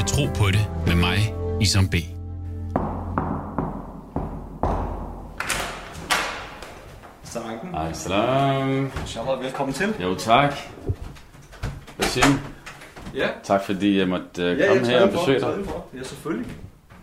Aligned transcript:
til 0.00 0.08
Tro 0.08 0.26
på 0.26 0.50
det 0.50 0.70
med 0.86 0.94
mig, 0.94 1.34
Isam 1.60 1.88
B. 1.88 1.94
Salam. 7.22 7.74
Ej, 7.74 7.92
salam. 7.92 8.90
Inshallah, 9.00 9.42
velkommen 9.44 9.74
til. 9.74 9.94
Jo, 10.02 10.14
tak. 10.14 10.54
Basim, 11.98 12.32
Ja. 13.14 13.28
tak 13.44 13.64
fordi 13.64 13.98
jeg 13.98 14.08
måtte 14.08 14.52
uh, 14.52 14.58
Ja, 14.58 14.68
komme 14.68 14.82
jeg 14.82 14.98
her 14.98 15.02
og 15.02 15.10
besøge 15.10 15.40
dig. 15.40 15.54
Ja, 15.94 16.02
selvfølgelig. 16.02 16.50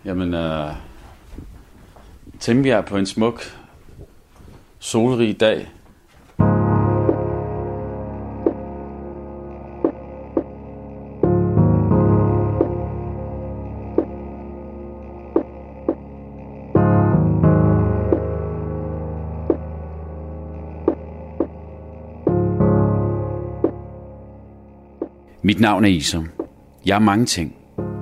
Jamen, 0.05 0.33
uh, 0.33 0.75
Tingbjerg 2.39 2.85
på 2.85 2.97
en 2.97 3.05
smuk, 3.05 3.41
solrig 4.79 5.39
dag. 5.39 5.71
Mit 25.47 25.59
navn 25.59 25.85
er 25.85 25.89
Isom. 25.89 26.29
Jeg 26.85 26.95
er 26.95 26.99
mange 26.99 27.25
ting. 27.25 27.55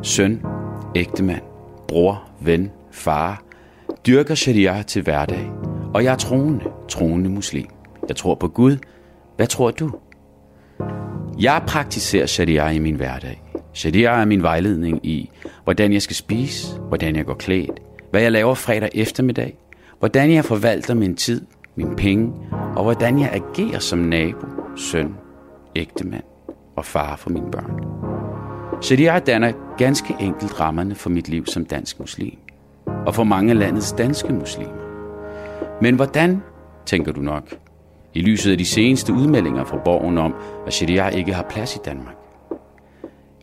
Søn, 0.03 0.41
ægtemand, 0.95 1.41
bror, 1.87 2.29
ven, 2.41 2.71
far. 2.91 3.43
Dyrker 4.07 4.35
sharia 4.35 4.81
til 4.81 5.01
hverdag. 5.01 5.51
Og 5.93 6.03
jeg 6.03 6.13
er 6.13 6.17
troende, 6.17 6.63
troende 6.89 7.29
muslim. 7.29 7.67
Jeg 8.07 8.15
tror 8.15 8.35
på 8.35 8.47
Gud. 8.47 8.77
Hvad 9.35 9.47
tror 9.47 9.71
du? 9.71 9.91
Jeg 11.39 11.63
praktiserer 11.67 12.25
sharia 12.25 12.69
i 12.69 12.79
min 12.79 12.95
hverdag. 12.95 13.43
Sharia 13.73 14.09
er 14.09 14.25
min 14.25 14.43
vejledning 14.43 15.05
i, 15.05 15.29
hvordan 15.63 15.93
jeg 15.93 16.01
skal 16.01 16.15
spise, 16.15 16.79
hvordan 16.79 17.15
jeg 17.15 17.25
går 17.25 17.33
klædt, 17.33 17.79
hvad 18.11 18.21
jeg 18.21 18.31
laver 18.31 18.53
fredag 18.53 18.89
eftermiddag, 18.93 19.57
hvordan 19.99 20.31
jeg 20.31 20.45
forvalter 20.45 20.93
min 20.93 21.15
tid, 21.15 21.45
min 21.75 21.95
penge, 21.95 22.33
og 22.75 22.83
hvordan 22.83 23.19
jeg 23.19 23.29
agerer 23.33 23.79
som 23.79 23.99
nabo, 23.99 24.47
søn, 24.75 25.15
ægtemand 25.75 26.23
og 26.75 26.85
far 26.85 27.15
for 27.15 27.29
mine 27.29 27.51
børn. 27.51 27.95
Sharia 28.81 29.19
danner 29.19 29.51
ganske 29.77 30.15
enkelt 30.19 30.59
rammerne 30.59 30.95
for 30.95 31.09
mit 31.09 31.29
liv 31.29 31.45
som 31.45 31.65
dansk 31.65 31.99
muslim, 31.99 32.37
og 32.85 33.15
for 33.15 33.23
mange 33.23 33.51
af 33.51 33.59
landets 33.59 33.91
danske 33.91 34.33
muslimer. 34.33 34.85
Men 35.81 35.95
hvordan, 35.95 36.41
tænker 36.85 37.11
du 37.11 37.21
nok, 37.21 37.57
i 38.13 38.21
lyset 38.21 38.51
af 38.51 38.57
de 38.57 38.65
seneste 38.65 39.13
udmeldinger 39.13 39.63
fra 39.63 39.77
borgen 39.77 40.17
om, 40.17 40.35
at 40.67 40.73
sharia 40.73 41.07
ikke 41.07 41.33
har 41.33 41.45
plads 41.49 41.75
i 41.75 41.79
Danmark? 41.85 42.15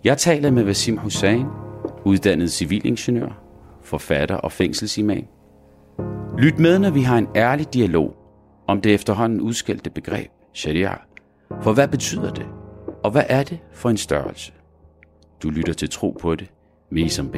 Jeg 0.04 0.18
taler 0.18 0.50
med 0.50 0.64
Vasim 0.64 0.96
Hussein, 0.96 1.46
uddannet 2.04 2.52
civilingeniør, 2.52 3.38
forfatter 3.82 4.36
og 4.36 4.52
fængselsimam. 4.52 5.24
Lyt 6.38 6.58
med, 6.58 6.78
når 6.78 6.90
vi 6.90 7.02
har 7.02 7.18
en 7.18 7.28
ærlig 7.36 7.74
dialog 7.74 8.16
om 8.66 8.80
det 8.80 8.94
efterhånden 8.94 9.40
udskældte 9.40 9.90
begreb 9.90 10.30
sharia. 10.52 10.94
For 11.62 11.72
hvad 11.72 11.88
betyder 11.88 12.32
det? 12.32 12.46
Og 13.04 13.10
hvad 13.10 13.24
er 13.28 13.42
det 13.42 13.60
for 13.72 13.90
en 13.90 13.96
størrelse? 13.96 14.52
Du 15.42 15.50
lytter 15.50 15.72
til 15.72 15.90
Tro 15.90 16.10
på 16.20 16.34
det 16.34 16.52
med 16.90 17.02
Isam 17.02 17.30
B. 17.30 17.36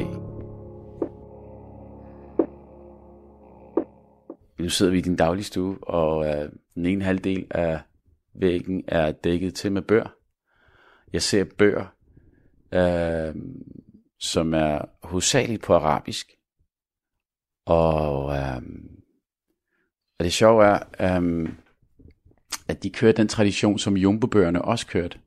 Nu 4.59 4.69
sidder 4.69 4.93
vi 4.93 4.99
i 4.99 5.01
din 5.01 5.17
daglige 5.17 5.45
stue, 5.45 5.79
og 5.85 6.27
øh, 6.27 6.49
den 6.75 6.87
ene 6.87 7.05
halvdel 7.05 7.47
af 7.51 7.81
væggen 8.35 8.85
er 8.89 9.13
dækket 9.13 9.55
til 9.55 9.73
med 9.73 9.83
bøger. 9.83 10.15
Jeg 11.13 11.23
ser 11.23 11.45
bøger, 11.59 11.87
øh, 12.73 13.35
som 14.19 14.55
er 14.55 14.79
hovedsageligt 15.03 15.63
på 15.63 15.75
arabisk. 15.75 16.31
Og, 17.67 18.37
øh, 18.37 18.63
og 20.19 20.25
det 20.25 20.33
sjove 20.33 20.65
er, 20.65 20.79
øh, 21.01 21.49
at 22.69 22.83
de 22.83 22.91
kører 22.91 23.13
den 23.13 23.29
tradition, 23.29 23.79
som 23.79 23.97
jumbo 23.97 24.27
også 24.65 24.87
kørte. 24.87 25.19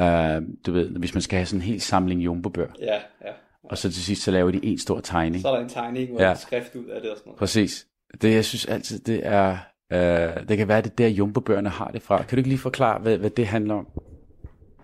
Uh, 0.00 0.42
du 0.66 0.72
ved, 0.72 0.88
hvis 0.88 1.14
man 1.14 1.22
skal 1.22 1.36
have 1.36 1.46
sådan 1.46 1.58
en 1.60 1.62
hel 1.64 1.80
samling 1.80 2.24
Jumbo-bøger, 2.24 2.68
Ja, 2.80 2.94
ja. 2.94 3.30
og 3.64 3.78
så 3.78 3.92
til 3.92 4.02
sidst 4.04 4.22
så 4.22 4.30
laver 4.30 4.50
de 4.50 4.60
en 4.62 4.78
stor 4.78 5.00
tegning. 5.00 5.42
Så 5.42 5.48
er 5.48 5.54
der 5.56 5.62
en 5.62 5.68
tegning 5.68 6.10
og 6.14 6.20
Ja. 6.20 6.34
skrift 6.34 6.74
ud 6.76 6.84
af 6.84 7.00
det 7.00 7.10
og 7.10 7.16
sådan 7.16 7.28
noget. 7.30 7.38
Præcis. 7.38 7.86
Det, 8.22 8.34
jeg 8.34 8.44
synes 8.44 8.66
altid, 8.66 8.98
det 8.98 9.20
er, 9.26 9.50
uh, 9.94 10.48
det 10.48 10.56
kan 10.58 10.68
være, 10.68 10.80
det 10.82 10.90
er 10.90 10.94
der 10.96 11.08
Jumbo-bøgerne 11.08 11.68
har 11.68 11.88
det 11.90 12.02
fra. 12.02 12.16
Kan 12.22 12.28
du 12.30 12.36
ikke 12.36 12.48
lige 12.48 12.58
forklare, 12.58 13.00
hvad, 13.00 13.18
hvad 13.18 13.30
det 13.30 13.46
handler 13.46 13.74
om? 13.74 13.86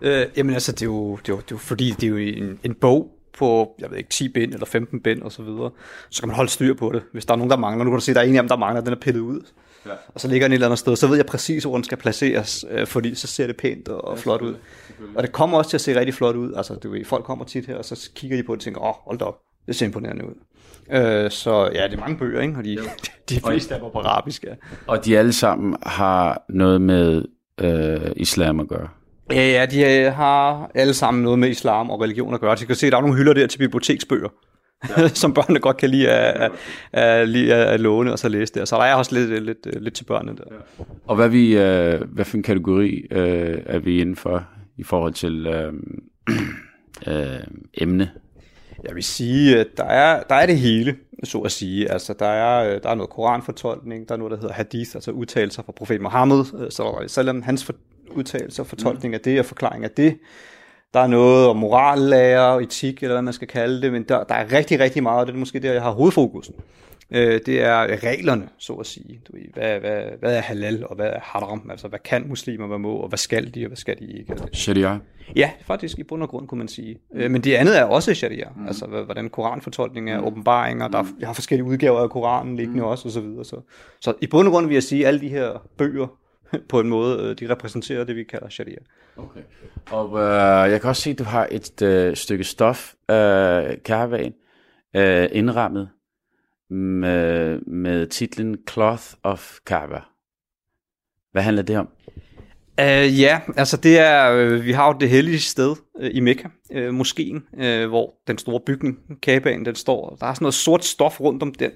Øh, 0.01 0.27
jamen 0.37 0.55
altså, 0.55 0.73
det 0.73 0.83
er, 0.83 0.87
jo, 0.87 1.17
det, 1.17 1.29
er 1.29 1.33
jo, 1.33 1.37
det 1.37 1.45
er 1.45 1.47
jo 1.53 1.57
fordi, 1.59 1.91
det 1.91 2.03
er 2.03 2.09
jo 2.11 2.17
en, 2.17 2.59
en 2.65 2.75
bog 2.75 3.11
på, 3.39 3.75
jeg 3.79 3.91
ved 3.91 3.99
ikke, 3.99 4.11
10 4.11 4.29
bind 4.29 4.53
eller 4.53 4.67
15 4.67 5.01
bind 5.01 5.23
og 5.23 5.33
så 5.33 5.43
videre. 5.43 5.71
Så 6.11 6.23
kan 6.23 6.29
man 6.29 6.37
holde 6.37 6.51
styr 6.51 6.75
på 6.75 6.93
det. 6.93 7.03
Hvis 7.13 7.27
der 7.27 7.33
er 7.33 7.37
nogen, 7.37 7.51
der 7.51 7.57
mangler, 7.57 7.85
nu 7.85 7.91
kan 7.91 7.97
du 7.99 8.05
se, 8.05 8.15
der 8.15 8.21
er 8.21 8.25
en 8.25 8.37
af 8.37 8.43
dem, 8.43 8.49
der 8.49 8.57
mangler, 8.57 8.81
den 8.83 8.93
er 8.93 8.97
pillet 8.97 9.21
ud. 9.21 9.41
Ja. 9.87 9.93
Og 10.15 10.21
så 10.21 10.29
ligger 10.29 10.49
den 10.49 10.53
et 10.53 10.57
eller 10.57 10.67
andet 10.67 10.79
sted, 10.79 10.97
så 10.97 11.07
ved 11.07 11.17
jeg 11.17 11.27
præcis, 11.27 11.65
hvor 11.65 11.75
den 11.75 11.85
skal 11.85 11.99
placeres, 11.99 12.65
øh, 12.71 12.87
fordi 12.87 13.15
så 13.15 13.27
ser 13.27 13.47
det 13.47 13.57
pænt 13.57 13.89
og, 13.89 14.05
og 14.05 14.19
flot 14.19 14.43
ud. 14.43 14.55
Og 15.15 15.23
det 15.23 15.33
kommer 15.33 15.59
også 15.59 15.71
til 15.71 15.77
at 15.77 15.81
se 15.81 15.99
rigtig 15.99 16.15
flot 16.15 16.37
ud. 16.37 16.55
Altså, 16.57 16.75
du 16.75 16.91
ved, 16.91 17.05
folk 17.05 17.25
kommer 17.25 17.45
tit 17.45 17.67
her, 17.67 17.77
og 17.77 17.85
så 17.85 18.11
kigger 18.15 18.37
de 18.37 18.43
på 18.43 18.53
det 18.53 18.59
og 18.59 18.65
tænker, 18.65 18.81
åh, 18.81 18.89
oh, 18.89 18.95
hold 19.05 19.19
da 19.19 19.25
op, 19.25 19.39
det 19.67 19.77
ser 19.77 19.87
imponerende 19.87 20.25
ud. 20.25 20.35
Øh, 20.93 21.31
så 21.31 21.71
ja, 21.75 21.85
det 21.85 21.95
er 21.95 22.01
mange 22.01 22.19
bøger, 22.19 22.41
ikke? 22.41 22.55
Og 22.59 22.65
de, 22.65 22.79
de 23.31 23.41
fleste 23.41 23.75
er 23.75 23.79
på 23.79 23.99
arabisk, 23.99 24.45
ja. 24.45 24.55
Og 24.87 25.05
de 25.05 25.19
alle 25.19 25.33
sammen 25.33 25.77
har 25.83 26.45
noget 26.49 26.81
med 26.81 27.25
uh, 27.63 28.11
islam 28.17 28.61
at 28.61 28.69
gøre. 28.69 28.89
Ja, 29.31 29.51
ja, 29.51 29.67
de 29.67 29.99
øh, 29.99 30.13
har 30.13 30.71
alle 30.75 30.95
sammen 30.95 31.23
noget 31.23 31.39
med 31.39 31.49
islam 31.49 31.91
og 31.91 32.01
religion 32.01 32.35
at 32.35 32.41
gøre. 32.41 32.57
Så 32.57 32.67
kan 32.67 32.77
se, 32.77 32.91
der 32.91 32.97
er 32.97 33.01
nogle 33.01 33.17
hylder 33.17 33.33
der 33.33 33.47
til 33.47 33.59
biblioteksbøger, 33.59 34.29
ja. 34.97 35.09
som 35.23 35.35
børnene 35.35 35.61
godt 35.61 35.77
kan 35.77 35.91
lide 35.91 36.09
at, 36.09 36.51
at, 36.93 37.03
at, 37.03 37.29
lige 37.29 37.55
at 37.55 37.81
låne 37.81 38.13
og 38.13 38.19
så 38.19 38.29
læse 38.29 38.55
der. 38.55 38.65
Så 38.65 38.77
der 38.77 38.83
er 38.83 38.95
også 38.95 39.15
lidt, 39.15 39.45
lidt, 39.45 39.83
lidt 39.83 39.95
til 39.95 40.05
børnene 40.05 40.37
der. 40.37 40.45
Ja. 40.51 40.85
Og 41.07 41.17
hvad, 41.17 41.29
vi, 41.29 41.55
uh, 41.55 42.13
hvad 42.15 42.25
for 42.25 42.37
en 42.37 42.43
kategori 42.43 43.07
uh, 43.11 43.19
er 43.67 43.79
vi 43.79 44.01
inden 44.01 44.17
for 44.17 44.45
i 44.77 44.83
forhold 44.83 45.13
til 45.13 45.47
uh, 45.47 45.75
uh, 47.07 47.15
emne? 47.83 48.11
Jeg 48.85 48.95
vil 48.95 49.05
sige, 49.05 49.59
at 49.59 49.67
der 49.77 49.85
er, 49.85 50.23
der 50.23 50.35
er 50.35 50.47
det 50.47 50.59
hele, 50.59 50.97
så 51.25 51.39
at 51.39 51.53
sige. 51.53 51.93
Altså, 51.93 52.15
der 52.19 52.27
er, 52.27 52.79
der 52.79 52.91
er 52.91 52.95
noget 52.95 53.11
koranfortolkning, 53.11 54.09
der 54.09 54.15
er 54.15 54.19
noget, 54.19 54.31
der 54.31 54.37
hedder 54.37 54.55
hadith, 54.55 54.91
altså 54.95 55.11
udtalelser 55.11 55.63
fra 55.63 55.73
profet 55.73 56.01
Mohammed, 56.01 56.45
sallallahu 56.45 56.97
alaihi 56.97 57.05
wasallam, 57.05 57.43
hans 57.43 57.65
for, 57.65 57.75
udtalelser, 58.11 58.65
fortolkning 58.65 59.15
af 59.15 59.21
det 59.21 59.39
og 59.39 59.45
forklaring 59.45 59.85
af 59.85 59.91
det. 59.91 60.19
Der 60.95 61.01
er 61.01 61.07
noget 61.07 61.49
om 61.49 61.57
morallærer, 61.57 62.59
etik, 62.59 63.03
eller 63.03 63.15
hvad 63.15 63.23
man 63.23 63.33
skal 63.33 63.49
kalde 63.49 63.83
det, 63.83 63.93
men 63.93 64.03
der, 64.03 64.25
der 64.25 64.35
er 64.35 64.53
rigtig, 64.53 64.81
rigtig 64.81 65.03
meget, 65.03 65.21
og 65.21 65.27
det 65.27 65.33
er 65.35 65.39
måske 65.39 65.61
der, 65.61 65.73
jeg 65.73 65.83
har 65.83 65.91
hovedfokusen. 65.91 66.55
Øh, 67.11 67.41
det 67.47 67.63
er 67.63 68.05
reglerne, 68.05 68.49
så 68.59 68.73
at 68.73 68.87
sige. 68.87 69.21
Du 69.29 69.33
ved, 69.33 69.43
hvad, 69.55 69.81
hvad, 69.81 70.03
hvad 70.21 70.37
er 70.37 70.41
halal, 70.41 70.87
og 70.87 70.97
hvad 70.97 71.07
er 71.07 71.21
haram? 71.23 71.71
Altså, 71.71 71.89
hvad 71.89 71.99
kan 71.99 72.29
muslimer, 72.29 72.67
hvad 72.67 72.79
må, 72.79 72.93
og 72.93 73.09
hvad 73.09 73.19
skal 73.19 73.55
de, 73.55 73.65
og 73.65 73.69
hvad 73.69 73.77
skal 73.77 73.99
de 73.99 74.07
ikke? 74.07 74.35
Sharia? 74.53 74.99
Ja, 75.37 75.51
faktisk 75.67 75.99
i 75.99 76.03
bund 76.03 76.23
og 76.23 76.29
grund, 76.29 76.49
kunne 76.49 76.59
man 76.59 76.69
sige. 76.69 76.99
Mm. 77.15 77.31
Men 77.31 77.41
det 77.41 77.55
andet 77.55 77.79
er 77.79 77.85
også 77.85 78.15
sharia. 78.15 78.49
Mm. 78.57 78.67
Altså, 78.67 78.87
hvordan 78.87 79.29
koranfortolkning 79.29 80.11
er, 80.11 80.21
mm. 80.21 80.27
åbenbaringer. 80.27 80.89
Der 80.89 80.99
er, 80.99 81.05
jeg 81.21 81.29
har 81.29 81.35
forskellige 81.35 81.67
udgaver 81.67 82.01
af 82.01 82.11
Koranen 82.11 82.57
liggende 82.57 82.81
mm. 82.81 82.87
også, 82.87 83.09
og 83.09 83.13
så 83.13 83.21
videre. 83.21 83.45
Så, 83.45 83.61
så 84.01 84.15
i 84.21 84.27
bund 84.27 84.49
og 84.49 84.53
grund 84.53 84.67
vil 84.67 84.75
jeg 84.75 84.83
sige, 84.83 85.03
at 85.03 85.09
alle 85.09 85.21
de 85.21 85.29
her 85.29 85.63
bøger, 85.79 86.07
på 86.69 86.81
en 86.81 86.89
måde, 86.89 87.35
de 87.35 87.51
repræsenterer 87.51 88.05
det, 88.05 88.17
vi 88.17 88.25
kalder 88.25 88.49
sharia. 88.49 88.79
Okay. 89.17 89.41
Og 89.91 90.19
øh, 90.19 90.71
jeg 90.71 90.81
kan 90.81 90.91
også 90.91 91.03
se, 91.03 91.11
at 91.11 91.19
du 91.19 91.25
har 91.25 91.49
et 91.51 91.83
øh, 91.83 92.17
stykke 92.17 92.45
stof, 92.45 92.95
øh, 93.11 93.17
karavaen, 93.85 94.35
øh, 94.97 95.29
indrammet 95.33 95.89
med, 96.71 97.61
med 97.61 98.07
titlen 98.07 98.59
Cloth 98.71 99.05
of 99.23 99.59
Kaaba. 99.67 100.01
Hvad 101.33 101.43
handler 101.43 101.63
det 101.63 101.79
om? 101.79 101.89
Uh, 102.81 103.21
ja, 103.21 103.41
altså 103.57 103.77
det 103.77 103.99
er, 103.99 104.33
øh, 104.33 104.65
vi 104.65 104.73
har 104.73 104.87
jo 104.87 104.97
det 105.01 105.09
hellige 105.09 105.41
sted 105.41 105.77
øh, 106.01 106.11
i 106.15 106.21
Mekka, 106.21 106.49
øh, 106.73 106.95
moskeen, 106.95 107.43
øh, 107.59 107.89
hvor 107.89 108.15
den 108.27 108.39
store 108.39 108.61
bygning, 108.61 108.99
Kaabaen, 109.23 109.65
den 109.65 109.75
står. 109.75 110.17
Der 110.21 110.27
er 110.27 110.35
sådan 110.35 110.45
noget 110.45 110.55
sort 110.55 110.85
stof 110.85 111.21
rundt 111.21 111.43
om 111.43 111.55
den. 111.55 111.71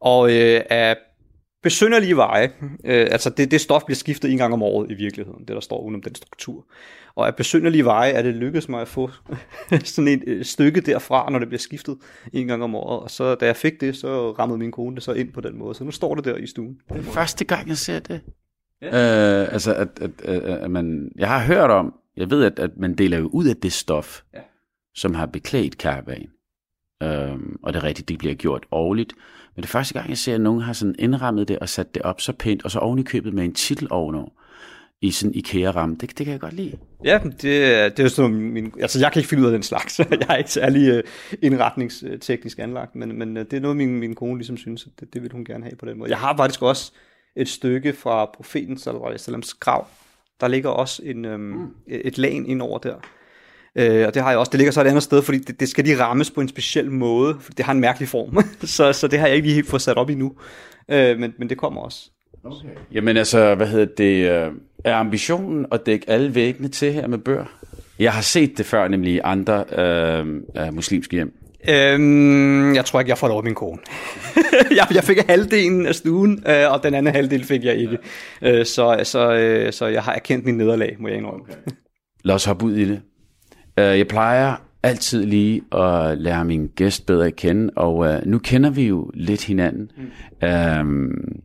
Og 0.00 0.30
øh, 0.30 0.60
af 0.70 0.96
besynderlige 1.64 2.16
veje, 2.16 2.52
øh, 2.84 3.06
altså 3.10 3.30
det, 3.30 3.50
det 3.50 3.60
stof 3.60 3.84
bliver 3.84 3.96
skiftet 3.96 4.30
en 4.30 4.38
gang 4.38 4.52
om 4.52 4.62
året 4.62 4.90
i 4.90 4.94
virkeligheden, 4.94 5.40
det 5.40 5.48
der 5.48 5.60
står 5.60 5.80
udenom 5.80 6.02
den 6.02 6.14
struktur. 6.14 6.66
Og 7.14 7.26
af 7.26 7.36
besynderlige 7.36 7.84
veje 7.84 8.10
er 8.10 8.22
det 8.22 8.34
lykkedes 8.34 8.68
mig 8.68 8.80
at 8.80 8.88
få 8.88 9.10
sådan 9.84 10.08
et 10.08 10.22
øh, 10.26 10.44
stykke 10.44 10.80
derfra, 10.80 11.30
når 11.30 11.38
det 11.38 11.48
bliver 11.48 11.58
skiftet 11.58 11.98
en 12.32 12.46
gang 12.46 12.62
om 12.62 12.74
året. 12.74 13.00
Og 13.00 13.10
så 13.10 13.34
da 13.34 13.46
jeg 13.46 13.56
fik 13.56 13.80
det, 13.80 13.96
så 13.96 14.30
rammede 14.32 14.58
min 14.58 14.72
kone 14.72 14.96
det 14.96 15.02
så 15.02 15.12
ind 15.12 15.32
på 15.32 15.40
den 15.40 15.58
måde. 15.58 15.74
Så 15.74 15.84
nu 15.84 15.90
står 15.90 16.14
det 16.14 16.24
der 16.24 16.36
i 16.36 16.46
stuen. 16.46 16.78
Det 16.88 16.98
er 16.98 17.02
første 17.02 17.44
gang, 17.44 17.68
jeg 17.68 17.76
ser 17.76 17.98
det. 17.98 18.20
Ja. 18.82 18.86
Øh, 19.42 19.52
altså, 19.52 19.74
at, 19.74 19.88
at, 20.00 20.10
at, 20.24 20.42
at 20.42 20.70
man, 20.70 21.12
jeg 21.16 21.28
har 21.28 21.46
hørt 21.46 21.70
om, 21.70 21.94
jeg 22.16 22.30
ved, 22.30 22.44
at, 22.44 22.58
at 22.58 22.70
man 22.76 22.94
deler 22.94 23.18
jo 23.18 23.26
ud 23.26 23.46
af 23.46 23.56
det 23.56 23.72
stof, 23.72 24.22
ja. 24.34 24.40
som 24.94 25.14
har 25.14 25.26
beklædt 25.26 25.78
karavan. 25.78 26.28
Øhm, 27.02 27.58
og 27.62 27.72
det 27.72 27.78
er 27.78 27.84
rigtigt, 27.84 28.08
det 28.08 28.18
bliver 28.18 28.34
gjort 28.34 28.66
årligt. 28.70 29.12
Men 29.56 29.62
det 29.62 29.68
er 29.68 29.72
første 29.72 29.94
gang, 29.94 30.08
jeg 30.08 30.18
ser, 30.18 30.34
at 30.34 30.40
nogen 30.40 30.60
har 30.60 30.72
sådan 30.72 30.94
indrammet 30.98 31.48
det 31.48 31.58
og 31.58 31.68
sat 31.68 31.94
det 31.94 32.02
op 32.02 32.20
så 32.20 32.32
pænt, 32.32 32.64
og 32.64 32.70
så 32.70 32.78
oven 32.78 32.98
i 32.98 33.02
købet 33.02 33.34
med 33.34 33.44
en 33.44 33.54
titel 33.54 33.88
ovenover. 33.90 34.28
i 35.00 35.10
sådan 35.10 35.34
IKEA-ramme. 35.34 35.96
Det, 36.00 36.18
det 36.18 36.26
kan 36.26 36.32
jeg 36.32 36.40
godt 36.40 36.52
lide. 36.52 36.78
Ja, 37.04 37.20
det, 37.24 37.42
det 37.96 38.04
er 38.04 38.08
sådan 38.08 38.34
min, 38.34 38.72
altså 38.80 39.00
jeg 39.00 39.12
kan 39.12 39.20
ikke 39.20 39.28
finde 39.28 39.42
ud 39.42 39.48
af 39.48 39.52
den 39.52 39.62
slags. 39.62 39.98
jeg 40.20 40.26
er 40.28 40.36
ikke 40.36 40.50
særlig 40.50 40.96
uh, 40.96 41.00
indretningsteknisk 41.42 42.58
anlagt, 42.58 42.94
men, 42.94 43.18
men 43.18 43.36
uh, 43.36 43.42
det 43.42 43.52
er 43.52 43.60
noget, 43.60 43.76
min, 43.76 43.98
min 43.98 44.14
kone 44.14 44.38
ligesom 44.38 44.56
synes, 44.56 44.86
at 44.86 45.00
det, 45.00 45.14
det 45.14 45.22
vil 45.22 45.32
hun 45.32 45.44
gerne 45.44 45.64
have 45.64 45.76
på 45.76 45.86
den 45.86 45.98
måde. 45.98 46.10
Jeg 46.10 46.18
har 46.18 46.36
faktisk 46.36 46.62
også 46.62 46.92
et 47.36 47.48
stykke 47.48 47.92
fra 47.92 48.30
profeten 48.34 48.78
Salams 48.78 49.54
grav. 49.54 49.86
Der 50.40 50.48
ligger 50.48 50.70
også 50.70 51.02
en, 51.04 51.24
um, 51.24 51.40
mm. 51.40 51.68
et 51.86 52.18
lag 52.18 52.32
ind 52.32 52.62
over 52.62 52.78
der. 52.78 52.94
Uh, 53.80 54.06
og 54.06 54.14
det 54.14 54.22
har 54.22 54.30
jeg 54.30 54.38
også. 54.38 54.50
Det 54.50 54.58
ligger 54.58 54.72
så 54.72 54.80
et 54.80 54.86
andet 54.86 55.02
sted, 55.02 55.22
fordi 55.22 55.38
det, 55.38 55.60
det 55.60 55.68
skal 55.68 55.84
lige 55.84 56.02
rammes 56.02 56.30
på 56.30 56.40
en 56.40 56.48
speciel 56.48 56.90
måde, 56.90 57.36
for 57.40 57.52
det 57.52 57.64
har 57.64 57.72
en 57.72 57.80
mærkelig 57.80 58.08
form. 58.08 58.44
så, 58.76 58.92
så 58.92 59.08
det 59.08 59.18
har 59.18 59.26
jeg 59.26 59.36
ikke 59.36 59.48
lige 59.48 59.54
helt 59.54 59.68
fået 59.68 59.82
sat 59.82 59.96
op 59.96 60.10
endnu. 60.10 60.26
Uh, 60.88 60.94
men, 60.94 61.34
men 61.38 61.48
det 61.48 61.58
kommer 61.58 61.80
også. 61.80 62.10
Okay. 62.44 62.68
Jamen 62.92 63.16
altså, 63.16 63.54
hvad 63.54 63.66
hedder 63.66 63.86
det? 63.96 64.30
Øh, 64.30 64.52
er 64.84 64.94
ambitionen 64.94 65.66
at 65.72 65.86
dække 65.86 66.10
alle 66.10 66.34
væggene 66.34 66.68
til 66.68 66.92
her 66.92 67.06
med 67.06 67.18
bør? 67.18 67.44
Jeg 67.98 68.12
har 68.12 68.22
set 68.22 68.58
det 68.58 68.66
før, 68.66 68.88
nemlig 68.88 69.14
i 69.14 69.20
andre 69.24 69.64
øh, 69.78 70.26
øh, 70.56 70.74
muslimske 70.74 71.16
hjem. 71.16 71.32
Øhm, 71.68 72.74
jeg 72.74 72.84
tror 72.84 73.00
ikke, 73.00 73.10
jeg 73.10 73.18
får 73.18 73.28
lov 73.28 73.38
af 73.38 73.44
min 73.44 73.54
kone. 73.54 73.78
jeg, 74.78 74.86
jeg 74.94 75.04
fik 75.04 75.18
halvdelen 75.28 75.86
af 75.86 75.94
stuen, 75.94 76.44
øh, 76.48 76.72
og 76.72 76.82
den 76.82 76.94
anden 76.94 77.14
halvdel 77.14 77.44
fik 77.44 77.64
jeg 77.64 77.76
ikke. 77.76 77.98
Ja. 78.42 78.58
Øh, 78.58 78.66
så, 78.66 79.00
så, 79.04 79.32
øh, 79.32 79.72
så 79.72 79.86
jeg 79.86 80.02
har 80.02 80.12
erkendt 80.12 80.44
min 80.44 80.56
nederlag, 80.56 80.96
må 80.98 81.08
jeg 81.08 81.16
indrømme. 81.16 81.42
Okay. 81.42 81.54
Lad 82.24 82.34
os 82.34 82.44
hoppe 82.44 82.64
ud 82.64 82.76
i 82.76 82.84
det. 82.84 83.00
Øh, 83.78 83.98
jeg 83.98 84.08
plejer 84.08 84.56
altid 84.82 85.24
lige 85.24 85.62
at 85.72 86.18
lære 86.18 86.44
min 86.44 86.66
gæst 86.66 87.06
bedre 87.06 87.26
at 87.26 87.36
kende, 87.36 87.72
og 87.76 88.06
øh, 88.06 88.26
nu 88.26 88.38
kender 88.38 88.70
vi 88.70 88.86
jo 88.86 89.10
lidt 89.14 89.44
hinanden. 89.44 89.90
Mm. 89.96 90.48
Øhm, 90.48 91.42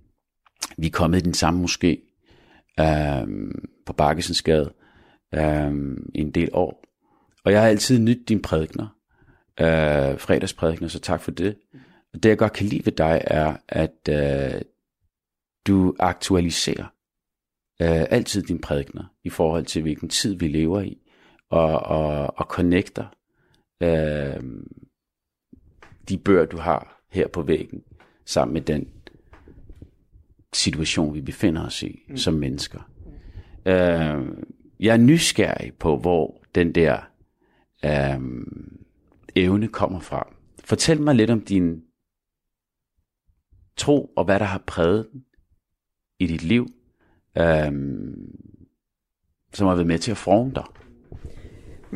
vi 0.77 0.87
er 0.87 0.91
kommet 0.91 1.17
i 1.17 1.21
den 1.21 1.33
samme 1.33 1.63
moské 1.63 1.95
øh, 2.79 3.27
på 3.85 3.93
Bakkesensgade 3.93 4.73
øh, 5.35 5.97
i 6.15 6.19
en 6.19 6.31
del 6.31 6.49
år. 6.53 6.83
Og 7.45 7.51
jeg 7.51 7.61
har 7.61 7.67
altid 7.67 7.99
nydt 7.99 8.29
dine 8.29 8.41
prædikner, 8.41 8.87
øh, 9.59 10.19
fredagsprædikner, 10.19 10.87
så 10.87 10.99
tak 10.99 11.21
for 11.21 11.31
det. 11.31 11.55
Og 12.13 12.23
det 12.23 12.29
jeg 12.29 12.37
godt 12.37 12.53
kan 12.53 12.65
lide 12.65 12.85
ved 12.85 12.93
dig 12.93 13.21
er, 13.27 13.55
at 13.67 14.09
øh, 14.09 14.61
du 15.67 15.95
aktualiserer 15.99 16.85
øh, 17.81 18.05
altid 18.09 18.43
dine 18.43 18.59
prædikner 18.59 19.03
i 19.23 19.29
forhold 19.29 19.65
til 19.65 19.81
hvilken 19.81 20.09
tid 20.09 20.35
vi 20.35 20.47
lever 20.47 20.81
i, 20.81 20.97
og, 21.50 21.80
og, 21.80 22.34
og 22.38 22.46
connecter 22.46 23.06
øh, 23.81 24.44
de 26.10 26.18
bøger, 26.18 26.46
du 26.46 26.57
har 26.57 27.01
her 27.10 27.28
på 27.28 27.42
væggen, 27.42 27.84
sammen 28.25 28.54
med 28.54 28.62
den 28.62 28.90
situation, 30.54 31.13
vi 31.13 31.22
befinder 31.22 31.66
os 31.66 31.84
i 31.84 32.06
mm. 32.10 32.18
som 32.18 32.34
mennesker. 32.34 32.92
Øh, 33.66 34.28
jeg 34.80 34.94
er 34.94 34.98
nysgerrig 34.98 35.74
på, 35.74 35.98
hvor 35.98 36.44
den 36.56 36.75
der 36.75 37.00
øh, 37.86 38.46
evne 39.36 39.68
kommer 39.68 40.00
fra. 40.00 40.34
Fortæl 40.63 41.01
mig 41.01 41.16
lidt 41.16 41.30
om 41.30 41.42
din 41.42 41.84
tro, 43.78 44.13
og 44.16 44.25
hvad 44.25 44.40
der 44.40 44.46
har 44.46 44.63
præget 44.68 45.10
den 45.12 45.25
i 46.19 46.28
dit 46.28 46.44
liv, 46.44 46.68
øh, 47.38 47.72
som 49.54 49.68
har 49.68 49.75
været 49.75 49.88
med 49.88 50.00
til 50.00 50.12
at 50.12 50.18
forme 50.18 50.51
dig. 50.56 50.66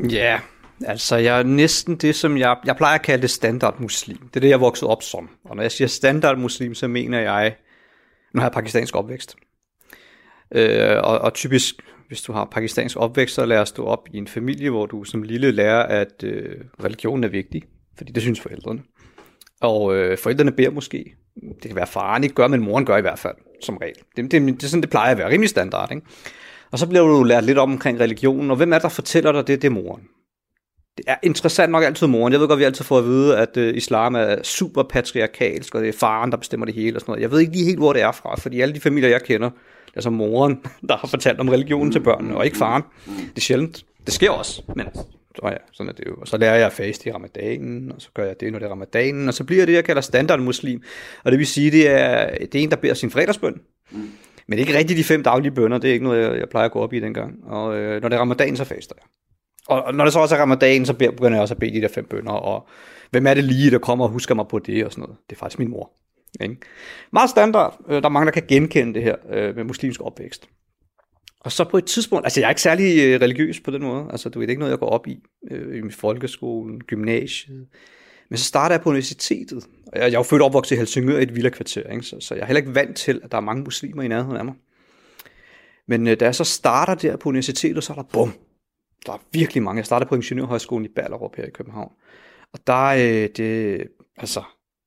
Ja, 0.10 0.40
altså 0.86 1.16
jeg 1.16 1.40
er 1.40 1.44
næsten 1.44 1.96
det, 1.96 2.16
som 2.16 2.38
jeg, 2.38 2.58
jeg 2.66 2.78
plejer 2.78 2.96
at 2.96 3.02
kalde 3.02 3.22
det 3.22 3.30
standard 3.30 3.80
muslim. 3.80 4.18
Det 4.18 4.36
er 4.36 4.40
det, 4.40 4.48
jeg 4.48 4.56
er 4.56 4.60
vokset 4.60 4.90
op 4.90 5.04
som. 5.04 5.30
Og 5.44 5.56
når 5.56 5.64
jeg 5.64 5.72
siger 5.72 5.88
standard 5.88 6.38
muslim, 6.38 6.76
så 6.76 6.88
mener 6.88 7.20
jeg 7.20 7.56
nu 8.34 8.40
har 8.40 8.46
jeg 8.46 8.52
pakistansk 8.52 8.96
opvækst. 8.96 9.36
Øh, 10.52 10.98
og, 11.04 11.20
og 11.20 11.34
typisk, 11.34 11.76
hvis 12.08 12.22
du 12.22 12.34
har 12.34 12.46
pakistansk 12.46 12.98
opvækst, 12.98 13.36
så 13.36 13.46
lærer 13.46 13.72
du 13.78 13.86
op 13.86 14.08
i 14.14 14.18
en 14.18 14.28
familie, 14.28 14.70
hvor 14.70 14.86
du 14.86 15.04
som 15.04 15.24
lille 15.24 15.52
lærer, 15.52 15.84
at 15.84 16.24
øh, 16.24 16.56
religion 16.84 17.24
er 17.24 17.28
vigtig, 17.28 17.64
fordi 17.98 18.12
det 18.12 18.22
synes 18.22 18.40
forældrene. 18.40 18.82
Og 19.62 19.96
øh, 19.96 20.18
forældrene 20.18 20.52
beder 20.52 20.70
måske. 20.70 21.16
Det 21.36 21.62
kan 21.62 21.76
være 21.76 21.88
faren 21.88 22.24
ikke 22.24 22.36
gør, 22.36 22.48
men 22.48 22.62
moren 22.62 22.86
gør 22.86 22.98
i 22.98 23.02
hvert 23.02 23.20
fald, 23.20 23.36
som 23.62 23.78
regel. 23.78 23.96
Det, 24.16 24.32
det, 24.32 24.42
det 24.42 24.64
er 24.64 24.68
sådan, 24.68 24.82
det 24.82 24.90
plejer 24.90 25.12
at 25.12 25.18
være 25.18 25.30
rimelig 25.30 25.50
standard. 25.50 25.92
Ikke? 25.92 26.08
Og 26.74 26.80
så 26.80 26.88
bliver 26.88 27.08
du 27.08 27.24
lært 27.24 27.44
lidt 27.44 27.58
om 27.58 27.72
omkring 27.72 28.00
religionen, 28.00 28.52
og 28.52 28.58
hvem 28.58 28.74
er 28.74 28.80
der 28.80 28.90
fortæller 28.90 29.32
dig 29.32 29.48
det? 29.48 29.62
Det 29.62 29.68
er 29.68 29.72
moren. 29.72 30.02
Det 30.98 31.06
er 31.08 31.16
interessant 31.24 31.72
nok 31.72 31.84
altid 31.84 32.08
moren. 32.08 32.34
Jeg 32.34 32.40
ved 32.40 32.48
godt, 32.48 32.60
vi 32.60 32.64
altid 32.64 32.86
får 32.86 32.98
at 32.98 33.06
vide, 33.06 33.38
at 33.38 33.58
uh, 33.58 33.64
islam 33.64 34.16
er 34.16 34.44
super 34.44 34.84
patriarkalsk, 34.84 35.76
og 35.76 35.82
det 35.82 35.90
er 35.90 35.94
faren, 35.94 36.32
der 36.32 36.38
bestemmer 36.38 36.66
det 36.66 36.76
hele 36.76 36.98
og 36.98 37.02
sådan 37.02 37.12
noget. 37.12 37.22
Jeg 37.22 37.32
ved 37.32 37.40
ikke 37.40 37.54
lige 37.54 37.66
helt, 37.66 37.78
hvor 37.78 37.94
det 37.94 38.02
er 38.02 38.12
fra, 38.12 38.36
fordi 38.36 38.62
alle 38.62 38.76
de 38.76 38.80
familier, 38.80 39.10
jeg 39.10 39.24
kender, 39.24 39.50
det 39.86 39.96
er 39.96 40.02
så 40.02 40.10
moren, 40.10 40.60
der 40.90 40.98
har 40.98 41.08
fortalt 41.08 41.40
om 41.40 41.50
religionen 41.50 41.92
til 41.92 42.00
børnene, 42.00 42.38
og 42.38 42.46
ikke 42.46 42.58
faren. 42.58 42.84
Det 43.06 43.38
er 43.38 43.42
sjældent. 43.42 43.86
Det 44.06 44.14
sker 44.14 44.32
også, 44.32 44.62
men 44.76 44.86
altså, 44.86 45.04
så, 45.36 45.48
ja, 45.48 45.58
sådan 45.72 45.90
er 45.90 45.94
det 45.94 46.06
jo. 46.08 46.16
Og 46.22 46.28
så 46.28 46.38
lærer 46.38 46.56
jeg 46.56 46.66
at 46.66 46.74
faste 46.74 47.10
i 47.10 47.12
ramadanen, 47.12 47.92
og 47.92 48.02
så 48.02 48.10
gør 48.14 48.26
jeg 48.26 48.36
det, 48.40 48.52
når 48.52 48.60
det 48.60 48.66
er 48.66 48.72
ramadanen, 48.72 49.28
og 49.28 49.34
så 49.34 49.44
bliver 49.44 49.66
det, 49.66 49.74
jeg 49.74 49.86
kalder 49.86 50.02
standardmuslim. 50.02 50.82
Og 51.24 51.32
det 51.32 51.40
vil 51.40 51.48
sige, 51.48 51.72
det 51.72 51.90
er, 51.90 52.30
det 52.38 52.56
er 52.56 52.64
en, 52.64 52.70
der 52.70 52.76
beder 52.76 52.94
sin 52.94 53.12
fredagsbøn. 53.12 53.62
Men 54.48 54.58
det 54.58 54.64
er 54.64 54.68
ikke 54.68 54.80
rigtig 54.80 54.98
de 54.98 55.04
fem 55.04 55.24
daglige 55.24 55.52
bønder, 55.52 55.78
det 55.78 55.90
er 55.90 55.94
ikke 55.94 56.06
noget, 56.06 56.24
jeg, 56.24 56.40
jeg 56.40 56.50
plejer 56.50 56.66
at 56.66 56.72
gå 56.72 56.80
op 56.80 56.94
i 56.94 57.00
dengang. 57.00 57.44
Og 57.44 57.78
øh, 57.78 58.02
når 58.02 58.10
det 58.10 58.16
er 58.16 58.20
ramadan, 58.20 58.58
så 58.58 58.64
faster 58.64 58.96
jeg. 58.98 59.06
Og 59.68 59.94
når 59.94 60.04
det 60.04 60.14
så 60.14 60.20
også 60.20 60.36
er 60.36 60.40
ramadan, 60.40 60.86
så 60.86 60.94
begynder 60.94 61.32
jeg 61.32 61.42
også 61.42 61.54
at 61.54 61.60
bede 61.60 61.76
de 61.76 61.82
der 61.82 61.88
fem 61.88 62.06
bønder, 62.06 62.32
og 62.32 62.68
hvem 63.12 63.28
er 63.28 63.34
det 63.34 63.44
lige, 63.44 63.72
der 63.72 63.80
kommer 63.80 64.06
og 64.06 64.12
husker 64.12 64.36
mig 64.36 64.46
på 64.48 64.60
det 64.60 64.86
og 64.86 64.92
sådan 64.92 65.02
noget. 65.02 65.18
Det 65.30 65.36
er 65.36 65.40
faktisk 65.40 65.60
min 65.60 65.70
mor. 65.70 65.92
Ikke? 66.42 66.56
Meget 67.14 67.30
standard. 67.30 67.80
Øh, 67.90 67.96
der 67.96 68.06
er 68.06 68.10
mange, 68.10 68.26
der 68.26 68.32
kan 68.32 68.44
genkende 68.48 68.94
det 68.94 69.04
her 69.04 69.16
øh, 69.30 69.56
med 69.56 69.64
muslimsk 69.64 70.02
opvækst. 70.02 70.50
Og 71.40 71.52
så 71.52 71.64
på 71.64 71.78
et 71.78 71.86
tidspunkt, 71.86 72.26
altså 72.26 72.40
jeg 72.40 72.48
er 72.48 72.52
ikke 72.52 72.62
særlig 72.62 73.04
øh, 73.04 73.22
religiøs 73.22 73.60
på 73.60 73.72
den 73.72 73.84
måde, 73.84 74.08
altså 74.12 74.30
du 74.30 74.40
ved, 74.40 74.48
det 74.48 74.52
er 74.52 74.54
ikke 74.54 74.60
noget, 74.60 74.72
jeg 74.72 74.80
går 74.80 74.90
op 74.90 75.08
i, 75.08 75.20
øh, 75.52 75.78
i 75.78 75.82
min 75.82 75.92
folkeskolen, 75.92 76.82
gymnasiet. 76.82 77.68
Men 78.34 78.38
så 78.38 78.44
starter 78.46 78.76
jeg 78.76 78.82
på 78.82 78.90
universitetet. 78.90 79.68
Jeg, 79.94 80.02
jeg 80.02 80.08
er 80.08 80.20
jo 80.20 80.24
født 80.24 80.42
opvokset 80.42 80.76
i 80.76 80.78
Helsingør 80.78 81.20
i 81.20 81.24
et 81.24 81.36
villa-kvarter, 81.36 81.90
ikke? 81.90 82.04
Så, 82.04 82.20
så 82.20 82.36
jeg 82.36 82.42
er 82.42 82.46
heller 82.46 82.62
ikke 82.62 82.76
vant 82.76 82.98
til, 82.98 83.22
at 83.24 83.32
der 83.32 83.38
er 83.38 83.42
mange 83.42 83.64
muslimer 83.64 84.04
i 84.04 84.08
nærheden 84.08 84.38
af 84.38 84.46
mig. 84.46 84.54
Men 85.88 86.08
øh, 86.08 86.20
da 86.20 86.26
jeg 86.26 86.36
så 86.36 86.44
starter 86.44 86.96
der 86.96 87.18
på 87.18 87.30
universitetet, 87.30 87.84
så 87.84 87.94
er 87.94 87.96
der 87.96 88.04
bum, 88.04 88.34
der 89.06 89.14
er 89.14 89.18
virkelig 89.32 89.64
mange. 89.64 89.78
Jeg 89.78 89.86
startede 89.86 90.10
på 90.10 90.16
Ingeniørhøjskolen 90.16 90.86
i 90.86 90.88
Ballerup 90.96 91.36
her 91.36 91.46
i 91.46 91.50
København. 91.50 91.92
Og 92.54 92.60
der 92.68 92.92
er 92.92 93.28
det, 93.28 93.84
altså, 94.18 94.44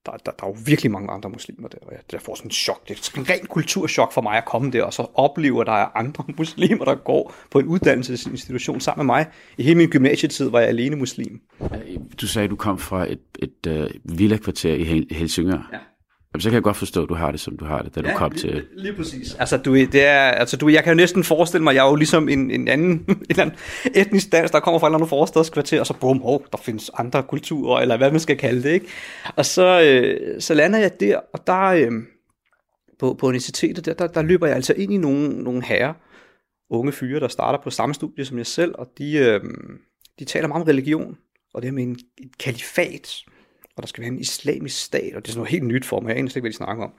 der, 0.06 0.12
der, 0.12 0.32
der 0.32 0.44
er 0.44 0.48
jo 0.48 0.56
virkelig 0.66 0.90
mange 0.90 1.10
andre 1.10 1.30
muslimer 1.30 1.68
der, 1.68 1.78
og 1.82 1.92
jeg, 1.92 2.00
jeg 2.12 2.20
får 2.20 2.34
sådan 2.34 2.46
en 2.46 2.50
chok. 2.50 2.88
Det 2.88 3.10
er 3.14 3.18
en 3.18 3.30
ren 3.30 3.46
kulturschok 3.46 4.12
for 4.12 4.20
mig 4.20 4.36
at 4.36 4.44
komme 4.44 4.70
der, 4.70 4.82
og 4.84 4.92
så 4.92 5.06
opleve, 5.14 5.60
at 5.60 5.66
der 5.66 5.72
er 5.72 5.96
andre 5.96 6.24
muslimer, 6.38 6.84
der 6.84 6.94
går 6.94 7.34
på 7.50 7.58
en 7.58 7.66
uddannelsesinstitution 7.66 8.80
sammen 8.80 9.06
med 9.06 9.14
mig. 9.14 9.26
I 9.58 9.62
hele 9.62 9.74
min 9.74 9.88
gymnasietid 9.88 10.48
var 10.48 10.60
jeg 10.60 10.68
alene 10.68 10.96
muslim. 10.96 11.40
Du 12.20 12.26
sagde, 12.26 12.44
at 12.44 12.50
du 12.50 12.56
kom 12.56 12.78
fra 12.78 13.12
et, 13.12 13.20
et 13.38 13.66
uh, 13.66 14.18
villa-kvarter 14.18 14.74
i 14.74 15.06
Helsingør. 15.10 15.68
Ja. 15.72 15.78
Jamen, 16.36 16.42
så 16.42 16.48
kan 16.48 16.54
jeg 16.54 16.62
godt 16.62 16.76
forstå, 16.76 17.02
at 17.02 17.08
du 17.08 17.14
har 17.14 17.30
det, 17.30 17.40
som 17.40 17.56
du 17.56 17.64
har 17.64 17.82
det, 17.82 17.94
da 17.94 18.00
ja, 18.00 18.12
du 18.12 18.16
kom 18.16 18.30
til... 18.30 18.52
Lige, 18.52 18.66
lige 18.76 18.92
præcis. 18.92 19.34
Altså, 19.34 19.56
du, 19.56 19.74
det 19.74 20.04
er, 20.04 20.20
altså 20.20 20.56
du, 20.56 20.68
jeg 20.68 20.84
kan 20.84 20.92
jo 20.92 20.96
næsten 20.96 21.24
forestille 21.24 21.64
mig, 21.64 21.74
jeg 21.74 21.86
er 21.86 21.90
jo 21.90 21.94
ligesom 21.94 22.28
en, 22.28 22.50
en 22.50 22.68
anden 22.68 23.04
en 23.30 23.40
anden 23.40 23.54
etnisk 23.94 24.32
dans, 24.32 24.50
der 24.50 24.60
kommer 24.60 24.78
fra 24.78 24.86
et 24.86 24.88
eller 24.88 24.98
andet 24.98 25.08
forstadskvarter, 25.08 25.80
og 25.80 25.86
så 25.86 25.94
bum, 26.00 26.20
oh, 26.24 26.40
der 26.52 26.58
findes 26.58 26.90
andre 26.94 27.22
kulturer, 27.22 27.80
eller 27.80 27.96
hvad 27.96 28.10
man 28.10 28.20
skal 28.20 28.36
kalde 28.36 28.62
det, 28.62 28.70
ikke? 28.70 28.86
Og 29.36 29.46
så, 29.46 29.82
øh, 29.82 30.40
så 30.40 30.54
lander 30.54 30.78
jeg 30.78 31.00
der, 31.00 31.20
og 31.32 31.46
der 31.46 31.62
øh, 31.62 31.92
på, 32.98 33.14
på 33.14 33.26
universitetet, 33.26 33.86
der, 33.86 33.94
der, 33.94 34.06
der 34.06 34.22
løber 34.22 34.46
jeg 34.46 34.56
altså 34.56 34.74
ind 34.76 34.92
i 34.92 34.96
nogle, 34.96 35.42
nogle 35.42 35.64
herrer, 35.64 35.94
unge 36.70 36.92
fyre, 36.92 37.20
der 37.20 37.28
starter 37.28 37.58
på 37.62 37.70
samme 37.70 37.94
studie 37.94 38.24
som 38.24 38.38
jeg 38.38 38.46
selv, 38.46 38.74
og 38.78 38.86
de, 38.98 39.12
øh, 39.12 39.40
de 40.18 40.24
taler 40.24 40.48
meget 40.48 40.62
om 40.62 40.68
religion, 40.68 41.16
og 41.54 41.62
det 41.62 41.70
her 41.70 41.74
med 41.74 41.82
en, 41.82 41.96
et 42.18 42.38
kalifat, 42.38 43.16
og 43.76 43.82
der 43.82 43.86
skal 43.86 44.02
være 44.02 44.12
en 44.12 44.18
islamisk 44.18 44.84
stat, 44.84 45.14
og 45.14 45.22
det 45.22 45.28
er 45.28 45.32
sådan 45.32 45.38
noget 45.38 45.50
helt 45.50 45.64
nyt 45.64 45.84
for 45.84 46.00
mig, 46.00 46.08
jeg 46.08 46.18
aner 46.18 46.28
ikke, 46.28 46.40
hvad 46.40 46.50
de 46.50 46.56
snakker 46.56 46.84
om. 46.84 46.92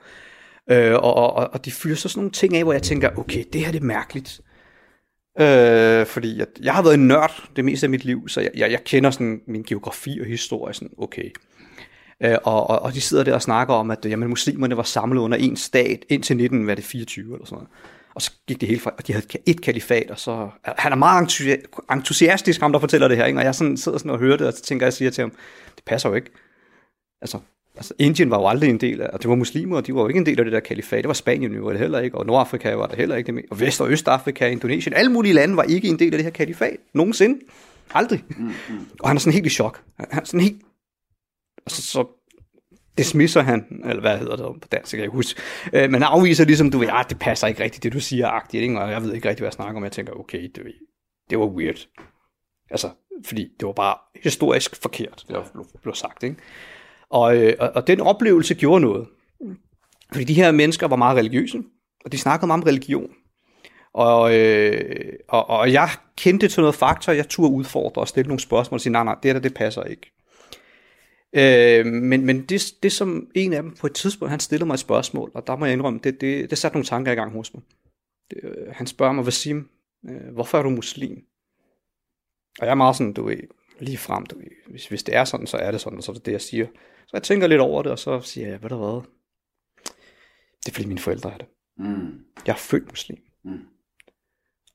Øh, 0.69 0.93
og, 0.93 1.13
og, 1.15 1.49
og 1.53 1.65
de 1.65 1.71
fyrer 1.71 1.95
så 1.95 2.09
sådan 2.09 2.19
nogle 2.19 2.31
ting 2.31 2.55
af, 2.55 2.63
hvor 2.63 2.73
jeg 2.73 2.83
tænker, 2.83 3.09
okay, 3.17 3.43
det 3.53 3.65
her 3.65 3.71
det 3.71 3.81
er 3.81 3.85
mærkeligt. 3.85 4.41
Øh, 5.39 6.05
fordi 6.05 6.37
jeg, 6.37 6.47
jeg 6.61 6.73
har 6.73 6.83
været 6.83 6.93
en 6.93 7.07
nørd 7.07 7.49
det 7.55 7.65
meste 7.65 7.85
af 7.85 7.89
mit 7.89 8.05
liv, 8.05 8.27
så 8.27 8.41
jeg, 8.41 8.51
jeg, 8.55 8.71
jeg 8.71 8.83
kender 8.83 9.11
sådan 9.11 9.41
min 9.47 9.63
geografi 9.63 10.19
og 10.21 10.25
historie, 10.25 10.73
sådan 10.73 10.89
okay. 10.97 11.31
Øh, 12.23 12.37
og, 12.43 12.69
og, 12.69 12.79
og 12.79 12.93
de 12.93 13.01
sidder 13.01 13.23
der 13.23 13.33
og 13.33 13.41
snakker 13.41 13.73
om, 13.73 13.91
at 13.91 14.05
jamen, 14.05 14.29
muslimerne 14.29 14.77
var 14.77 14.83
samlet 14.83 15.21
under 15.21 15.37
en 15.37 15.55
stat 15.55 16.05
indtil 16.09 16.33
1924 16.33 17.33
eller 17.33 17.45
sådan 17.45 17.55
noget. 17.55 17.69
Og 18.15 18.21
så 18.21 18.31
gik 18.47 18.61
det 18.61 18.69
hele 18.69 18.81
fra, 18.81 18.91
og 18.97 19.07
de 19.07 19.13
havde 19.13 19.25
et 19.45 19.61
kalifat, 19.61 20.11
og 20.11 20.19
så, 20.19 20.49
han 20.63 20.91
er 20.91 20.95
meget 20.95 21.39
entusiastisk, 21.91 22.61
ham 22.61 22.71
der 22.71 22.79
fortæller 22.79 23.07
det 23.07 23.17
her, 23.17 23.25
ikke? 23.25 23.39
og 23.39 23.45
jeg 23.45 23.55
sådan, 23.55 23.77
sidder 23.77 23.97
sådan 23.97 24.11
og 24.11 24.19
hører 24.19 24.37
det, 24.37 24.47
og 24.47 24.53
så 24.53 24.63
tænker 24.63 24.85
jeg, 24.85 24.93
siger 24.93 25.11
til 25.11 25.21
ham, 25.21 25.31
det 25.75 25.83
passer 25.85 26.09
jo 26.09 26.15
ikke. 26.15 26.31
Altså, 27.21 27.39
altså 27.75 27.93
Indien 27.99 28.29
var 28.29 28.39
jo 28.39 28.47
aldrig 28.47 28.69
en 28.69 28.77
del 28.77 29.01
af, 29.01 29.09
og 29.13 29.21
det 29.21 29.29
var 29.29 29.35
muslimer, 29.35 29.77
og 29.77 29.87
de 29.87 29.95
var 29.95 30.01
jo 30.01 30.07
ikke 30.07 30.17
en 30.17 30.25
del 30.25 30.39
af 30.39 30.45
det 30.45 30.53
der 30.53 30.59
kalifat. 30.59 31.03
Det 31.03 31.07
var 31.07 31.13
Spanien 31.13 31.53
jo 31.53 31.71
det 31.71 31.79
heller 31.79 31.99
ikke, 31.99 32.17
og 32.17 32.25
Nordafrika 32.25 32.73
var 32.73 32.87
det 32.87 32.97
heller 32.97 33.15
ikke. 33.15 33.35
Det 33.35 33.45
og 33.51 33.59
Vest- 33.59 33.81
og 33.81 33.91
Østafrika, 33.91 34.47
Indonesien, 34.47 34.93
alle 34.93 35.11
mulige 35.11 35.33
lande 35.33 35.57
var 35.57 35.63
ikke 35.63 35.87
en 35.87 35.99
del 35.99 36.13
af 36.13 36.17
det 36.17 36.23
her 36.23 36.31
kalifat. 36.31 36.77
Nogensinde. 36.93 37.39
Aldrig. 37.93 38.23
Mm-hmm. 38.29 38.87
Og 38.99 39.09
han 39.09 39.17
er 39.17 39.19
sådan 39.19 39.33
helt 39.33 39.45
i 39.45 39.49
chok. 39.49 39.83
Han 39.99 40.21
er 40.21 40.25
sådan 40.25 40.39
helt... 40.39 40.61
Og 41.65 41.71
så, 41.71 41.81
så 41.81 42.05
dismisser 42.97 43.41
han, 43.41 43.81
eller 43.85 44.01
hvad 44.01 44.17
hedder 44.17 44.35
det 44.35 44.61
på 44.61 44.67
dansk, 44.71 44.93
jeg 44.93 44.97
kan 44.97 45.03
ikke 45.03 45.15
huske. 45.15 45.41
Øh, 45.73 45.91
men 45.91 46.03
afviser 46.03 46.45
ligesom, 46.45 46.71
du 46.71 46.77
ved, 46.77 46.87
ah, 46.91 47.05
det 47.09 47.19
passer 47.19 47.47
ikke 47.47 47.63
rigtigt, 47.63 47.83
det 47.83 47.93
du 47.93 47.99
siger, 47.99 48.27
agtigt, 48.27 48.61
ikke? 48.61 48.79
og 48.79 48.91
jeg 48.91 49.03
ved 49.03 49.13
ikke 49.13 49.29
rigtig, 49.29 49.41
hvad 49.41 49.47
jeg 49.47 49.53
snakker 49.53 49.77
om. 49.77 49.83
Jeg 49.83 49.91
tænker, 49.91 50.13
okay, 50.13 50.51
det, 50.55 50.63
det 51.29 51.39
var 51.39 51.45
weird. 51.45 51.87
Altså, 52.69 52.89
fordi 53.25 53.47
det 53.59 53.65
var 53.65 53.73
bare 53.73 53.97
historisk 54.23 54.81
forkert, 54.81 55.25
det 55.27 55.35
var 55.35 55.65
blev 55.81 55.95
sagt. 55.95 56.23
Ikke? 56.23 56.35
Og, 57.09 57.37
øh, 57.37 57.53
og, 57.59 57.87
den 57.87 57.99
oplevelse 57.99 58.55
gjorde 58.55 58.81
noget. 58.81 59.07
Fordi 60.11 60.23
de 60.23 60.33
her 60.33 60.51
mennesker 60.51 60.87
var 60.87 60.95
meget 60.95 61.17
religiøse, 61.17 61.63
og 62.05 62.11
de 62.11 62.17
snakkede 62.17 62.47
meget 62.47 62.61
om 62.63 62.67
religion. 62.67 63.09
Og, 63.93 64.35
øh, 64.35 65.13
og, 65.27 65.49
og 65.49 65.73
jeg 65.73 65.89
kendte 66.17 66.47
til 66.47 66.61
noget 66.61 66.75
faktor, 66.75 67.11
jeg 67.11 67.29
turde 67.29 67.53
udfordre 67.53 68.01
og 68.01 68.07
stille 68.07 68.27
nogle 68.27 68.39
spørgsmål 68.39 68.75
og 68.75 68.81
sige, 68.81 68.93
nej, 68.93 69.03
nej, 69.03 69.15
det 69.23 69.35
der, 69.35 69.41
det 69.41 69.53
passer 69.53 69.83
ikke. 69.83 70.11
Øh, 71.33 71.85
men 71.85 72.25
men 72.25 72.45
det, 72.45 72.73
det 72.83 72.91
som 72.91 73.27
en 73.35 73.53
af 73.53 73.63
dem 73.63 73.75
på 73.75 73.87
et 73.87 73.93
tidspunkt, 73.93 74.29
han 74.29 74.39
stillede 74.39 74.65
mig 74.65 74.73
et 74.73 74.79
spørgsmål, 74.79 75.31
og 75.33 75.47
der 75.47 75.55
må 75.55 75.65
jeg 75.65 75.73
indrømme, 75.73 75.99
det, 76.03 76.21
det, 76.21 76.49
det 76.49 76.57
satte 76.57 76.75
nogle 76.75 76.85
tanker 76.85 77.11
i 77.11 77.15
gang 77.15 77.31
hos 77.31 77.53
mig. 77.53 77.63
Det, 78.31 78.39
øh, 78.43 78.67
han 78.71 78.87
spørger 78.87 79.13
mig, 79.13 79.25
Vasim, 79.25 79.69
øh, 80.09 80.33
hvorfor 80.33 80.57
er 80.57 80.63
du 80.63 80.69
muslim? 80.69 81.23
Og 82.59 82.65
jeg 82.65 82.71
er 82.71 82.75
meget 82.75 82.95
sådan, 82.95 83.13
du 83.13 83.23
ved, 83.23 83.37
lige 83.79 83.97
frem, 83.97 84.25
du 84.25 84.37
ved, 84.37 84.47
hvis, 84.69 84.87
hvis 84.87 85.03
det 85.03 85.15
er 85.15 85.23
sådan, 85.23 85.47
så 85.47 85.57
er 85.57 85.71
det 85.71 85.81
sådan, 85.81 85.97
og 85.97 86.03
så 86.03 86.11
er 86.11 86.13
det 86.13 86.25
det, 86.25 86.31
jeg 86.31 86.41
siger. 86.41 86.67
Så 87.07 87.11
jeg 87.13 87.23
tænker 87.23 87.47
lidt 87.47 87.61
over 87.61 87.83
det, 87.83 87.91
og 87.91 87.99
så 87.99 88.21
siger 88.21 88.47
jeg, 88.47 88.57
hvad 88.57 88.69
der 88.69 88.77
hvad? 88.77 89.01
Det 90.65 90.71
er 90.71 90.73
fordi 90.73 90.87
mine 90.87 90.99
forældre 90.99 91.33
er 91.33 91.37
det. 91.37 91.47
Mm. 91.77 92.25
Jeg 92.45 92.53
er 92.53 92.57
født 92.57 92.87
muslim. 92.87 93.17
Mm. 93.43 93.59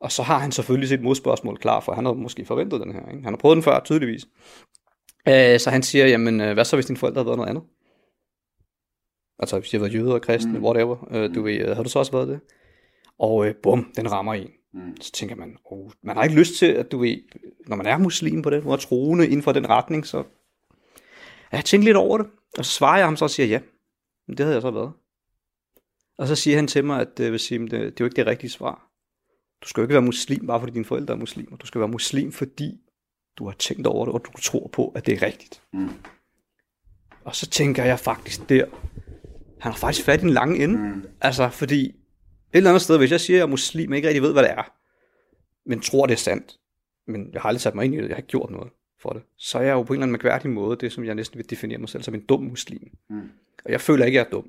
Og 0.00 0.12
så 0.12 0.22
har 0.22 0.38
han 0.38 0.52
selvfølgelig 0.52 0.88
sit 0.88 1.02
modspørgsmål 1.02 1.58
klar, 1.58 1.80
for 1.80 1.92
han 1.92 2.04
har 2.04 2.12
måske 2.12 2.44
forventet 2.44 2.80
den 2.80 2.92
her. 2.92 3.08
Ikke? 3.08 3.22
Han 3.22 3.32
har 3.32 3.36
prøvet 3.36 3.56
den 3.56 3.62
før, 3.62 3.80
tydeligvis. 3.84 4.26
Øh, 5.28 5.60
så 5.60 5.70
han 5.70 5.82
siger, 5.82 6.06
jamen, 6.06 6.40
øh, 6.40 6.52
hvad 6.52 6.64
så 6.64 6.76
hvis 6.76 6.86
dine 6.86 6.96
forældre 6.96 7.18
havde 7.18 7.26
været 7.26 7.38
noget 7.38 7.50
andet? 7.50 7.64
Altså, 9.38 9.58
hvis 9.58 9.70
de 9.70 9.76
havde 9.76 9.82
været 9.82 9.94
jøder 9.94 10.14
og 10.14 10.22
kristne, 10.22 10.58
mm. 10.58 10.64
whatever. 10.64 11.08
Øh, 11.10 11.34
du 11.34 11.42
ved, 11.42 11.74
har 11.74 11.82
du 11.82 11.88
så 11.88 11.98
også 11.98 12.12
været 12.12 12.28
det? 12.28 12.40
Og 13.18 13.46
øh, 13.46 13.54
bum, 13.62 13.92
den 13.96 14.12
rammer 14.12 14.34
en. 14.34 14.50
Mm. 14.74 15.00
Så 15.00 15.12
tænker 15.12 15.36
man, 15.36 15.56
oh, 15.64 15.90
man 16.02 16.16
har 16.16 16.24
ikke 16.24 16.36
lyst 16.36 16.58
til, 16.58 16.66
at 16.66 16.92
du 16.92 16.98
ved, 16.98 17.16
når 17.66 17.76
man 17.76 17.86
er 17.86 17.98
muslim 17.98 18.42
på 18.42 18.50
den 18.50 18.64
måde, 18.64 18.80
troende 18.80 19.26
inden 19.26 19.42
for 19.42 19.52
den 19.52 19.68
retning, 19.68 20.06
så 20.06 20.24
jeg 21.56 21.64
tænkte 21.64 21.84
lidt 21.84 21.96
over 21.96 22.18
det. 22.18 22.26
Og 22.58 22.64
så 22.64 22.70
svarer 22.70 22.96
jeg 22.96 23.06
ham 23.06 23.16
så 23.16 23.24
og 23.24 23.30
siger, 23.30 23.46
ja, 23.46 23.60
men 24.28 24.36
det 24.36 24.44
havde 24.44 24.54
jeg 24.54 24.62
så 24.62 24.70
været. 24.70 24.92
Og 26.18 26.28
så 26.28 26.34
siger 26.34 26.56
han 26.56 26.66
til 26.66 26.84
mig, 26.84 27.00
at 27.00 27.20
øh, 27.20 27.32
det, 27.32 27.70
det 27.70 27.86
er 27.86 27.92
jo 28.00 28.04
ikke 28.04 28.16
det 28.16 28.26
rigtige 28.26 28.50
svar. 28.50 28.88
Du 29.62 29.68
skal 29.68 29.80
jo 29.80 29.84
ikke 29.84 29.92
være 29.92 30.02
muslim, 30.02 30.46
bare 30.46 30.60
fordi 30.60 30.72
dine 30.72 30.84
forældre 30.84 31.14
er 31.14 31.18
muslimer. 31.18 31.56
Du 31.56 31.66
skal 31.66 31.78
være 31.78 31.88
muslim, 31.88 32.32
fordi 32.32 32.80
du 33.38 33.44
har 33.44 33.52
tænkt 33.52 33.86
over 33.86 34.04
det, 34.04 34.14
og 34.14 34.24
du 34.24 34.40
tror 34.40 34.70
på, 34.72 34.88
at 34.88 35.06
det 35.06 35.14
er 35.14 35.26
rigtigt. 35.26 35.62
Mm. 35.72 35.90
Og 37.24 37.36
så 37.36 37.46
tænker 37.46 37.84
jeg 37.84 37.98
faktisk 37.98 38.48
der, 38.48 38.64
han 39.60 39.72
har 39.72 39.78
faktisk 39.78 40.06
fat 40.06 40.20
i 40.20 40.24
en 40.24 40.30
lang 40.30 40.62
ende. 40.62 40.78
Mm. 40.78 41.04
Altså, 41.20 41.48
fordi 41.48 41.86
et 41.88 41.94
eller 42.52 42.70
andet 42.70 42.82
sted, 42.82 42.98
hvis 42.98 43.10
jeg 43.10 43.20
siger, 43.20 43.36
at 43.36 43.38
jeg 43.38 43.44
er 43.44 43.50
muslim, 43.50 43.90
og 43.90 43.96
ikke 43.96 44.08
rigtig 44.08 44.22
ved, 44.22 44.32
hvad 44.32 44.42
det 44.42 44.50
er, 44.50 44.74
men 45.66 45.80
tror, 45.80 46.06
det 46.06 46.12
er 46.12 46.18
sandt, 46.18 46.58
men 47.06 47.32
jeg 47.32 47.42
har 47.42 47.48
aldrig 47.48 47.60
sat 47.60 47.74
mig 47.74 47.84
ind 47.84 47.94
i 47.94 47.96
det, 47.96 48.02
jeg 48.02 48.14
har 48.14 48.16
ikke 48.16 48.28
gjort 48.28 48.50
noget 48.50 48.72
for 49.02 49.10
det, 49.10 49.22
så 49.36 49.58
er 49.58 49.62
jeg 49.62 49.72
jo 49.72 49.82
på 49.82 49.92
en 49.92 49.96
eller 49.96 50.02
anden 50.02 50.12
mærkværdig 50.12 50.50
måde, 50.50 50.76
det 50.76 50.92
som 50.92 51.04
jeg 51.04 51.14
næsten 51.14 51.38
vil 51.38 51.50
definere 51.50 51.78
mig 51.78 51.88
selv 51.88 52.02
som 52.02 52.14
en 52.14 52.20
dum 52.20 52.42
muslim. 52.42 52.90
Mm. 53.10 53.20
Og 53.64 53.72
jeg 53.72 53.80
føler 53.80 54.04
ikke, 54.04 54.20
at 54.20 54.24
jeg 54.24 54.28
er 54.28 54.40
dum. 54.40 54.48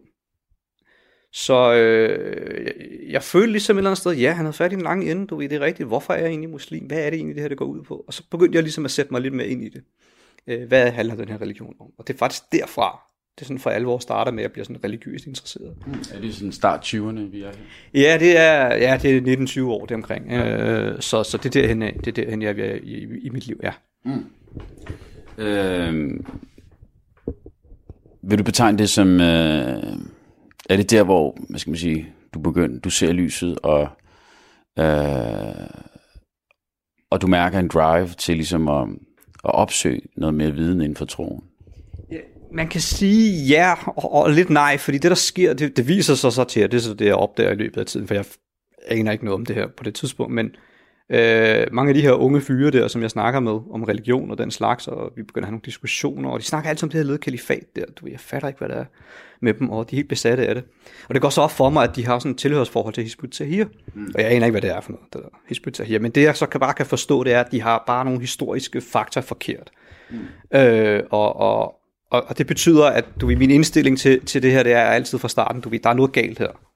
Så 1.32 1.74
øh, 1.74 2.66
jeg, 2.66 2.74
jeg 3.12 3.24
følte 3.24 3.52
ligesom 3.52 3.78
et 3.78 3.80
eller 3.80 3.90
andet 3.90 3.98
sted, 3.98 4.12
ja, 4.12 4.32
han 4.32 4.46
havde 4.46 4.54
fat 4.54 4.72
i 4.72 4.76
en 4.76 4.82
lang 4.82 5.12
ende, 5.12 5.28
du 5.28 5.36
ved, 5.36 5.50
det 5.50 5.56
er 5.56 5.66
rigtigt, 5.66 5.88
hvorfor 5.88 6.14
er 6.14 6.18
jeg 6.18 6.28
egentlig 6.28 6.50
muslim? 6.50 6.86
Hvad 6.86 6.98
er 6.98 7.10
det 7.10 7.18
egentlig, 7.18 7.36
det 7.36 7.42
her 7.42 7.50
det 7.50 7.58
går 7.58 7.66
ud 7.66 7.84
på? 7.84 8.04
Og 8.08 8.14
så 8.14 8.24
begyndte 8.32 8.56
jeg 8.56 8.64
ligesom 8.64 8.86
at 8.86 8.92
sætte 8.92 9.12
mig 9.14 9.22
lidt 9.22 9.34
mere 9.34 9.48
ind 9.48 9.64
i 9.64 9.70
det. 9.70 9.84
Øh, 10.48 10.68
hvad 10.68 10.92
handler 10.92 11.16
den 11.16 11.30
her 11.30 11.42
religion 11.42 11.76
om? 11.80 11.88
Og 11.98 12.08
det 12.08 12.14
er 12.14 12.18
faktisk 12.18 12.44
derfra, 12.52 13.00
det 13.36 13.42
er 13.42 13.46
sådan 13.46 13.60
for 13.60 13.70
alvor 13.70 14.00
starter 14.00 14.32
med 14.32 14.44
at 14.44 14.52
blive 14.52 14.66
sådan 14.66 14.84
religiøst 14.84 15.28
interesseret. 15.28 15.76
Mm. 15.88 15.94
Er 16.14 16.20
det 16.22 16.34
sådan 16.36 16.52
start 16.52 16.94
20'erne, 16.94 17.20
vi 17.20 17.42
er 17.42 17.48
her? 17.48 17.54
Ja, 17.94 18.18
det 18.20 18.38
er, 18.38 18.76
ja, 18.76 19.00
det 19.02 19.30
er 19.30 19.62
19-20 19.62 19.62
år 19.62 19.86
det 19.86 19.96
omkring. 19.96 20.32
Øh, 20.32 21.02
så, 21.02 21.24
så 21.24 21.38
det 21.38 21.46
er 21.56 21.62
derhen, 21.62 21.82
det 21.82 22.08
er 22.08 22.12
derhen 22.12 22.42
jeg 22.42 22.60
er 22.60 22.76
i, 22.76 22.80
i, 22.82 23.20
i 23.24 23.30
mit 23.30 23.48
liv, 23.48 23.60
ja. 23.64 23.72
Mm. 24.06 24.26
Øh, 25.38 26.12
vil 28.24 28.40
du 28.40 28.44
betegne 28.44 28.78
det 28.78 28.90
som... 28.90 29.22
Øh 29.22 29.84
er 30.70 30.78
det 30.78 30.92
der, 30.92 31.04
hvor, 31.04 31.38
hvad 31.50 31.60
skal 31.60 31.72
man 31.72 31.78
sige, 31.78 32.08
du 32.34 32.40
begynder, 32.40 32.80
du 32.80 32.90
ser 32.90 33.12
lyset, 33.12 33.60
og, 33.64 33.88
øh, 34.80 35.68
og 37.10 37.22
du 37.22 37.28
mærker 37.28 37.60
en 37.60 37.68
drive 37.68 38.08
til 38.08 38.36
ligesom 38.36 38.68
at, 38.68 38.88
at 39.44 39.56
opsøge 39.56 40.02
noget 40.18 40.36
mere 40.36 40.52
viden 40.52 40.82
inden 40.82 40.96
for 40.96 41.06
troen? 41.06 41.44
Ja, 42.12 42.18
man 42.52 42.68
kan 42.68 42.82
sige 42.82 43.46
ja 43.46 43.74
og, 43.86 44.14
og 44.14 44.32
lidt 44.32 44.50
nej, 44.50 44.78
fordi 44.78 44.98
det 44.98 45.10
der 45.10 45.16
sker, 45.16 45.54
det, 45.54 45.78
det 45.78 45.88
viser 45.88 46.16
sig 46.16 46.34
så 46.34 46.44
til, 46.44 46.60
at 46.60 46.72
det 46.72 46.78
er 46.78 46.82
så 46.82 46.94
det, 46.94 47.06
jeg 47.06 47.16
opdager 47.16 47.52
i 47.52 47.56
løbet 47.56 47.78
af 47.78 47.86
tiden, 47.86 48.08
for 48.08 48.14
jeg 48.14 48.26
aner 48.88 49.12
ikke 49.12 49.26
noget 49.26 49.40
om 49.40 49.46
det 49.46 49.56
her 49.56 49.68
på 49.78 49.84
det 49.84 49.96
tidspunkt, 49.96 50.34
men 50.34 50.56
øh, 51.14 51.68
mange 51.72 51.90
af 51.90 51.96
de 51.96 52.02
her 52.02 52.12
unge 52.12 52.42
fyre 52.42 52.72
der, 52.72 52.88
som 52.88 53.02
jeg 53.02 53.10
snakker 53.10 53.40
med 53.40 53.52
om 53.52 53.84
religion 53.84 54.32
og 54.32 54.38
den 54.38 54.52
slags, 54.52 54.88
og 54.88 55.12
vi 55.16 55.24
begynder 55.24 55.46
at 55.46 55.48
have 55.48 55.52
nogle 55.52 55.66
diskussioner, 55.66 56.30
og 56.30 56.40
de 56.40 56.46
snakker 56.46 56.70
altid 56.70 56.84
om 56.84 56.90
det 56.90 56.98
her 56.98 57.06
led 57.06 57.18
kalifat 57.18 57.64
der, 57.76 57.86
du 58.02 58.08
jeg 58.12 58.20
fatter 58.20 58.48
ikke, 58.48 58.58
hvad 58.58 58.70
det 58.70 58.78
er 58.78 58.86
med 59.42 59.54
dem, 59.54 59.70
og 59.70 59.90
de 59.90 59.96
er 59.96 59.98
helt 59.98 60.10
besatte 60.10 60.48
af 60.48 60.56
det. 60.56 60.64
Og 61.10 61.14
det 61.14 61.22
går 61.22 61.30
så 61.30 61.42
op 61.42 61.52
for 61.52 61.70
mig, 61.70 61.84
at 61.84 61.96
de 61.96 62.06
har 62.06 62.20
sådan 62.20 62.32
et 62.32 62.38
tilhørsforhold 62.38 62.94
til 62.94 63.04
Hizbut 63.04 63.30
Tahir, 63.30 63.66
mm. 63.94 64.12
og 64.16 64.22
jeg 64.22 64.32
aner 64.32 64.46
ikke, 64.46 64.54
hvad 64.54 64.62
det 64.62 64.70
er 64.70 64.82
for 64.82 64.92
noget, 64.92 65.14
det 65.14 65.22
der 65.22 65.30
Hizbut 65.50 65.74
Tahir, 65.74 66.00
men 66.00 66.12
det 66.12 66.24
jeg 66.24 66.36
så 66.36 66.46
kan 66.46 66.60
bare 66.60 66.74
kan 66.74 66.86
forstå, 66.86 67.24
det 67.24 67.34
er, 67.34 67.40
at 67.40 67.52
de 67.52 67.62
har 67.62 67.84
bare 67.88 68.06
nogle 68.06 68.20
historiske 68.20 68.82
fakta 68.82 69.20
forkert. 69.20 69.72
Mm. 70.12 70.58
Øh, 70.58 71.04
og, 71.10 71.36
og, 71.36 71.76
og, 72.12 72.24
og 72.28 72.38
det 72.38 72.48
betyder, 72.48 72.86
at 72.86 73.06
du 73.22 73.28
min 73.28 73.52
indstilling 73.52 74.00
til, 74.00 74.26
til 74.26 74.44
det 74.44 74.52
her, 74.52 74.64
det 74.64 74.74
er 74.74 74.82
altid 74.82 75.18
fra 75.18 75.30
starten, 75.30 75.62
du 75.62 75.70
ved, 75.70 75.80
der 75.80 75.90
er 75.90 75.94
noget 75.94 76.12
galt 76.12 76.40
her. 76.40 76.73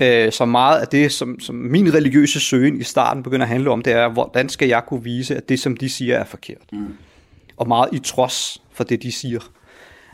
Øh, 0.00 0.32
så 0.32 0.44
meget 0.44 0.80
af 0.80 0.88
det, 0.88 1.12
som, 1.12 1.40
som 1.40 1.54
min 1.54 1.94
religiøse 1.94 2.40
søgen 2.40 2.80
i 2.80 2.82
starten 2.82 3.22
begynder 3.22 3.46
at 3.46 3.50
handle 3.50 3.70
om, 3.70 3.82
det 3.82 3.92
er, 3.92 4.08
hvordan 4.08 4.48
skal 4.48 4.68
jeg 4.68 4.82
kunne 4.86 5.02
vise, 5.02 5.36
at 5.36 5.48
det, 5.48 5.60
som 5.60 5.76
de 5.76 5.88
siger, 5.88 6.18
er 6.18 6.24
forkert. 6.24 6.72
Mm. 6.72 6.94
Og 7.56 7.68
meget 7.68 7.88
i 7.92 7.98
trods 7.98 8.62
for 8.72 8.84
det, 8.84 9.02
de 9.02 9.12
siger. 9.12 9.40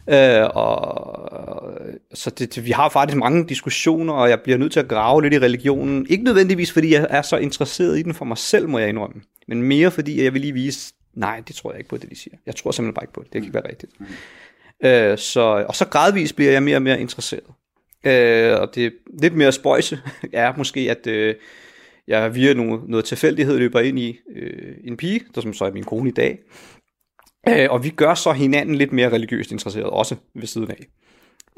Øh, 0.09 0.49
og, 0.55 1.73
så 2.15 2.31
det, 2.31 2.65
vi 2.65 2.71
har 2.71 2.89
faktisk 2.89 3.19
mange 3.19 3.49
diskussioner, 3.49 4.13
og 4.13 4.31
jeg 4.31 4.41
bliver 4.41 4.59
nødt 4.59 4.73
til 4.73 4.81
at 4.81 4.89
grave 4.89 5.23
lidt 5.23 5.35
i 5.35 5.39
religionen. 5.39 6.07
Ikke 6.11 6.25
nødvendigvis, 6.25 6.73
fordi 6.73 6.95
jeg 6.95 7.07
er 7.11 7.23
så 7.23 7.37
interesseret 7.37 7.99
i 7.99 8.03
den 8.03 8.15
for 8.15 8.25
mig 8.25 8.39
selv, 8.39 8.69
må 8.69 8.79
jeg 8.79 8.89
indrømme. 8.89 9.23
Men 9.49 9.63
mere 9.63 9.91
fordi, 9.91 10.23
jeg 10.23 10.33
vil 10.33 10.41
lige 10.41 10.53
vise, 10.53 10.95
nej, 11.15 11.43
det 11.49 11.57
tror 11.57 11.71
jeg 11.71 11.79
ikke 11.79 11.91
på, 11.91 11.97
det 11.97 12.11
de 12.11 12.17
siger. 12.17 12.37
Jeg 12.47 12.57
tror 12.57 12.71
simpelthen 12.71 12.95
bare 12.95 13.05
ikke 13.05 13.13
på 13.13 13.23
det. 13.23 13.33
Det 13.33 13.41
kan 13.41 13.45
ikke 13.45 13.55
være 13.55 13.69
rigtigt. 13.69 13.93
Mm. 14.01 14.07
Øh, 14.85 15.19
så, 15.19 15.65
og 15.69 15.77
så 15.77 15.85
gradvist 15.85 16.37
bliver 16.37 16.53
jeg 16.53 16.63
mere 16.63 16.77
og 16.77 16.83
mere 16.83 17.01
interesseret. 17.01 17.45
Øh, 18.05 18.61
og 18.61 18.75
det 18.75 18.93
lidt 19.21 19.35
mere 19.35 19.53
spøjse 19.53 20.01
er 20.33 20.57
måske, 20.57 20.81
at 20.91 21.07
øh, 21.07 21.35
jeg 22.07 22.35
via 22.35 22.53
noget, 22.53 22.89
noget 22.89 23.05
tilfældighed 23.05 23.59
løber 23.59 23.81
ind 23.81 23.99
i 23.99 24.19
øh, 24.37 24.75
en 24.85 24.97
pige, 24.97 25.21
der 25.35 25.41
som 25.41 25.53
så 25.53 25.65
er 25.65 25.73
min 25.73 25.85
kone 25.85 26.09
i 26.09 26.13
dag. 26.13 26.39
Øh, 27.49 27.71
og 27.71 27.85
vi 27.85 27.91
gør 27.91 28.15
så 28.15 28.33
hinanden 28.33 28.75
lidt 28.75 28.93
mere 28.93 29.09
religiøst 29.09 29.53
interesseret, 29.53 29.87
også 29.87 30.17
ved 30.35 30.47
siden 30.47 30.71
af. 30.71 30.87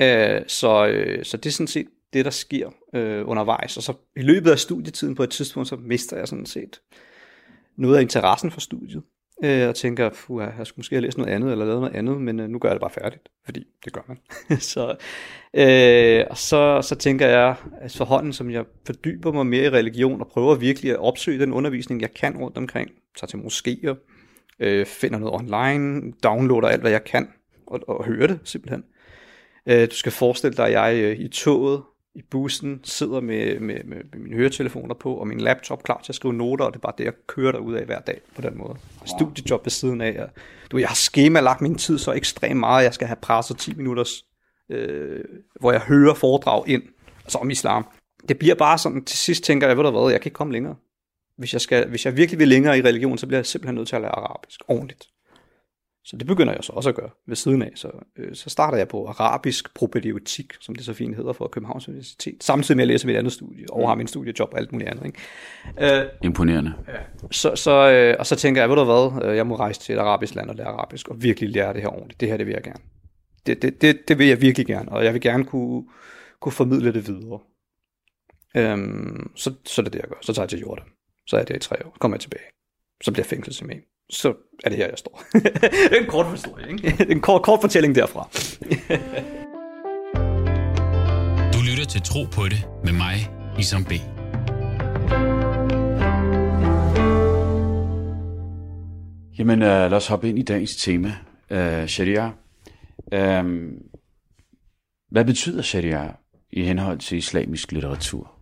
Øh, 0.01 0.43
så, 0.47 0.87
øh, 0.87 1.25
så 1.25 1.37
det 1.37 1.47
er 1.47 1.53
sådan 1.53 1.67
set 1.67 1.87
det, 2.13 2.25
der 2.25 2.31
sker 2.31 2.71
øh, 2.95 3.29
undervejs. 3.29 3.77
Og 3.77 3.83
så 3.83 3.93
i 4.17 4.23
løbet 4.23 4.51
af 4.51 4.59
studietiden 4.59 5.15
på 5.15 5.23
et 5.23 5.31
tidspunkt, 5.31 5.69
så 5.69 5.77
mister 5.77 6.17
jeg 6.17 6.29
sådan 6.29 6.47
set 6.47 6.81
noget 7.77 7.97
af 7.97 8.03
interessen 8.03 8.51
for 8.51 8.61
studiet 8.61 9.03
øh, 9.45 9.69
og 9.69 9.75
tænker, 9.75 10.11
puh, 10.11 10.43
jeg 10.59 10.67
skulle 10.67 10.79
måske 10.79 10.95
have 10.95 11.03
læst 11.03 11.19
noget 11.19 11.33
andet, 11.33 11.53
eller 11.53 11.65
lavet 11.65 11.81
noget 11.81 11.97
andet, 11.97 12.21
men 12.21 12.41
øh, 12.41 12.49
nu 12.49 12.59
gør 12.59 12.69
jeg 12.69 12.75
det 12.75 12.81
bare 12.81 12.91
færdigt, 12.91 13.29
fordi 13.45 13.67
det 13.85 13.93
gør 13.93 14.01
man. 14.09 14.19
så, 14.73 14.97
øh, 15.55 16.25
og 16.31 16.39
så, 16.39 16.83
så 16.83 16.95
tænker 16.95 17.27
jeg, 17.27 17.57
at 17.81 17.97
forhånden, 17.97 18.33
som 18.33 18.51
jeg 18.51 18.65
fordyber 18.87 19.33
mig 19.33 19.47
mere 19.47 19.65
i 19.65 19.71
religion, 19.71 20.21
og 20.21 20.27
prøver 20.27 20.55
virkelig 20.55 20.91
at 20.91 20.99
opsøge 20.99 21.39
den 21.39 21.53
undervisning, 21.53 22.01
jeg 22.01 22.15
kan 22.15 22.37
rundt 22.37 22.57
omkring, 22.57 22.91
tager 23.17 23.27
til 23.27 23.37
moskéer, 23.37 23.95
øh, 24.61 24.87
finder 24.87 25.19
noget 25.19 25.35
online, 25.35 26.13
downloader 26.23 26.69
alt, 26.69 26.81
hvad 26.81 26.91
jeg 26.91 27.05
kan, 27.05 27.29
og, 27.67 27.81
og 27.89 28.05
hører 28.05 28.27
det 28.27 28.39
simpelthen. 28.45 28.85
Øh, 29.67 29.91
du 29.91 29.95
skal 29.95 30.13
forestille 30.13 30.57
dig, 30.57 30.67
at 30.67 30.73
jeg 30.73 31.05
øh, 31.05 31.21
i 31.21 31.29
toget 31.29 31.83
i 32.15 32.23
bussen, 32.31 32.81
sidder 32.85 33.21
med, 33.21 33.61
med, 33.61 33.85
med, 33.85 33.97
med 34.13 34.21
mine 34.21 34.37
høretelefoner 34.37 34.95
på, 34.95 35.15
og 35.15 35.27
min 35.27 35.41
laptop 35.41 35.83
klar 35.83 36.01
til 36.05 36.13
at 36.13 36.17
skrive 36.17 36.35
noter, 36.35 36.65
og 36.65 36.73
det 36.73 36.79
er 36.79 36.81
bare 36.81 36.93
det, 36.99 37.05
jeg 37.05 37.13
kører 37.27 37.53
derud 37.53 37.75
af 37.75 37.85
hver 37.85 38.01
dag 38.01 38.21
på 38.35 38.43
den 38.43 38.59
måde. 38.59 38.69
Wow. 38.69 39.07
Studiejob 39.19 39.65
ved 39.65 39.71
siden 39.71 40.01
af. 40.01 40.23
Og, 40.23 40.29
du, 40.71 40.79
jeg 40.79 40.89
har 40.89 40.95
schema 40.95 41.41
lagt 41.41 41.61
min 41.61 41.75
tid 41.75 41.99
så 41.99 42.13
ekstremt 42.13 42.61
meget, 42.61 42.85
jeg 42.85 42.95
skal 42.95 43.07
have 43.07 43.17
presset 43.17 43.59
10 43.59 43.75
minutters, 43.75 44.25
øh, 44.71 45.25
hvor 45.61 45.73
jeg 45.73 45.81
hører 45.81 46.15
foredrag 46.15 46.69
ind, 46.69 46.83
altså 47.25 47.39
om 47.39 47.51
islam. 47.51 47.87
Det 48.29 48.39
bliver 48.39 48.55
bare 48.55 48.79
sådan, 48.79 49.05
til 49.05 49.19
sidst 49.19 49.45
tænker 49.45 49.67
jeg, 49.67 49.77
ved 49.77 49.85
du 49.85 49.91
hvad, 49.91 50.11
jeg 50.11 50.21
kan 50.21 50.29
ikke 50.29 50.37
komme 50.37 50.53
længere. 50.53 50.77
Hvis 51.39 51.53
jeg, 51.53 51.61
skal, 51.61 51.89
hvis 51.89 52.05
jeg 52.07 52.17
virkelig 52.17 52.39
vil 52.39 52.49
længere 52.49 52.79
i 52.79 52.83
religion, 52.83 53.19
så 53.19 53.27
bliver 53.27 53.39
jeg 53.39 53.47
simpelthen 53.47 53.75
nødt 53.75 53.89
til 53.89 53.97
at 53.97 54.03
lære 54.03 54.19
arabisk 54.19 54.61
ordentligt. 54.69 55.09
Så 56.05 56.17
det 56.17 56.27
begynder 56.27 56.53
jeg 56.53 56.65
så 56.65 56.73
også 56.73 56.89
at 56.89 56.95
gøre 56.95 57.11
ved 57.27 57.37
siden 57.37 57.63
af. 57.63 57.71
Så, 57.75 57.91
øh, 58.17 58.35
så 58.35 58.51
starter 58.51 58.79
jeg 58.79 58.89
på 58.89 59.07
arabisk 59.07 59.75
propedeutik, 59.75 60.53
som 60.61 60.75
det 60.75 60.85
så 60.85 60.93
fint 60.93 61.17
hedder 61.17 61.33
for 61.33 61.49
Københavns 61.49 61.89
Universitet, 61.89 62.45
samtidig 62.45 62.77
med 62.77 62.83
at 62.83 62.89
læse 62.89 63.07
mit 63.07 63.17
andet 63.17 63.33
studie, 63.33 63.67
og 63.71 63.89
har 63.89 63.95
min 63.95 64.07
studiejob 64.07 64.49
og 64.53 64.59
alt 64.59 64.73
muligt 64.73 64.91
andet. 64.91 65.07
Ikke? 65.07 65.99
Øh, 66.01 66.09
Imponerende. 66.23 66.73
Ja. 66.89 66.93
Så, 67.31 67.57
så, 67.57 67.91
øh, 67.91 68.17
og 68.19 68.27
så 68.27 68.37
tænker 68.37 68.63
jeg, 68.63 68.69
ved 68.69 68.77
du 68.77 68.85
hvad, 68.85 69.31
øh, 69.31 69.37
jeg 69.37 69.47
må 69.47 69.57
rejse 69.57 69.81
til 69.81 69.95
et 69.95 69.99
arabisk 69.99 70.35
land 70.35 70.51
og 70.51 70.57
lære 70.57 70.67
arabisk, 70.67 71.09
og 71.09 71.23
virkelig 71.23 71.51
lære 71.51 71.73
det 71.73 71.83
her 71.83 71.89
ordentligt. 71.89 72.21
Det 72.21 72.29
her, 72.29 72.37
det 72.37 72.47
vil 72.47 72.53
jeg 72.53 72.63
gerne. 72.63 72.81
det, 73.47 73.63
det, 73.63 73.83
det, 73.83 74.09
det 74.09 74.19
vil 74.19 74.27
jeg 74.27 74.41
virkelig 74.41 74.67
gerne, 74.67 74.93
og 74.93 75.05
jeg 75.05 75.13
vil 75.13 75.21
gerne 75.21 75.45
kunne, 75.45 75.85
kunne 76.41 76.53
formidle 76.53 76.93
det 76.93 77.09
videre. 77.09 77.41
Øhm, 78.57 79.31
så, 79.35 79.55
så 79.65 79.83
er 79.83 79.85
det 79.85 79.93
det, 79.93 79.99
jeg 79.99 80.09
gør. 80.09 80.17
Så 80.21 80.33
tager 80.33 80.45
jeg 80.45 80.51
til 80.51 80.61
Jordan. 80.61 80.87
Så 81.27 81.37
er 81.37 81.41
jeg 81.41 81.49
der 81.49 81.55
i 81.55 81.59
tre 81.59 81.87
år. 81.87 81.97
Kommer 82.01 82.17
jeg 82.17 82.21
tilbage. 82.21 82.45
Så 83.03 83.13
bliver 83.13 83.25
jeg 83.25 83.31
fængslet 83.31 83.57
som 83.57 83.71
en. 83.71 83.81
Så 84.11 84.35
er 84.65 84.69
det 84.69 84.79
her, 84.79 84.87
jeg 84.89 84.99
står. 84.99 85.23
det 85.33 85.93
er 85.93 86.01
en 86.01 86.07
kort 86.07 86.31
historie, 86.31 86.73
ikke? 86.73 86.97
En 87.13 87.21
kort, 87.21 87.43
kort 87.43 87.61
fortælling 87.61 87.95
derfra. 87.95 88.29
Du 91.53 91.59
lytter 91.71 91.85
til 91.85 92.03
Tro 92.03 92.25
på 92.33 92.45
det 92.45 92.69
med 92.85 92.93
mig, 92.93 93.31
Isam 93.59 93.85
B. 93.85 93.93
Jamen, 99.39 99.63
uh, 99.63 99.69
lad 99.69 99.93
os 99.93 100.07
hoppe 100.07 100.29
ind 100.29 100.39
i 100.39 100.43
dagens 100.43 100.77
tema, 100.77 101.17
uh, 101.51 101.87
sharia. 101.87 102.31
Um, 103.41 103.73
hvad 105.11 105.25
betyder 105.25 105.63
sharia 105.63 106.13
i 106.53 106.63
henhold 106.63 106.99
til 106.99 107.19
islamisk 107.19 107.73
litteratur? 107.73 108.33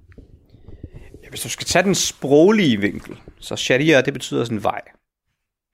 Ja, 1.24 1.28
hvis 1.28 1.40
du 1.40 1.48
skal 1.48 1.66
tage 1.66 1.82
den 1.82 1.94
sproglige 1.94 2.80
vinkel, 2.80 3.16
så 3.40 3.56
sharia, 3.56 4.00
det 4.00 4.12
betyder 4.12 4.44
sådan 4.44 4.58
en 4.58 4.64
vej. 4.64 4.80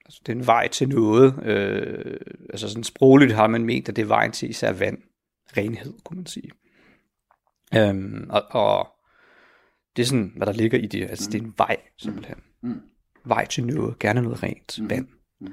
Altså, 0.09 0.21
det 0.27 0.33
er 0.33 0.37
en 0.37 0.47
vej 0.47 0.69
til 0.69 0.88
noget. 0.88 1.35
Øh, 1.43 2.17
altså 2.50 2.69
sådan 2.69 2.85
sprogligt 2.85 3.33
har 3.33 3.47
man 3.47 3.65
ment, 3.65 3.88
at 3.88 3.97
det 3.97 4.03
er 4.03 4.07
vejen 4.07 4.33
til 4.33 4.50
især 4.50 4.73
vand. 4.73 4.99
Renhed, 5.57 5.95
kunne 6.05 6.17
man 6.17 6.27
sige. 6.27 6.50
Øhm, 7.77 8.27
og, 8.31 8.43
og 8.50 8.88
det 9.97 10.03
er 10.03 10.07
sådan, 10.07 10.33
hvad 10.37 10.47
der 10.47 10.53
ligger 10.53 10.79
i 10.79 10.87
det. 10.87 11.03
Altså, 11.03 11.31
det 11.31 11.41
er 11.41 11.45
en 11.45 11.55
vej, 11.59 11.77
simpelthen. 11.97 12.37
Mm. 12.62 12.81
Vej 13.25 13.47
til 13.47 13.67
noget. 13.67 13.99
Gerne 13.99 14.23
noget 14.23 14.43
rent 14.43 14.79
Mm. 14.81 14.91
vand. 14.91 15.09
Mm. 15.41 15.49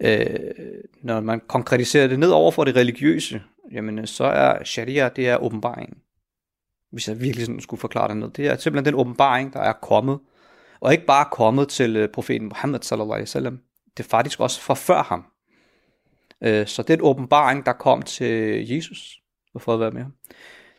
Øh, 0.00 0.54
når 1.02 1.20
man 1.20 1.40
konkretiserer 1.48 2.06
det 2.08 2.18
ned 2.18 2.30
over 2.30 2.50
for 2.50 2.64
det 2.64 2.76
religiøse, 2.76 3.42
jamen 3.72 4.06
så 4.06 4.24
er 4.24 4.64
sharia, 4.64 5.08
det 5.08 5.28
er 5.28 5.36
åbenbaringen. 5.36 5.98
Hvis 6.92 7.08
jeg 7.08 7.20
virkelig 7.20 7.46
sådan 7.46 7.60
skulle 7.60 7.80
forklare 7.80 8.08
det 8.08 8.16
ned. 8.16 8.30
Det 8.30 8.46
er 8.46 8.56
simpelthen 8.56 8.84
den 8.92 9.00
åbenbaring, 9.00 9.52
der 9.52 9.60
er 9.60 9.72
kommet. 9.72 10.18
Og 10.80 10.92
ikke 10.92 11.06
bare 11.06 11.26
kommet 11.32 11.68
til 11.68 11.96
øh, 11.96 12.08
profeten 12.08 12.48
Muhammad 12.48 12.80
sallallahu 12.82 13.12
alaihi 13.12 13.22
wasallam. 13.22 13.60
Det 13.96 14.04
er 14.04 14.08
faktisk 14.08 14.40
også 14.40 14.60
fra 14.60 14.74
før 14.74 15.02
ham. 15.02 15.24
Øh, 16.42 16.66
så 16.66 16.84
en 16.88 17.00
åbenbaring, 17.00 17.66
der 17.66 17.72
kom 17.72 18.02
til 18.02 18.68
Jesus, 18.68 19.20
for 19.58 19.74
at 19.74 19.80
være 19.80 19.90
med 19.90 20.02
ham, 20.02 20.12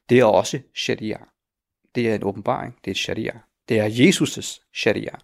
det 0.09 0.19
er 0.19 0.25
også 0.25 0.59
sharia. 0.75 1.17
Det 1.95 2.09
er 2.09 2.15
en 2.15 2.23
åbenbaring, 2.23 2.75
det 2.85 2.91
er 2.91 2.95
sharia. 2.95 3.31
Det 3.69 3.79
er 3.79 3.89
Jesus' 3.89 4.69
sharia. 4.75 5.15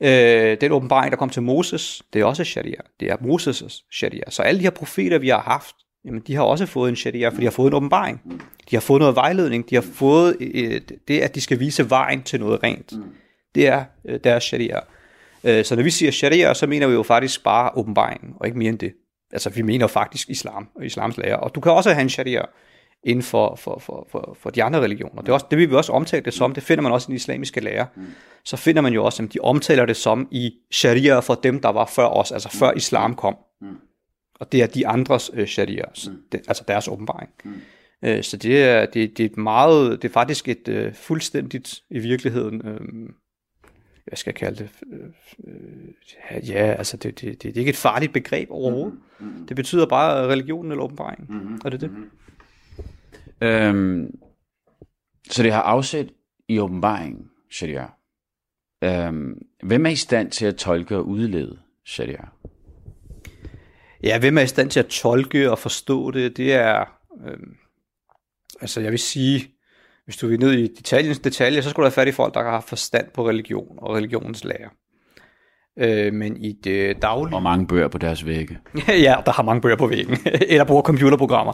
Øh, 0.00 0.60
den 0.60 0.72
åbenbaring, 0.72 1.10
der 1.10 1.16
kom 1.18 1.30
til 1.30 1.42
Moses, 1.42 2.02
det 2.12 2.20
er 2.20 2.24
også 2.24 2.44
sharia. 2.44 2.80
Det 3.00 3.10
er 3.10 3.16
Moses' 3.16 3.86
sharia. 3.92 4.30
Så 4.30 4.42
alle 4.42 4.58
de 4.58 4.62
her 4.62 4.70
profeter, 4.70 5.18
vi 5.18 5.28
har 5.28 5.40
haft, 5.40 5.76
jamen, 6.04 6.20
de 6.20 6.34
har 6.34 6.42
også 6.42 6.66
fået 6.66 6.88
en 6.88 6.96
sharia, 6.96 7.28
for 7.28 7.36
de 7.36 7.44
har 7.44 7.50
fået 7.50 7.70
en 7.70 7.74
åbenbaring. 7.74 8.20
De 8.70 8.76
har 8.76 8.80
fået 8.80 9.00
noget 9.00 9.16
vejledning. 9.16 9.70
De 9.70 9.74
har 9.74 9.82
fået 9.82 10.36
øh, 10.40 10.80
det, 11.08 11.20
at 11.20 11.34
de 11.34 11.40
skal 11.40 11.60
vise 11.60 11.90
vejen 11.90 12.22
til 12.22 12.40
noget 12.40 12.62
rent. 12.62 12.92
Mm. 12.92 13.04
Det 13.54 13.66
er 13.66 13.84
øh, 14.04 14.20
deres 14.24 14.44
sharia. 14.44 14.78
Øh, 15.44 15.64
så 15.64 15.76
når 15.76 15.82
vi 15.82 15.90
siger 15.90 16.12
sharia, 16.12 16.54
så 16.54 16.66
mener 16.66 16.86
vi 16.86 16.92
jo 16.92 17.02
faktisk 17.02 17.44
bare 17.44 17.70
åbenbaringen, 17.74 18.34
og 18.36 18.46
ikke 18.46 18.58
mere 18.58 18.68
end 18.68 18.78
det. 18.78 18.92
Altså, 19.32 19.50
vi 19.50 19.62
mener 19.62 19.86
faktisk 19.86 20.30
islam 20.30 20.68
og 20.74 20.86
islams 20.86 21.16
lære. 21.16 21.40
Og 21.40 21.54
du 21.54 21.60
kan 21.60 21.72
også 21.72 21.90
have 21.92 22.02
en 22.02 22.08
sharia 22.08 22.42
inden 23.04 23.22
for, 23.22 23.54
for, 23.56 23.78
for, 23.78 24.08
for, 24.10 24.36
for 24.40 24.50
de 24.50 24.62
andre 24.62 24.80
religioner. 24.80 25.22
Det, 25.22 25.28
er 25.28 25.32
også, 25.32 25.46
det 25.50 25.58
vil 25.58 25.70
vi 25.70 25.74
også 25.74 25.92
omtale 25.92 26.24
det 26.24 26.34
som. 26.34 26.54
Det 26.54 26.62
finder 26.62 26.82
man 26.82 26.92
også 26.92 27.06
i 27.06 27.08
den 27.08 27.14
islamiske 27.16 27.60
lære. 27.60 27.86
Så 28.44 28.56
finder 28.56 28.82
man 28.82 28.92
jo 28.92 29.04
også, 29.04 29.22
at 29.22 29.32
de 29.32 29.38
omtaler 29.42 29.86
det 29.86 29.96
som 29.96 30.28
i 30.30 30.52
sharia 30.72 31.18
for 31.18 31.34
dem, 31.34 31.60
der 31.60 31.68
var 31.68 31.86
før 31.86 32.06
os, 32.06 32.32
altså 32.32 32.48
før 32.48 32.72
islam 32.72 33.14
kom. 33.14 33.36
Og 34.34 34.52
det 34.52 34.62
er 34.62 34.66
de 34.66 34.86
andres 34.86 35.30
øh, 35.34 35.46
sharia, 35.46 35.84
det, 36.32 36.40
altså 36.48 36.64
deres 36.68 36.88
åbenbaring. 36.88 37.30
Øh, 38.04 38.22
så 38.22 38.36
det 38.36 38.64
er, 38.64 38.86
det, 38.86 39.18
det 39.18 39.26
er 39.26 39.28
et 39.30 39.36
meget, 39.36 40.02
det 40.02 40.08
er 40.08 40.12
faktisk 40.12 40.48
et 40.48 40.68
øh, 40.68 40.94
fuldstændigt 40.94 41.74
i 41.90 41.98
virkeligheden, 41.98 42.66
øh, 42.66 42.80
hvad 44.04 44.16
skal 44.16 44.30
jeg 44.30 44.34
kalde 44.34 44.58
det, 44.58 44.70
øh, 44.92 45.08
øh, 45.44 46.48
ja, 46.48 46.74
altså 46.78 46.96
det, 46.96 47.20
det, 47.20 47.28
det, 47.30 47.42
det 47.42 47.56
er 47.56 47.60
ikke 47.60 47.70
et 47.70 47.76
farligt 47.76 48.12
begreb 48.12 48.50
overhovedet. 48.50 48.98
Det 49.48 49.56
betyder 49.56 49.86
bare 49.86 50.26
religion 50.28 50.70
eller 50.70 50.84
åbenbaring, 50.84 51.30
og 51.64 51.72
det 51.72 51.82
er 51.82 51.88
det. 51.88 51.96
Øhm, 53.40 54.18
så 55.30 55.42
det 55.42 55.52
har 55.52 55.62
afsæt 55.62 56.08
i 56.48 56.58
åbenbaringen, 56.58 57.30
sharia. 57.50 57.86
Øhm, 58.84 59.42
hvem 59.62 59.86
er 59.86 59.90
i 59.90 59.96
stand 59.96 60.30
til 60.30 60.46
at 60.46 60.56
tolke 60.56 60.96
og 60.96 61.08
udlede 61.08 61.58
sharia? 61.86 62.28
Ja, 64.02 64.18
hvem 64.18 64.38
er 64.38 64.42
i 64.42 64.46
stand 64.46 64.70
til 64.70 64.80
at 64.80 64.86
tolke 64.86 65.50
og 65.50 65.58
forstå 65.58 66.10
det, 66.10 66.36
det 66.36 66.52
er, 66.52 66.84
øh, 67.26 67.38
altså 68.60 68.80
jeg 68.80 68.90
vil 68.90 68.98
sige, 68.98 69.51
hvis 70.04 70.16
du 70.16 70.26
vil 70.26 70.40
ned 70.40 70.52
i 70.52 70.66
detaljens 70.66 71.18
detaljer, 71.18 71.60
så 71.60 71.70
skulle 71.70 71.84
du 71.84 71.86
have 71.86 71.92
fat 71.92 72.08
i 72.08 72.12
folk, 72.12 72.34
der 72.34 72.42
har 72.42 72.60
forstand 72.60 73.06
på 73.14 73.28
religion 73.28 73.78
og 73.78 73.96
religionens 73.96 74.44
lære. 74.44 74.70
Øh, 75.78 76.12
men 76.14 76.36
i 76.36 76.52
det 76.64 77.02
daglige... 77.02 77.36
Og 77.36 77.42
mange 77.42 77.66
bøger 77.66 77.88
på 77.88 77.98
deres 77.98 78.26
vægge. 78.26 78.58
ja, 79.06 79.16
der 79.26 79.32
har 79.32 79.42
mange 79.42 79.60
bøger 79.60 79.76
på 79.76 79.86
væggen, 79.86 80.18
eller 80.50 80.64
bruger 80.64 80.82
computerprogrammer. 80.82 81.52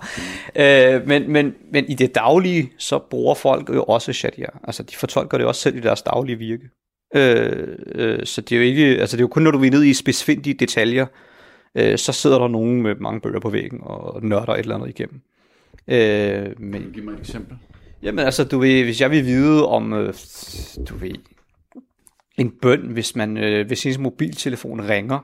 Øh, 0.56 1.06
men, 1.06 1.32
men, 1.32 1.54
men 1.72 1.84
i 1.88 1.94
det 1.94 2.14
daglige, 2.14 2.72
så 2.78 2.98
bruger 3.11 3.34
folk 3.34 3.68
jo 3.68 3.82
også 3.82 4.12
sharia. 4.12 4.48
Altså, 4.64 4.82
de 4.82 4.96
fortolker 4.96 5.38
det 5.38 5.46
også 5.46 5.61
selv 5.61 5.76
i 5.76 5.80
deres 5.80 6.02
daglige 6.02 6.38
virke. 6.38 6.70
Øh, 7.14 7.76
øh, 7.94 8.26
så 8.26 8.40
det 8.40 8.52
er 8.52 8.56
jo 8.56 8.62
ikke, 8.62 8.84
altså 8.84 9.16
det 9.16 9.20
er 9.20 9.24
jo 9.24 9.28
kun, 9.28 9.42
når 9.42 9.50
du 9.50 9.64
er 9.64 9.70
ned 9.70 9.84
i 9.84 9.94
specifikke 9.94 10.52
detaljer, 10.52 11.06
øh, 11.74 11.98
så 11.98 12.12
sidder 12.12 12.38
der 12.38 12.48
nogen 12.48 12.82
med 12.82 12.94
mange 12.94 13.20
bøger 13.20 13.40
på 13.40 13.50
væggen 13.50 13.80
og 13.82 14.24
nørder 14.24 14.52
et 14.52 14.58
eller 14.58 14.74
andet 14.74 14.88
igennem. 14.88 15.20
Øh, 15.88 16.61
men, 16.61 16.90
Giv 16.94 17.04
mig 17.04 17.12
et 17.12 17.18
eksempel. 17.18 17.56
Jamen 18.02 18.24
altså, 18.24 18.44
du 18.44 18.58
ved, 18.58 18.84
hvis 18.84 19.00
jeg 19.00 19.11
vil 19.11 19.24
vide 19.24 19.68
om, 19.68 19.92
øh, 19.92 20.14
du 20.88 20.96
ved, 20.96 21.14
en 22.38 22.50
bøn, 22.62 22.80
hvis 22.80 23.16
man, 23.16 23.37
øh, 23.37 23.66
hvis 23.66 23.87
ens 23.87 23.98
mobiltelefon 23.98 24.88
ringer, 24.88 25.18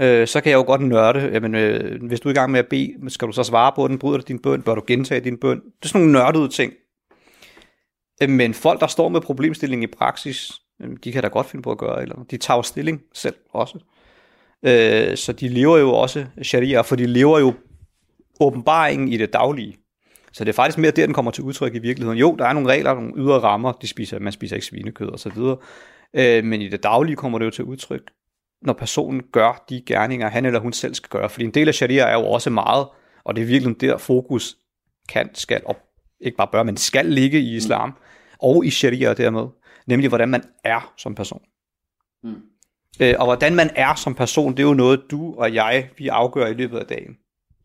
øh, 0.00 0.26
så 0.26 0.40
kan 0.40 0.50
jeg 0.50 0.56
jo 0.56 0.62
godt 0.62 0.80
nørde, 0.80 1.30
jamen, 1.32 1.54
øh, 1.54 2.02
hvis 2.02 2.20
du 2.20 2.28
er 2.28 2.32
i 2.32 2.34
gang 2.34 2.50
med 2.52 2.60
at 2.60 2.68
bede, 2.70 2.94
skal 3.08 3.28
du 3.28 3.32
så 3.32 3.42
svare 3.42 3.72
på 3.76 3.88
den, 3.88 3.98
bryder 3.98 4.18
du 4.18 4.24
din 4.28 4.38
bøn, 4.38 4.62
bør 4.62 4.74
du 4.74 4.82
gentage 4.86 5.20
din 5.20 5.38
bøn? 5.38 5.60
Det 5.60 5.84
er 5.84 5.88
sådan 5.88 6.00
nogle 6.00 6.12
nørdede 6.12 6.48
ting. 6.48 6.72
Øh, 8.22 8.30
Men 8.30 8.54
folk, 8.54 8.80
der 8.80 8.86
står 8.86 9.08
med 9.08 9.20
problemstillingen 9.20 9.88
i 9.88 9.92
praksis, 9.98 10.52
øh, 10.82 10.90
de 11.04 11.12
kan 11.12 11.22
da 11.22 11.28
godt 11.28 11.46
finde 11.46 11.62
på 11.62 11.70
at 11.70 11.78
gøre, 11.78 12.02
eller 12.02 12.24
de 12.30 12.36
tager 12.36 12.62
stilling 12.62 13.00
selv 13.14 13.34
også. 13.50 13.78
Øh, 14.62 15.16
så 15.16 15.32
de 15.32 15.48
lever 15.48 15.78
jo 15.78 15.92
også 15.92 16.26
sharia, 16.42 16.80
for 16.80 16.96
de 16.96 17.06
lever 17.06 17.38
jo 17.38 17.54
åbenbaringen 18.40 19.08
i 19.08 19.16
det 19.16 19.32
daglige. 19.32 19.76
Så 20.32 20.44
det 20.44 20.48
er 20.48 20.54
faktisk 20.54 20.78
mere 20.78 20.90
der, 20.90 21.06
den 21.06 21.14
kommer 21.14 21.30
til 21.30 21.44
udtryk 21.44 21.74
i 21.74 21.78
virkeligheden. 21.78 22.18
Jo, 22.18 22.36
der 22.38 22.46
er 22.46 22.52
nogle 22.52 22.68
regler, 22.68 22.94
nogle 22.94 23.12
ydre 23.16 23.38
rammer, 23.38 23.72
de 23.72 23.88
spiser, 23.88 24.18
man 24.18 24.32
spiser 24.32 24.56
ikke 24.56 24.66
svinekød 24.66 25.08
og 25.08 25.18
så 25.18 25.28
videre. 25.30 25.56
Øh, 26.14 26.44
men 26.44 26.62
i 26.62 26.68
det 26.68 26.82
daglige 26.82 27.16
kommer 27.16 27.38
det 27.38 27.46
jo 27.46 27.50
til 27.50 27.64
udtryk, 27.64 28.10
når 28.62 28.72
personen 28.72 29.22
gør 29.32 29.64
de 29.68 29.82
gerninger, 29.86 30.28
han 30.28 30.44
eller 30.44 30.60
hun 30.60 30.72
selv 30.72 30.94
skal 30.94 31.08
gøre. 31.08 31.30
Fordi 31.30 31.44
en 31.44 31.50
del 31.50 31.68
af 31.68 31.74
sharia 31.74 32.02
er 32.02 32.12
jo 32.12 32.26
også 32.26 32.50
meget, 32.50 32.86
og 33.24 33.36
det 33.36 33.42
er 33.42 33.46
virkelig 33.46 33.80
der 33.80 33.98
fokus 33.98 34.56
kan, 35.08 35.30
skal, 35.34 35.62
og 35.64 35.76
ikke 36.20 36.36
bare 36.36 36.48
bør, 36.52 36.62
men 36.62 36.76
skal 36.76 37.06
ligge 37.06 37.40
i 37.40 37.56
islam, 37.56 37.88
mm. 37.88 37.94
og 38.38 38.64
i 38.66 38.70
sharia 38.70 39.14
dermed. 39.14 39.46
Nemlig, 39.86 40.08
hvordan 40.08 40.28
man 40.28 40.42
er 40.64 40.92
som 40.96 41.14
person. 41.14 41.42
Mm. 42.22 42.34
Øh, 43.00 43.14
og 43.18 43.24
hvordan 43.24 43.54
man 43.54 43.70
er 43.76 43.94
som 43.94 44.14
person, 44.14 44.52
det 44.52 44.58
er 44.58 44.66
jo 44.66 44.74
noget, 44.74 45.02
du 45.10 45.34
og 45.34 45.54
jeg, 45.54 45.90
vi 45.98 46.08
afgør 46.08 46.46
i 46.46 46.54
løbet 46.54 46.78
af 46.78 46.86
dagen. 46.86 47.16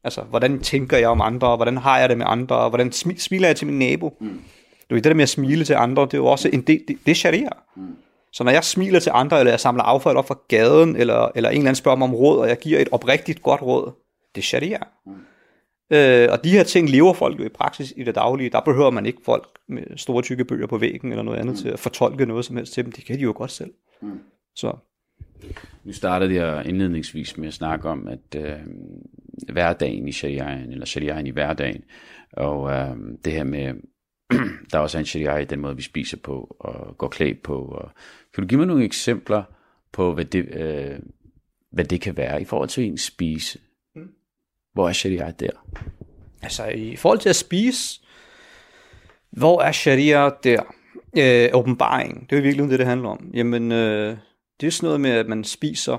Altså, 0.04 0.22
hvordan 0.22 0.60
tænker 0.60 0.98
jeg 0.98 1.10
om 1.10 1.22
andre, 1.22 1.56
hvordan 1.56 1.78
har 1.78 2.00
jeg 2.00 2.10
det 2.10 2.18
med 2.18 2.26
andre, 2.30 2.70
hvordan 2.70 2.90
smi- 2.90 3.20
smiler 3.20 3.48
jeg 3.48 3.56
til 3.56 3.68
min 3.68 3.80
nabo. 3.80 4.18
Mm. 4.20 4.42
Du 4.90 4.96
ved, 4.96 5.02
det 5.02 5.10
der 5.10 5.16
med 5.16 5.24
at 5.24 5.30
smile 5.30 5.66
til 5.66 5.74
andre, 5.74 6.02
det 6.02 6.14
er 6.14 6.18
jo 6.18 6.26
også 6.26 6.50
en 6.54 6.62
del, 6.62 6.82
det, 6.88 6.98
det 7.06 7.12
er 7.12 7.16
sharia. 7.16 7.50
Mm. 7.76 7.96
Så 8.32 8.44
når 8.44 8.52
jeg 8.52 8.64
smiler 8.64 9.00
til 9.00 9.12
andre, 9.16 9.40
eller 9.40 9.52
jeg 9.52 9.60
samler 9.60 9.84
affald 9.84 10.18
op 10.18 10.28
fra 10.28 10.40
gaden, 10.48 10.96
eller, 10.96 11.32
eller 11.36 11.50
en 11.50 11.58
eller 11.58 11.70
anden 11.70 11.76
spørger 11.76 11.98
mig 11.98 12.08
om 12.08 12.16
råd, 12.16 12.40
og 12.40 12.48
jeg 12.48 12.58
giver 12.58 12.80
et 12.80 12.90
oprigtigt 12.92 13.42
godt 13.42 13.62
råd, 13.62 13.92
det 14.36 14.42
er 14.42 14.46
sharia. 14.46 14.80
Mm. 15.06 15.12
Øh, 15.92 16.28
og 16.32 16.44
de 16.44 16.50
her 16.50 16.64
ting 16.64 16.90
lever 16.90 17.14
folk 17.14 17.40
jo 17.40 17.46
i 17.46 17.50
praksis 17.50 17.94
i 17.98 18.04
det 18.04 18.16
daglige. 18.16 18.50
Der 18.50 18.60
behøver 18.60 18.90
man 18.90 19.06
ikke 19.06 19.20
folk 19.26 19.48
med 19.68 19.84
store 19.98 20.22
tykke 20.22 20.46
bøger 20.46 20.68
på 20.68 20.78
væggen, 20.78 21.12
eller 21.12 21.24
noget 21.24 21.40
andet 21.40 21.56
mm. 21.56 21.62
til 21.62 21.70
at 21.70 21.80
fortolke 21.80 22.26
noget 22.26 22.46
som 22.46 22.58
helst 22.58 22.74
til 22.74 22.84
dem. 22.84 22.92
Det 22.92 23.06
kan 23.06 23.16
de 23.16 23.22
jo 23.22 23.34
godt 23.36 23.52
selv. 23.52 23.72
Mm. 24.02 24.20
Så 24.56 24.74
Nu 25.84 25.94
startede 25.94 26.36
jeg 26.36 26.66
indledningsvis 26.66 27.38
med 27.38 27.48
at 27.48 27.54
snakke 27.54 27.90
om, 27.90 28.08
at 28.08 28.36
øh, 28.36 28.60
hverdagen 29.50 30.08
i 30.08 30.12
shariaen, 30.12 30.71
eller 30.71 30.86
shariaen 30.86 31.28
i 31.28 31.30
hverdagen, 31.30 31.84
og 32.34 32.71
øh, 32.71 32.95
det 33.26 33.34
her 33.34 33.43
med, 33.43 33.73
der 34.71 34.78
er 34.78 34.80
også 34.80 34.97
en 35.00 35.06
sharia 35.06 35.38
i 35.38 35.45
den 35.45 35.60
måde, 35.60 35.76
vi 35.76 35.82
spiser 35.82 36.17
på, 36.17 36.58
og 36.60 36.97
går 36.97 37.08
klædt 37.08 37.43
på. 37.43 37.65
Og, 37.65 37.91
kan 38.34 38.43
du 38.43 38.47
give 38.47 38.58
mig 38.58 38.67
nogle 38.67 38.86
eksempler 38.86 39.43
på, 39.91 40.13
hvad 40.13 40.26
det, 40.26 40.45
øh, 40.56 41.00
hvad 41.71 41.86
det 41.86 42.02
kan 42.02 42.17
være 42.17 42.41
i 42.41 42.45
forhold 42.45 42.69
til 42.69 42.84
en 42.84 42.97
spise? 42.97 43.60
Hvor 44.73 44.89
er 44.89 44.93
sharia 44.93 45.32
der? 45.32 45.50
Altså 46.41 46.65
i 46.65 46.95
forhold 46.95 47.19
til 47.19 47.30
at 47.30 47.36
spise, 47.36 48.02
hvor 49.32 49.62
er 49.62 49.71
sharia 49.71 50.30
der? 50.43 50.63
Øh, 51.17 51.50
åbenbaring, 51.54 52.30
det 52.30 52.36
er 52.36 52.39
jo 52.39 52.43
virkelig 52.43 52.69
det, 52.69 52.80
det 52.80 52.88
handler 52.88 53.10
om. 53.10 53.32
Jamen, 53.34 53.71
øh, 53.71 54.17
det 54.62 54.67
er 54.67 54.71
sådan 54.71 54.88
noget 54.88 55.02
med, 55.02 55.12
at 55.12 55.28
man 55.28 55.43
spiser, 55.43 55.97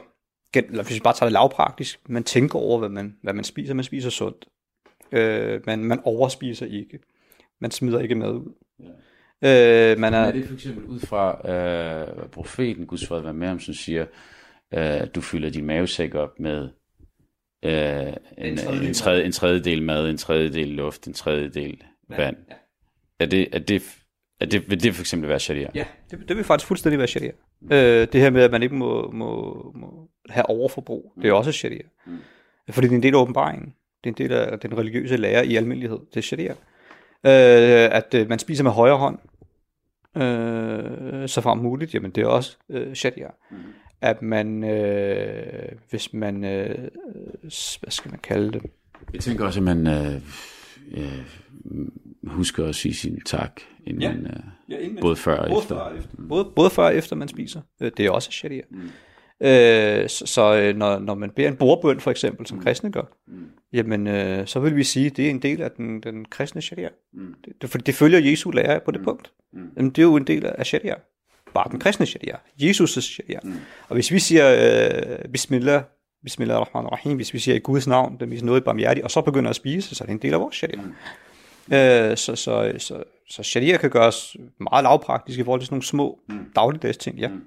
eller 0.55 0.83
hvis 0.83 0.95
vi 0.95 1.01
bare 1.05 1.15
tager 1.15 1.29
det 1.29 1.33
lavpraktisk, 1.33 2.01
man 2.09 2.25
tænker 2.25 2.59
over, 2.59 2.79
hvad 2.79 2.89
man, 2.89 3.17
hvad 3.23 3.33
man 3.33 3.45
spiser, 3.45 3.75
man 3.75 3.85
spiser 3.85 4.11
sundt. 4.11 4.49
Øh, 5.13 5.61
man, 5.67 5.85
man 5.85 6.01
overspiser 6.05 6.67
ikke. 6.67 6.99
Man 7.61 7.71
smider 7.71 8.01
ikke 8.01 8.15
mad 8.15 8.33
ud. 8.33 8.53
Ja. 9.43 9.93
Øh, 9.93 9.99
man 9.99 10.15
er, 10.15 10.19
er 10.19 10.33
det 10.33 10.47
for 10.47 10.55
eksempel 10.55 10.85
ud 10.85 11.01
fra 11.01 11.51
øh, 11.51 12.29
profeten, 12.29 12.87
Guds 12.87 13.07
fred 13.07 13.21
være 13.21 13.35
med 13.35 13.49
ham, 13.49 13.61
som 13.61 13.75
siger, 13.75 14.07
øh, 14.75 15.07
du 15.15 15.21
fylder 15.21 15.51
din 15.51 15.67
mavesæk 15.67 16.15
op 16.15 16.41
med 16.41 16.69
øh, 17.65 17.73
en, 17.73 18.13
en, 18.39 18.57
tredjedel 18.57 18.89
en, 18.89 18.95
tredje, 18.95 19.25
en 19.25 19.33
tredjedel 19.33 19.83
mad, 19.83 20.11
en 20.11 20.17
tredjedel 20.17 20.69
luft, 20.69 21.07
en 21.07 21.13
tredjedel 21.13 21.83
vand. 22.09 22.37
Ja. 22.51 22.55
Er 23.21 23.27
det, 23.27 23.49
er 23.53 23.59
det, 23.59 23.98
det, 24.41 24.71
vil 24.71 24.83
det 24.83 24.95
for 24.95 25.03
eksempel 25.03 25.29
være 25.29 25.41
sharia? 25.41 25.69
Ja, 25.75 25.85
det, 26.11 26.29
det 26.29 26.37
vil 26.37 26.45
faktisk 26.45 26.69
fuldstændig 26.69 26.99
være 26.99 27.09
sharia. 27.09 27.33
Mm. 27.61 27.73
Øh, 27.73 28.09
det 28.13 28.21
her 28.21 28.31
med, 28.31 28.43
at 28.43 28.51
man 28.51 28.63
ikke 28.63 28.75
må, 28.75 29.11
må, 29.11 29.73
må 29.75 30.09
have 30.29 30.47
overforbrug, 30.47 31.13
mm. 31.17 31.23
det 31.23 31.29
er 31.29 31.33
også 31.33 31.53
sharia. 31.53 31.83
Mm. 32.07 32.19
Fordi 32.71 32.87
det 32.87 32.93
er 32.93 32.97
en 32.97 33.03
del 33.03 33.15
af 33.15 33.19
åbenbaringen. 33.19 33.75
Det 34.05 34.11
er 34.11 34.25
en 34.25 34.29
del 34.29 34.33
af 34.33 34.59
den 34.59 34.79
religiøse 34.79 35.17
lære 35.17 35.47
i 35.47 35.57
almindelighed. 35.57 35.99
Det 36.15 36.17
er 36.17 36.21
sharia. 36.21 36.53
Øh, 37.27 37.97
at 37.97 38.15
øh, 38.15 38.29
man 38.29 38.39
spiser 38.39 38.65
med 38.65 38.71
højre 38.71 38.97
hånd, 38.97 39.19
øh, 40.17 41.29
så 41.29 41.41
frem 41.41 41.59
muligt, 41.59 41.95
jamen 41.95 42.11
det 42.11 42.23
er 42.23 42.27
også 42.27 42.57
øh, 42.71 42.95
sharia. 42.95 43.29
Mm. 43.51 43.57
At 44.01 44.23
man, 44.23 44.65
øh, 44.65 45.69
hvis 45.91 46.13
man, 46.13 46.45
øh, 46.45 46.79
hvad 47.81 47.91
skal 47.91 48.11
man 48.11 48.21
kalde 48.23 48.53
det? 48.53 48.63
Jeg 49.13 49.21
tænker 49.21 49.45
også, 49.47 49.61
at 49.61 49.65
man 49.65 49.87
øh, 49.87 50.15
øh, 50.91 51.25
husker 52.25 52.67
at 52.67 52.75
sige 52.75 52.95
sin 52.95 53.21
tak, 53.27 53.61
inden 53.89 54.03
ja. 54.03 54.13
man, 54.13 54.27
øh, 54.27 54.41
ja, 54.69 54.79
inden 54.79 54.99
både 55.01 55.17
før 55.17 55.37
og 55.37 55.49
både 55.49 55.63
efter. 55.63 55.77
Før 55.77 55.97
efter. 55.99 56.11
Mm. 56.19 56.29
Både, 56.29 56.45
både 56.57 56.71
før 56.71 56.85
og 56.85 56.95
efter 56.95 57.17
man 57.17 57.29
spiser. 57.29 57.61
Øh, 57.83 57.91
det 57.97 58.07
er 58.07 58.11
også 58.11 58.31
sharia. 58.31 58.63
Mm. 58.71 58.91
Øh, 59.43 60.09
så 60.09 60.27
så 60.27 60.57
øh, 60.57 60.77
når, 60.77 60.99
når 60.99 61.15
man 61.15 61.31
beder 61.31 61.49
en 61.49 61.57
bordbøn 61.57 62.01
for 62.01 62.11
eksempel, 62.11 62.47
som 62.47 62.59
mm. 62.59 62.65
kristne 62.65 62.93
gør, 62.93 63.17
mm. 63.27 63.47
jamen 63.73 64.07
øh, 64.07 64.47
så 64.47 64.61
vil 64.61 64.77
vi 64.77 64.85
sige, 64.85 65.07
at 65.07 65.17
det 65.17 65.27
er 65.27 65.31
en 65.31 65.43
del 65.43 65.63
af 65.63 65.71
den, 65.71 66.01
den 66.01 66.25
kristne 66.25 66.63
sharia. 66.63 66.89
Mm. 67.13 67.35
Det, 67.61 67.71
for 67.71 67.79
det 67.79 67.95
følger 67.95 68.19
Jesu 68.19 68.51
lære 68.51 68.81
på 68.85 68.91
det 68.91 69.01
mm. 69.01 69.05
punkt. 69.05 69.33
Mm. 69.53 69.71
Jamen, 69.77 69.91
det 69.91 69.99
er 69.99 70.07
jo 70.07 70.17
en 70.17 70.27
del 70.27 70.47
af 70.47 70.67
sharia. 70.67 70.95
Bare 71.55 71.71
den 71.71 71.79
kristne 71.79 72.07
sharia. 72.07 72.37
Jesus' 72.61 73.01
sharia. 73.01 73.41
Mm. 73.43 73.55
Og 73.89 73.95
hvis 73.95 74.13
vi 74.13 74.19
siger 74.19 74.57
øh, 75.23 75.29
Bismillah, 75.33 75.83
Bismillah 76.25 76.57
ar-Rahman 76.57 76.87
ar-Rahim, 76.87 77.17
hvis 77.17 77.35
vi 77.35 77.39
siger 77.39 77.55
i 77.55 77.59
Guds 77.59 77.87
navn, 77.87 78.17
det 78.21 78.39
er 78.39 78.45
noget 78.45 78.65
barmhjertigt, 78.65 79.05
og 79.05 79.11
så 79.11 79.21
begynder 79.21 79.51
at 79.51 79.57
spise, 79.57 79.95
så 79.95 80.05
er 80.05 80.07
det 80.07 80.13
en 80.13 80.23
del 80.23 80.35
af 80.35 80.41
vores 80.41 80.57
sharia. 80.57 80.83
Mm. 80.83 80.93
Øh, 81.73 82.17
så, 82.17 82.37
så, 82.37 82.75
så, 82.79 83.05
så 83.29 83.43
sharia 83.43 83.77
kan 83.77 83.91
gøres 83.91 84.37
meget 84.61 84.83
lavpraktisk 84.83 85.39
i 85.39 85.45
forhold 85.45 85.61
til 85.61 85.67
sådan 85.67 85.75
nogle 85.75 85.85
små 85.85 86.21
mm. 86.29 86.53
dagligdags 86.55 86.97
ting, 86.97 87.19
ja. 87.19 87.29
Mm. 87.29 87.45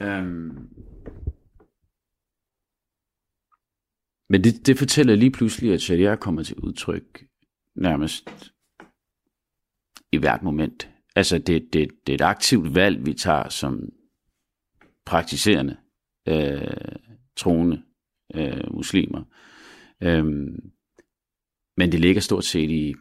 Um, 0.00 0.68
men 4.28 4.44
det, 4.44 4.66
det 4.66 4.78
fortæller 4.78 5.14
lige 5.14 5.30
pludselig, 5.30 5.72
at 5.72 5.82
sharia 5.82 6.16
kommer 6.16 6.42
til 6.42 6.56
udtryk 6.56 7.26
nærmest 7.74 8.52
i 10.12 10.16
hvert 10.16 10.42
moment. 10.42 10.90
Altså 11.16 11.38
det, 11.38 11.68
det, 11.72 11.90
det 12.06 12.12
er 12.12 12.14
et 12.14 12.28
aktivt 12.28 12.74
valg, 12.74 13.06
vi 13.06 13.14
tager 13.14 13.48
som 13.48 13.88
praktiserende, 15.06 15.76
øh, 16.28 16.96
troende 17.36 17.82
øh, 18.34 18.74
muslimer. 18.74 19.22
Øhm, 20.02 20.70
men 21.76 21.92
det 21.92 22.00
ligger 22.00 22.20
stort 22.20 22.44
set 22.44 22.70
i 22.70 22.94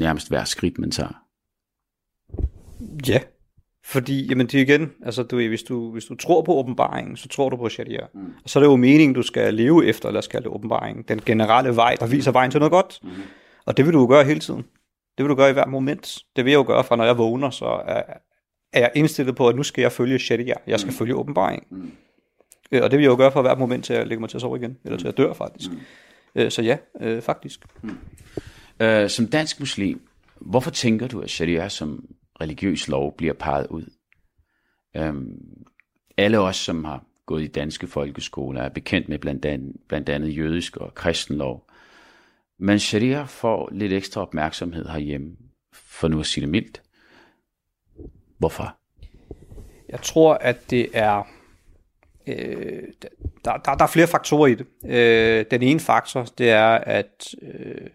nærmest 0.00 0.28
hver 0.28 0.44
skridt, 0.44 0.78
man 0.78 0.90
tager. 0.90 1.24
Ja, 3.08 3.20
fordi, 3.84 4.26
jamen 4.26 4.46
det 4.46 4.54
er 4.54 4.62
igen, 4.62 4.92
altså 5.04 5.22
du, 5.22 5.36
hvis, 5.36 5.62
du, 5.62 5.92
hvis 5.92 6.04
du 6.04 6.14
tror 6.14 6.42
på 6.42 6.54
åbenbaringen, 6.54 7.16
så 7.16 7.28
tror 7.28 7.48
du 7.48 7.56
på 7.56 7.68
sharia. 7.68 8.06
Mm. 8.14 8.32
Og 8.44 8.50
så 8.50 8.58
er 8.58 8.62
det 8.62 8.70
jo 8.70 8.76
meningen, 8.76 9.14
du 9.14 9.22
skal 9.22 9.54
leve 9.54 9.86
efter, 9.86 10.08
eller 10.08 10.20
skal 10.20 10.42
det 10.42 10.48
åbenbaringen. 10.48 11.04
Den 11.08 11.20
generelle 11.26 11.76
vej, 11.76 11.96
der 12.00 12.06
viser 12.06 12.32
vejen 12.32 12.50
til 12.50 12.60
noget 12.60 12.72
godt. 12.72 12.98
Mm. 13.02 13.10
Og 13.66 13.76
det 13.76 13.86
vil 13.86 13.94
du 13.94 14.00
jo 14.00 14.06
gøre 14.06 14.24
hele 14.24 14.40
tiden. 14.40 14.62
Det 15.18 15.24
vil 15.24 15.28
du 15.28 15.34
gøre 15.34 15.50
i 15.50 15.52
hver 15.52 15.66
moment. 15.66 16.18
Det 16.36 16.44
vil 16.44 16.50
jeg 16.50 16.58
jo 16.58 16.64
gøre 16.66 16.84
fra, 16.84 16.96
når 16.96 17.04
jeg 17.04 17.18
vågner, 17.18 17.50
så 17.50 17.64
er, 17.64 18.02
er 18.72 18.80
jeg 18.80 18.90
indstillet 18.94 19.36
på, 19.36 19.48
at 19.48 19.56
nu 19.56 19.62
skal 19.62 19.82
jeg 19.82 19.92
følge 19.92 20.18
sharia. 20.18 20.54
Jeg 20.66 20.80
skal 20.80 20.90
mm. 20.90 20.96
følge 20.96 21.14
åbenbaringen. 21.14 21.66
Mm. 21.70 21.90
Øh, 22.72 22.82
og 22.82 22.90
det 22.90 22.98
vil 22.98 23.04
jeg 23.04 23.10
jo 23.10 23.16
gøre 23.16 23.32
fra 23.32 23.42
hver 23.42 23.56
moment, 23.56 23.84
til 23.84 23.96
jeg 23.96 24.06
lægger 24.06 24.20
mig 24.20 24.30
til 24.30 24.36
at 24.36 24.40
sove 24.40 24.56
igen. 24.58 24.78
Eller 24.84 24.98
til 24.98 25.08
at 25.08 25.16
dør, 25.16 25.32
faktisk. 25.32 25.70
Mm. 25.70 25.78
Øh, 26.34 26.50
så 26.50 26.62
ja, 26.62 26.78
øh, 27.00 27.22
faktisk. 27.22 27.66
Mm. 27.82 27.98
Uh, 28.84 29.08
som 29.08 29.26
dansk 29.26 29.60
muslim, 29.60 30.08
hvorfor 30.40 30.70
tænker 30.70 31.08
du, 31.08 31.20
at 31.20 31.30
sharia 31.30 31.68
som 31.68 32.04
religiøs 32.40 32.88
lov 32.88 33.16
bliver 33.16 33.32
peget 33.32 33.66
ud. 33.66 33.84
Øhm, 34.96 35.64
alle 36.16 36.38
os, 36.38 36.56
som 36.56 36.84
har 36.84 37.04
gået 37.26 37.42
i 37.42 37.46
danske 37.46 37.86
folkeskoler, 37.86 38.62
er 38.62 38.68
bekendt 38.68 39.08
med 39.08 39.18
blandt 39.18 39.44
andet, 39.44 39.76
blandt 39.88 40.08
andet 40.08 40.36
jødisk 40.36 40.76
og 40.76 40.94
kristen 40.94 41.36
lov. 41.36 41.70
Men 42.58 42.78
sharia 42.78 43.22
får 43.22 43.68
lidt 43.72 43.92
ekstra 43.92 44.20
opmærksomhed 44.20 44.86
herhjemme, 44.86 45.36
for 45.72 46.08
nu 46.08 46.20
at 46.20 46.26
sige 46.26 46.42
det 46.42 46.48
mildt. 46.48 46.82
Hvorfor? 48.38 48.76
Jeg 49.88 50.00
tror, 50.02 50.34
at 50.34 50.70
det 50.70 50.88
er... 50.92 51.22
Øh, 52.26 52.82
der, 53.44 53.56
der, 53.56 53.74
der 53.74 53.84
er 53.84 53.88
flere 53.88 54.06
faktorer 54.06 54.46
i 54.46 54.54
det. 54.54 54.66
Øh, 54.86 55.44
den 55.50 55.62
ene 55.62 55.80
faktor, 55.80 56.24
det 56.24 56.50
er, 56.50 56.68
at, 56.68 57.34
øh, 57.42 57.90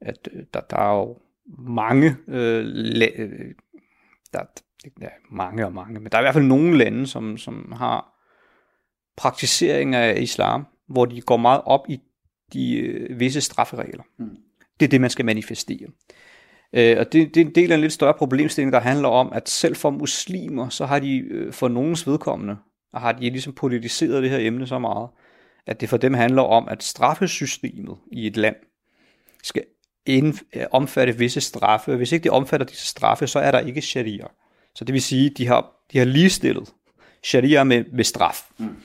at 0.00 0.28
der, 0.54 0.60
der 0.60 0.76
er 0.76 0.98
jo 0.98 1.18
mange, 1.58 2.16
øh, 2.28 2.64
la- 2.74 3.20
øh, 3.20 3.54
der, 4.32 4.42
ja, 5.00 5.08
mange 5.30 5.66
og 5.66 5.72
mange, 5.72 6.00
men 6.00 6.12
der 6.12 6.18
er 6.18 6.22
i 6.22 6.24
hvert 6.24 6.34
fald 6.34 6.44
nogle 6.44 6.78
lande, 6.78 7.06
som, 7.06 7.38
som 7.38 7.72
har 7.76 8.16
praktisering 9.16 9.94
af 9.94 10.20
islam, 10.20 10.66
hvor 10.88 11.04
de 11.04 11.20
går 11.20 11.36
meget 11.36 11.60
op 11.64 11.84
i 11.88 12.00
de 12.52 12.78
øh, 12.78 13.20
visse 13.20 13.40
strafferegler. 13.40 14.02
Mm. 14.18 14.36
Det 14.80 14.86
er 14.86 14.90
det, 14.90 15.00
man 15.00 15.10
skal 15.10 15.24
manifestere. 15.24 15.86
Øh, 16.72 16.96
og 16.98 17.12
det, 17.12 17.34
det 17.34 17.40
er 17.40 17.44
en 17.44 17.54
del 17.54 17.72
af 17.72 17.74
en 17.74 17.80
lidt 17.80 17.92
større 17.92 18.14
problemstilling, 18.14 18.72
der 18.72 18.80
handler 18.80 19.08
om, 19.08 19.32
at 19.32 19.48
selv 19.48 19.76
for 19.76 19.90
muslimer, 19.90 20.68
så 20.68 20.86
har 20.86 20.98
de 20.98 21.18
øh, 21.18 21.52
for 21.52 21.68
nogens 21.68 22.06
vedkommende, 22.06 22.56
har 22.94 23.12
de 23.12 23.30
ligesom 23.30 23.52
politiseret 23.52 24.22
det 24.22 24.30
her 24.30 24.38
emne 24.38 24.66
så 24.66 24.78
meget, 24.78 25.08
at 25.66 25.80
det 25.80 25.88
for 25.88 25.96
dem 25.96 26.14
handler 26.14 26.42
om, 26.42 26.68
at 26.68 26.82
straffesystemet 26.82 27.96
i 28.12 28.26
et 28.26 28.36
land 28.36 28.56
skal 29.42 29.64
inden, 30.06 30.38
øh, 30.56 30.66
omfatte 30.70 31.18
visse 31.18 31.40
straffe. 31.40 31.96
Hvis 31.96 32.12
ikke 32.12 32.24
de 32.24 32.30
omfatter 32.30 32.66
disse 32.66 32.86
straffe, 32.86 33.26
så 33.26 33.38
er 33.38 33.50
der 33.50 33.58
ikke 33.58 33.82
sharia. 33.82 34.26
Så 34.74 34.84
det 34.84 34.92
vil 34.92 35.02
sige, 35.02 35.30
de 35.30 35.46
har, 35.46 35.72
de 35.92 35.98
har 35.98 36.04
ligestillet 36.04 36.72
sharia 37.22 37.64
med, 37.64 37.84
med 37.92 38.04
straf. 38.04 38.42
Mm. 38.58 38.76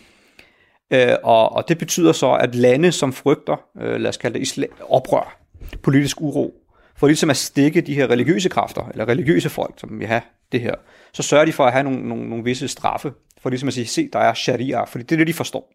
Øh, 0.92 1.16
og, 1.24 1.52
og 1.52 1.70
det 1.70 1.78
betyder 1.78 2.12
så, 2.12 2.34
at 2.34 2.56
lande, 2.56 2.92
som 2.92 3.14
frygter, 3.14 3.56
øh, 3.82 3.96
lad 3.96 4.10
os 4.10 4.18
kalde 4.18 4.34
det 4.34 4.42
islam, 4.42 4.70
oprør, 4.90 5.40
politisk 5.84 6.22
uro, 6.22 6.65
for 6.98 7.08
ligesom 7.08 7.30
at 7.30 7.38
stikke 7.38 7.82
de 7.82 7.96
her 7.96 8.10
religiøse 8.10 8.50
kræfter, 8.50 8.90
eller 8.90 9.08
religiøse 9.08 9.50
folk, 9.50 9.80
som 9.80 10.00
vil 10.00 10.08
have 10.08 10.22
det 10.52 10.62
her, 10.62 10.76
så 11.14 11.24
sørger 11.24 11.46
de 11.46 11.54
for 11.54 11.66
at 11.66 11.72
have 11.72 11.84
nogle, 11.84 12.08
nogle, 12.10 12.30
nogle 12.30 12.44
visse 12.44 12.68
straffe, 12.68 13.14
for 13.42 13.50
ligesom 13.50 13.68
at 13.68 13.74
sige, 13.74 13.88
se, 13.88 14.10
der 14.14 14.20
er 14.20 14.34
sharia, 14.34 14.84
fordi 14.84 15.04
det 15.04 15.16
er 15.16 15.18
det, 15.18 15.28
de 15.28 15.34
forstår. 15.34 15.74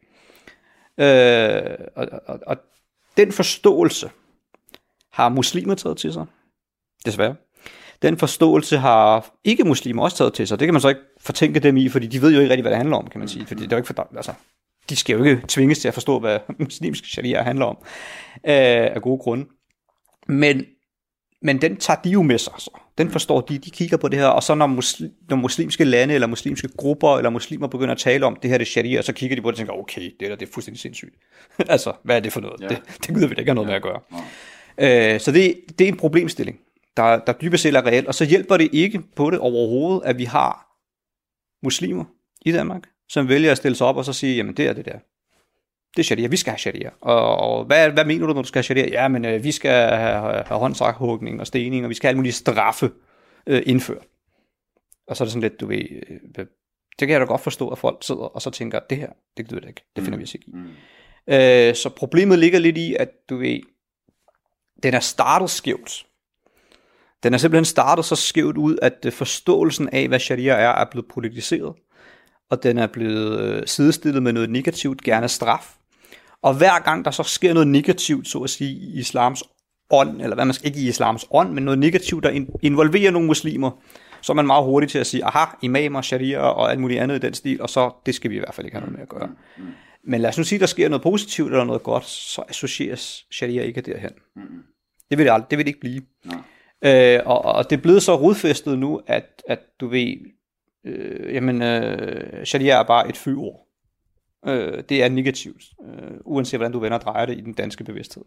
Øh, 0.98 1.78
og, 1.96 2.08
og, 2.26 2.40
og 2.46 2.56
den 3.16 3.32
forståelse, 3.32 4.10
har 5.12 5.28
muslimer 5.28 5.74
taget 5.74 5.96
til 5.96 6.12
sig. 6.12 6.26
Desværre. 7.06 7.34
Den 8.02 8.16
forståelse 8.18 8.78
har 8.78 9.34
ikke 9.44 9.64
muslimer 9.64 10.02
også 10.02 10.16
taget 10.16 10.34
til 10.34 10.48
sig. 10.48 10.60
Det 10.60 10.66
kan 10.66 10.74
man 10.74 10.80
så 10.80 10.88
ikke 10.88 11.00
fortænke 11.20 11.60
dem 11.60 11.76
i, 11.76 11.88
fordi 11.88 12.06
de 12.06 12.22
ved 12.22 12.32
jo 12.34 12.40
ikke 12.40 12.50
rigtig, 12.50 12.62
hvad 12.62 12.70
det 12.70 12.76
handler 12.76 12.96
om, 12.96 13.06
kan 13.06 13.18
man 13.18 13.28
sige. 13.28 13.46
Fordi 13.46 13.62
det 13.62 13.72
er 13.72 13.76
jo 13.76 13.80
ikke 13.80 13.94
for, 13.94 14.08
altså, 14.16 14.32
de 14.90 14.96
skal 14.96 15.16
jo 15.16 15.24
ikke 15.24 15.42
tvinges 15.48 15.78
til 15.78 15.88
at 15.88 15.94
forstå, 15.94 16.18
hvad 16.18 16.38
muslimsk 16.58 17.04
sharia 17.04 17.42
handler 17.42 17.64
om, 17.64 17.76
øh, 18.34 18.94
af 18.94 19.02
gode 19.02 19.18
grunde. 19.18 19.46
Men, 20.28 20.64
men 21.42 21.62
den 21.62 21.76
tager 21.76 22.00
de 22.00 22.10
jo 22.10 22.22
med 22.22 22.38
sig. 22.38 22.52
Så. 22.58 22.70
Den 22.98 23.10
forstår 23.10 23.40
de, 23.40 23.58
de 23.58 23.70
kigger 23.70 23.96
på 23.96 24.08
det 24.08 24.18
her, 24.18 24.26
og 24.26 24.42
så 24.42 24.54
når, 24.54 24.66
muslim, 24.66 25.10
når 25.28 25.36
muslimske 25.36 25.84
lande, 25.84 26.14
eller 26.14 26.26
muslimske 26.26 26.68
grupper, 26.76 27.16
eller 27.16 27.30
muslimer 27.30 27.66
begynder 27.66 27.92
at 27.92 27.98
tale 27.98 28.26
om, 28.26 28.36
det 28.42 28.50
her 28.50 28.58
det 28.58 28.64
er 28.64 28.70
sharia, 28.70 29.02
så 29.02 29.12
kigger 29.12 29.36
de 29.36 29.42
på 29.42 29.50
det 29.50 29.54
og 29.54 29.58
tænker, 29.58 29.72
okay, 29.72 30.10
det 30.20 30.30
der 30.30 30.36
det 30.36 30.48
er 30.48 30.52
fuldstændig 30.52 30.80
sindssygt. 30.80 31.14
altså, 31.68 31.92
hvad 32.04 32.16
er 32.16 32.20
det 32.20 32.32
for 32.32 32.40
noget? 32.40 32.60
Ja. 32.60 32.68
Det, 32.68 32.82
det 33.06 33.14
gider 33.14 33.28
vi 33.28 33.34
da 33.34 33.40
ikke 33.40 33.50
have 33.50 33.54
noget 33.54 33.68
ja. 33.68 33.70
med 33.70 33.76
at 33.76 33.82
gøre. 33.82 34.00
Ja. 34.78 35.14
Øh, 35.14 35.20
så 35.20 35.32
det, 35.32 35.54
det 35.78 35.84
er 35.84 35.88
en 35.88 35.96
problemstilling, 35.96 36.58
der, 36.96 37.18
der 37.18 37.32
dybest 37.32 37.62
set 37.62 37.74
er 37.74 37.86
reelt, 37.86 38.06
og 38.06 38.14
så 38.14 38.24
hjælper 38.24 38.56
det 38.56 38.68
ikke 38.72 39.02
på 39.16 39.30
det 39.30 39.38
overhovedet, 39.38 40.02
at 40.04 40.18
vi 40.18 40.24
har 40.24 40.66
muslimer 41.62 42.04
i 42.46 42.52
Danmark, 42.52 42.82
som 43.08 43.28
vælger 43.28 43.50
at 43.50 43.56
stille 43.56 43.76
sig 43.76 43.86
op 43.86 43.96
og 43.96 44.04
så 44.04 44.12
sige, 44.12 44.36
jamen 44.36 44.54
det 44.54 44.68
er 44.68 44.72
det 44.72 44.84
der. 44.84 44.98
Det 45.96 46.02
er 46.02 46.04
sharia, 46.04 46.26
vi 46.26 46.36
skal 46.36 46.50
have 46.50 46.58
sharia. 46.58 46.90
Og, 47.00 47.36
og 47.36 47.64
hvad, 47.64 47.90
hvad 47.90 48.04
mener 48.04 48.26
du, 48.26 48.32
når 48.32 48.42
du 48.42 48.48
skal 48.48 48.58
have 48.58 48.64
sharia? 48.64 48.88
Ja, 48.88 49.08
men 49.08 49.24
øh, 49.24 49.44
vi 49.44 49.52
skal 49.52 49.70
have, 49.70 50.44
have 50.46 50.58
håndsrækhugning 50.58 51.40
og 51.40 51.46
stening, 51.46 51.84
og 51.84 51.88
vi 51.88 51.94
skal 51.94 52.06
have 52.06 52.10
alle 52.10 52.18
mulige 52.18 52.32
straffe 52.32 52.90
øh, 53.46 53.62
indført. 53.66 54.06
Og 55.06 55.16
så 55.16 55.24
er 55.24 55.26
det 55.26 55.32
sådan 55.32 55.42
lidt, 55.42 55.60
du 55.60 55.66
ved, 55.66 55.84
øh, 56.38 56.46
det 57.00 57.08
kan 57.08 57.10
jeg 57.10 57.20
da 57.20 57.24
godt 57.24 57.40
forstå, 57.40 57.68
at 57.68 57.78
folk 57.78 57.98
sidder 58.02 58.22
og 58.22 58.42
så 58.42 58.50
tænker, 58.50 58.80
det 58.90 58.98
her, 58.98 59.08
det 59.36 59.48
gider 59.48 59.60
det 59.60 59.68
ikke, 59.68 59.84
det 59.96 60.04
finder 60.04 60.16
mm. 60.16 60.20
vi 60.20 60.24
os 60.24 60.34
ikke 60.34 60.46
i. 60.48 60.52
Mm. 60.54 60.68
Øh, 61.34 61.74
så 61.74 61.90
problemet 61.96 62.38
ligger 62.38 62.58
lidt 62.58 62.78
i, 62.78 62.96
at 62.98 63.08
du 63.30 63.36
ved, 63.36 63.60
den 64.82 64.94
er 64.94 65.00
startet 65.00 65.50
skævt. 65.50 66.06
Den 67.22 67.34
er 67.34 67.38
simpelthen 67.38 67.64
startet 67.64 68.04
så 68.04 68.16
skævt 68.16 68.56
ud, 68.56 68.78
at 68.82 68.98
øh, 69.06 69.12
forståelsen 69.12 69.88
af, 69.88 70.08
hvad 70.08 70.18
sharia 70.18 70.52
er, 70.52 70.68
er 70.68 70.90
blevet 70.90 71.08
politiseret. 71.08 71.74
Og 72.50 72.62
den 72.62 72.78
er 72.78 72.86
blevet 72.86 73.40
øh, 73.40 73.62
sidestillet 73.66 74.22
med 74.22 74.32
noget 74.32 74.50
negativt, 74.50 75.02
gerne 75.02 75.28
straf. 75.28 75.76
Og 76.42 76.54
hver 76.54 76.82
gang 76.82 77.04
der 77.04 77.10
så 77.10 77.22
sker 77.22 77.52
noget 77.52 77.68
negativt, 77.68 78.28
så 78.28 78.38
at 78.38 78.50
sige, 78.50 78.70
i 78.70 78.98
islams 78.98 79.42
ånd, 79.90 80.22
eller 80.22 80.34
hvad 80.34 80.44
man 80.44 80.54
skal 80.54 80.66
ikke 80.66 80.80
i 80.80 80.88
islams 80.88 81.26
ånd, 81.30 81.52
men 81.52 81.64
noget 81.64 81.78
negativt, 81.78 82.24
der 82.24 82.44
involverer 82.62 83.10
nogle 83.10 83.26
muslimer, 83.26 83.70
så 84.22 84.32
er 84.32 84.34
man 84.34 84.46
meget 84.46 84.64
hurtig 84.64 84.88
til 84.88 84.98
at 84.98 85.06
sige, 85.06 85.24
aha, 85.24 85.44
imamer, 85.62 86.02
sharia 86.02 86.38
og 86.38 86.70
alt 86.70 86.80
muligt 86.80 87.00
andet 87.00 87.16
i 87.16 87.18
den 87.18 87.34
stil, 87.34 87.62
og 87.62 87.70
så 87.70 87.90
det 88.06 88.14
skal 88.14 88.30
vi 88.30 88.36
i 88.36 88.38
hvert 88.38 88.54
fald 88.54 88.66
ikke 88.66 88.76
have 88.76 88.80
noget 88.80 88.92
med 88.92 89.02
at 89.02 89.08
gøre. 89.08 89.28
Men 90.04 90.20
lad 90.20 90.30
os 90.30 90.38
nu 90.38 90.44
sige, 90.44 90.58
der 90.58 90.66
sker 90.66 90.88
noget 90.88 91.02
positivt 91.02 91.50
eller 91.50 91.64
noget 91.64 91.82
godt, 91.82 92.04
så 92.04 92.42
associeres 92.48 93.26
sharia 93.30 93.62
ikke 93.62 93.80
derhen. 93.80 94.12
Det 95.10 95.18
vil 95.18 95.26
det, 95.26 95.32
aldrig, 95.32 95.50
det 95.50 95.58
vil 95.58 95.66
det 95.66 95.70
ikke 95.70 95.80
blive. 95.80 96.02
Øh, 96.84 97.20
og, 97.26 97.44
og 97.44 97.70
det 97.70 97.76
er 97.76 97.80
blevet 97.82 98.02
så 98.02 98.16
rodfæstet 98.16 98.78
nu, 98.78 99.00
at, 99.06 99.42
at 99.48 99.58
du 99.80 99.88
ved, 99.88 100.16
øh, 100.86 101.34
jamen, 101.34 101.62
øh, 101.62 102.44
sharia 102.46 102.78
er 102.78 102.82
bare 102.82 103.08
et 103.08 103.16
fyord. 103.16 103.66
Øh, 104.46 104.82
det 104.88 105.02
er 105.02 105.08
negativt, 105.08 105.64
øh, 105.84 106.16
uanset 106.24 106.60
hvordan 106.60 106.72
du 106.72 106.78
vender 106.78 106.98
og 106.98 107.04
drejer 107.04 107.26
det 107.26 107.38
i 107.38 107.40
den 107.40 107.52
danske 107.52 107.84
bevidsthed. 107.84 108.24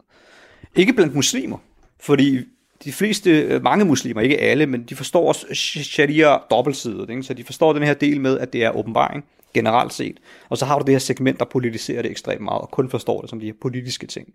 Ikke 0.75 0.93
blandt 0.93 1.15
muslimer, 1.15 1.57
fordi 1.99 2.39
de 2.83 2.91
fleste, 2.91 3.41
øh, 3.41 3.63
mange 3.63 3.85
muslimer, 3.85 4.21
ikke 4.21 4.37
alle, 4.37 4.65
men 4.65 4.83
de 4.83 4.95
forstår 4.95 5.27
også 5.27 5.45
sharia 5.83 6.37
dobbeltsidet, 6.51 7.09
ikke? 7.09 7.23
så 7.23 7.33
de 7.33 7.43
forstår 7.43 7.73
den 7.73 7.83
her 7.83 7.93
del 7.93 8.21
med, 8.21 8.39
at 8.39 8.53
det 8.53 8.63
er 8.63 8.77
åbenbaring, 8.77 9.25
generelt 9.53 9.93
set. 9.93 10.17
Og 10.49 10.57
så 10.57 10.65
har 10.65 10.79
du 10.79 10.85
det 10.85 10.93
her 10.93 10.99
segment, 10.99 11.39
der 11.39 11.45
politiserer 11.45 12.01
det 12.01 12.11
ekstremt 12.11 12.41
meget, 12.41 12.61
og 12.61 12.71
kun 12.71 12.89
forstår 12.89 13.21
det 13.21 13.29
som 13.29 13.39
de 13.39 13.45
her 13.45 13.53
politiske 13.61 14.07
ting. 14.07 14.33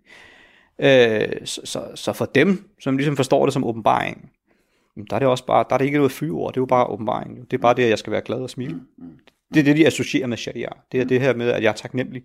Øh, 0.79 1.45
så, 1.45 1.61
så, 1.63 1.83
så 1.95 2.13
for 2.13 2.25
dem, 2.25 2.69
som 2.79 2.97
ligesom 2.97 3.15
forstår 3.15 3.45
det 3.45 3.53
som 3.53 3.63
åbenbaring, 3.63 4.31
der 5.09 5.15
er 5.15 5.19
det 5.19 5.27
også 5.27 5.45
bare, 5.45 5.65
der 5.69 5.73
er 5.73 5.77
det 5.77 5.85
ikke 5.85 5.97
noget 5.97 6.11
fyreord, 6.11 6.53
det 6.53 6.57
er 6.57 6.61
jo 6.61 6.65
bare 6.65 6.87
åbenbaring. 6.87 7.51
Det 7.51 7.57
er 7.57 7.61
bare 7.61 7.73
det, 7.73 7.83
at 7.83 7.89
jeg 7.89 7.99
skal 7.99 8.11
være 8.11 8.21
glad 8.21 8.37
og 8.37 8.49
smile. 8.49 8.73
Mm, 8.73 9.05
mm. 9.05 9.19
Det 9.53 9.59
er 9.59 9.63
det, 9.63 9.77
de 9.77 9.87
associerer 9.87 10.27
med 10.27 10.37
sharia. 10.37 10.69
Det 10.91 11.01
er 11.01 11.05
det 11.05 11.21
her 11.21 11.35
med, 11.35 11.49
at 11.49 11.63
jeg 11.63 11.69
er 11.69 11.73
taknemmelig. 11.73 12.23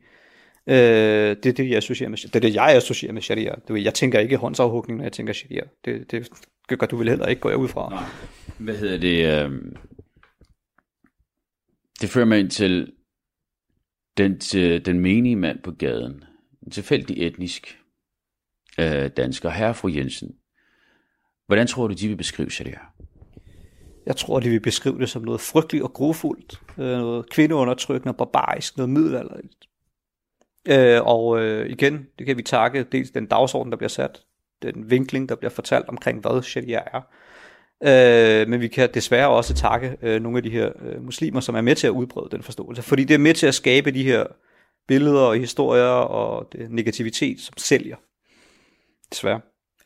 Øh, 0.66 1.36
det 1.42 1.46
er 1.46 1.52
det, 1.52 1.68
jeg 1.68 1.76
associerer 1.76 2.10
med 2.10 2.18
Det 2.18 2.36
er 2.36 2.40
det, 2.40 2.54
jeg 2.54 2.76
associerer 2.76 3.12
med 3.12 3.22
sharia. 3.22 3.54
Du 3.68 3.72
ved, 3.72 3.82
jeg 3.82 3.94
tænker 3.94 4.18
ikke 4.18 4.36
håndsafhugning, 4.36 4.96
når 4.96 5.04
jeg 5.04 5.12
tænker 5.12 5.32
sharia. 5.32 5.62
Det, 5.84 6.10
det 6.10 6.28
gør 6.68 6.86
du 6.86 6.96
vel 6.96 7.08
heller 7.08 7.26
ikke, 7.26 7.40
går 7.40 7.50
jeg 7.50 7.58
ud 7.58 7.68
fra. 7.68 7.90
Nej. 7.90 8.04
Hvad 8.58 8.76
hedder 8.76 8.98
det? 8.98 9.44
Øh... 9.44 9.52
Det 12.00 12.10
fører 12.10 12.24
mig 12.26 12.40
ind 12.40 12.50
til 12.50 12.92
den, 14.16 14.40
til 14.40 14.86
den 14.86 15.00
menige 15.00 15.36
mand 15.36 15.62
på 15.62 15.70
gaden. 15.70 16.24
En 16.62 16.70
tilfældig 16.70 17.26
etnisk 17.26 17.78
øh, 18.78 19.10
dansker. 19.16 19.50
Herre 19.50 19.74
fru 19.74 19.88
Jensen. 19.88 20.36
Hvordan 21.46 21.66
tror 21.66 21.88
du, 21.88 21.94
de 21.94 22.08
vil 22.08 22.16
beskrive 22.16 22.50
sharia? 22.50 22.80
Jeg 24.06 24.16
tror, 24.16 24.40
de 24.40 24.48
vil 24.48 24.60
beskrive 24.60 24.98
det 24.98 25.08
som 25.08 25.22
noget 25.22 25.40
frygteligt 25.40 25.84
og 25.84 25.92
grofuldt. 25.92 26.60
Øh, 26.78 26.98
noget 26.98 27.30
kvindeundertrykkende, 27.30 28.14
barbarisk, 28.14 28.76
noget 28.76 28.90
middelalderligt. 28.90 29.54
Øh, 30.68 31.00
og 31.02 31.40
øh, 31.40 31.70
igen, 31.70 32.06
det 32.18 32.26
kan 32.26 32.36
vi 32.36 32.42
takke 32.42 32.82
dels 32.92 33.10
den 33.10 33.26
dagsorden, 33.26 33.72
der 33.72 33.78
bliver 33.78 33.88
sat, 33.88 34.22
den 34.62 34.90
vinkling, 34.90 35.28
der 35.28 35.34
bliver 35.34 35.50
fortalt 35.50 35.88
omkring, 35.88 36.20
hvad 36.20 36.42
sharia 36.42 36.82
er. 36.86 37.00
Øh, 37.82 38.48
men 38.48 38.60
vi 38.60 38.68
kan 38.68 38.90
desværre 38.94 39.28
også 39.28 39.54
takke 39.54 39.96
øh, 40.02 40.22
nogle 40.22 40.38
af 40.38 40.42
de 40.42 40.50
her 40.50 40.72
øh, 40.80 41.02
muslimer, 41.02 41.40
som 41.40 41.54
er 41.54 41.60
med 41.60 41.74
til 41.74 41.86
at 41.86 41.90
udbrede 41.90 42.28
den 42.30 42.42
forståelse. 42.42 42.82
Fordi 42.82 43.04
det 43.04 43.14
er 43.14 43.18
med 43.18 43.34
til 43.34 43.46
at 43.46 43.54
skabe 43.54 43.90
de 43.90 44.04
her 44.04 44.24
billeder 44.88 45.20
og 45.20 45.36
historier 45.36 45.84
og 45.90 46.52
det 46.52 46.70
negativitet, 46.70 47.40
som 47.40 47.54
sælger. 47.56 47.96
Desværre. 49.10 49.40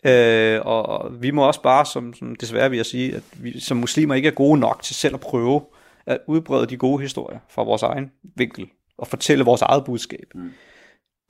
Øh, 0.05 0.61
og 0.65 1.23
vi 1.23 1.31
må 1.31 1.47
også 1.47 1.63
bare, 1.63 1.87
som, 1.87 2.15
som 2.15 2.37
desværre 2.37 2.71
vil 2.71 2.77
jeg 2.77 2.87
sige, 2.87 3.17
at 3.17 3.23
vi 3.33 3.61
som 3.61 3.77
muslimer 3.77 4.15
ikke 4.15 4.29
er 4.29 4.33
gode 4.33 4.61
nok 4.61 4.83
til 4.83 4.95
selv 4.95 5.15
at 5.15 5.21
prøve 5.21 5.63
at 6.07 6.19
udbrede 6.27 6.67
de 6.67 6.77
gode 6.77 7.03
historier 7.03 7.39
fra 7.49 7.63
vores 7.63 7.83
egen 7.83 8.11
vinkel 8.37 8.69
og 8.99 9.07
fortælle 9.07 9.45
vores 9.45 9.63
eget 9.63 9.85
budskab. 9.85 10.27
Mm. 10.35 10.51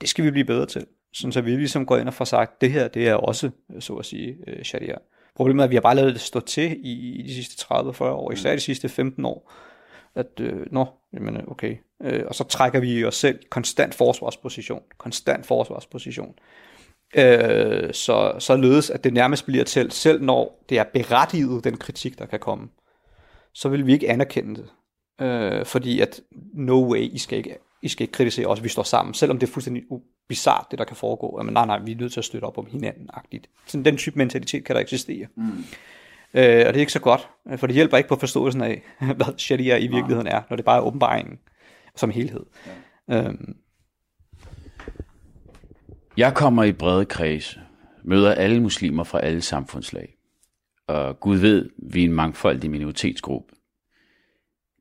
Det 0.01 0.09
skal 0.09 0.25
vi 0.25 0.31
blive 0.31 0.45
bedre 0.45 0.65
til, 0.65 0.85
sådan 1.13 1.31
så 1.31 1.41
vi 1.41 1.51
ligesom 1.51 1.85
går 1.85 1.97
ind 1.97 2.07
og 2.07 2.13
får 2.13 2.25
sagt, 2.25 2.61
det 2.61 2.71
her, 2.71 2.87
det 2.87 3.07
er 3.07 3.13
også, 3.13 3.49
så 3.79 3.93
at 3.93 4.05
sige, 4.05 4.37
øh, 4.47 4.63
sharia. 4.63 4.95
Problemet 5.35 5.61
er, 5.61 5.63
at 5.63 5.69
vi 5.69 5.75
har 5.75 5.81
bare 5.81 5.95
lavet 5.95 6.13
det 6.13 6.21
stå 6.21 6.39
til 6.39 6.77
i, 6.85 7.19
i 7.19 7.21
de 7.21 7.33
sidste 7.33 7.65
30-40 7.73 8.03
år, 8.03 8.31
især 8.31 8.55
de 8.55 8.59
sidste 8.59 8.89
15 8.89 9.25
år, 9.25 9.51
at, 10.15 10.39
øh, 10.39 10.65
nå, 10.71 10.85
jamen 11.13 11.41
okay, 11.47 11.77
øh, 12.03 12.23
og 12.27 12.35
så 12.35 12.43
trækker 12.43 12.79
vi 12.79 13.05
os 13.05 13.15
selv 13.15 13.39
konstant 13.49 13.95
forsvarsposition, 13.95 14.81
konstant 14.97 15.45
forsvarsposition, 15.45 16.35
øh, 17.15 17.93
så, 17.93 18.33
så 18.39 18.55
lødes, 18.55 18.89
at 18.89 19.03
det 19.03 19.13
nærmest 19.13 19.45
bliver 19.45 19.63
til, 19.63 19.91
selv 19.91 20.21
når 20.21 20.65
det 20.69 20.79
er 20.79 20.83
berettiget, 20.83 21.63
den 21.63 21.77
kritik, 21.77 22.19
der 22.19 22.25
kan 22.25 22.39
komme, 22.39 22.67
så 23.53 23.69
vil 23.69 23.85
vi 23.85 23.93
ikke 23.93 24.09
anerkende 24.09 24.55
det, 24.55 24.69
øh, 25.25 25.65
fordi 25.65 25.99
at 25.99 26.21
no 26.53 26.91
way, 26.91 26.99
I 26.99 27.17
skal 27.17 27.37
ikke, 27.37 27.57
I 27.81 27.87
skal 27.87 28.03
ikke 28.03 28.11
kritisere 28.11 28.47
os, 28.47 28.63
vi 28.63 28.69
står 28.69 28.83
sammen, 28.83 29.13
selvom 29.13 29.39
det 29.39 29.47
er 29.47 29.51
fuldstændig 29.51 29.83
bizart, 30.27 30.65
det 30.71 30.79
der 30.79 30.85
kan 30.85 30.95
foregå, 30.95 31.41
men 31.43 31.53
nej, 31.53 31.65
nej, 31.65 31.79
vi 31.79 31.91
er 31.91 31.95
nødt 31.95 32.13
til 32.13 32.19
at 32.19 32.25
støtte 32.25 32.45
op 32.45 32.57
om 32.57 32.65
hinanden, 32.65 33.09
agtigt. 33.13 33.49
Sådan 33.67 33.85
den 33.85 33.97
type 33.97 34.17
mentalitet 34.17 34.65
kan 34.65 34.75
der 34.75 34.81
eksistere. 34.81 35.27
Mm. 35.35 35.43
Øh, 36.33 36.63
og 36.67 36.73
det 36.73 36.75
er 36.75 36.79
ikke 36.79 36.91
så 36.91 36.99
godt, 36.99 37.29
for 37.57 37.67
det 37.67 37.75
hjælper 37.75 37.97
ikke 37.97 38.09
på 38.09 38.15
forståelsen 38.15 38.61
af, 38.61 38.81
hvad 39.15 39.37
sharia 39.37 39.77
i 39.77 39.87
virkeligheden 39.87 40.27
er, 40.27 40.41
når 40.49 40.55
det 40.55 40.65
bare 40.65 40.77
er 40.77 40.81
åbenbaringen 40.81 41.39
som 41.95 42.09
helhed. 42.09 42.45
Ja. 43.09 43.17
Øhm. 43.17 43.55
Jeg 46.19 46.35
kommer 46.35 46.63
i 46.63 46.71
brede 46.71 47.05
kredse, 47.05 47.59
møder 48.03 48.33
alle 48.33 48.61
muslimer 48.61 49.03
fra 49.03 49.19
alle 49.19 49.41
samfundslag. 49.41 50.17
Og 50.87 51.19
Gud 51.19 51.37
ved, 51.37 51.69
vi 51.77 52.01
er 52.01 52.05
en 52.05 52.13
mangfoldig 52.13 52.71
minoritetsgruppe. 52.71 53.55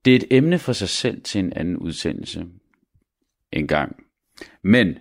Det 0.04 0.12
er 0.12 0.16
et 0.16 0.24
emne 0.30 0.58
for 0.58 0.72
sig 0.72 0.88
selv 0.88 1.22
til 1.22 1.38
en 1.38 1.52
anden 1.52 1.76
udsendelse 1.76 2.46
en 3.52 3.66
gang. 3.66 3.96
Men 4.62 4.98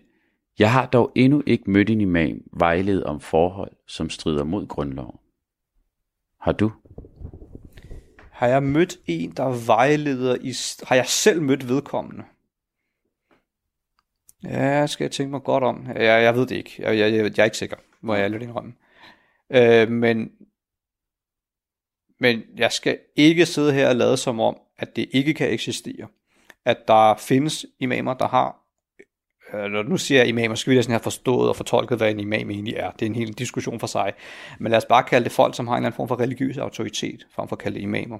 jeg 0.60 0.71
har 0.71 0.86
dog 0.86 1.12
endnu 1.15 1.43
ikke 1.45 1.71
mødt 1.71 1.89
en 1.89 2.02
imam 2.02 2.41
vejledet 2.54 3.04
om 3.04 3.19
forhold, 3.19 3.71
som 3.88 4.10
strider 4.10 4.43
mod 4.43 4.67
grundloven. 4.67 5.19
Har 6.41 6.52
du? 6.52 6.71
Har 8.32 8.47
jeg 8.47 8.63
mødt 8.63 8.97
en, 9.06 9.32
der 9.32 9.65
vejleder 9.65 10.38
i... 10.41 10.54
Har 10.88 10.95
jeg 10.95 11.08
selv 11.08 11.41
mødt 11.41 11.69
vedkommende? 11.69 12.23
Ja, 14.43 14.88
skal 14.88 15.04
jeg 15.04 15.12
tænke 15.12 15.32
mig 15.32 15.43
godt 15.43 15.63
om. 15.63 15.88
Jeg, 15.88 16.23
jeg 16.23 16.36
ved 16.36 16.45
det 16.47 16.56
ikke. 16.56 16.76
Jeg, 16.80 16.97
jeg, 16.97 17.13
jeg, 17.13 17.23
jeg 17.23 17.39
er 17.39 17.45
ikke 17.45 17.58
sikker, 17.58 17.78
må 18.02 18.15
jeg 18.15 18.30
lidt 18.30 18.43
indrømme. 18.43 18.73
Øh, 19.52 19.89
men, 19.89 20.32
men 22.19 22.41
jeg 22.58 22.71
skal 22.71 23.00
ikke 23.15 23.45
sidde 23.45 23.73
her 23.73 23.89
og 23.89 23.95
lade 23.95 24.17
som 24.17 24.39
om, 24.39 24.58
at 24.78 24.95
det 24.95 25.10
ikke 25.12 25.34
kan 25.34 25.50
eksistere. 25.50 26.08
At 26.65 26.78
der 26.88 27.15
findes 27.15 27.65
imamer, 27.80 28.13
der 28.13 28.28
har 28.28 28.67
når 29.54 29.84
nu 29.84 29.97
siger 29.97 30.19
jeg 30.19 30.28
imamer, 30.28 30.56
så 30.56 30.62
skal 30.62 30.73
vi 30.76 30.82
sådan 30.82 30.91
have 30.91 31.00
forstået 31.00 31.50
og 31.50 31.56
fortolket, 31.56 31.97
hvad 31.97 32.12
en 32.12 32.19
imam 32.19 32.52
egentlig 32.52 32.73
er. 32.73 32.91
Det 32.91 33.02
er 33.02 33.06
en 33.10 33.15
hel 33.15 33.34
diskussion 33.34 33.80
for 33.80 33.88
sig. 33.88 34.13
Men 34.60 34.69
lad 34.69 34.78
os 34.78 34.86
bare 34.86 35.04
kalde 35.04 35.23
det 35.23 35.32
folk, 35.32 35.56
som 35.56 35.67
har 35.67 35.73
en 35.73 35.78
eller 35.78 35.88
anden 35.88 35.95
form 35.95 36.08
for 36.08 36.19
religiøs 36.19 36.58
autoritet, 36.58 37.28
frem 37.36 37.47
for 37.47 37.56
at 37.56 37.62
kalde 37.62 37.76
det 37.76 37.82
imamer. 37.82 38.17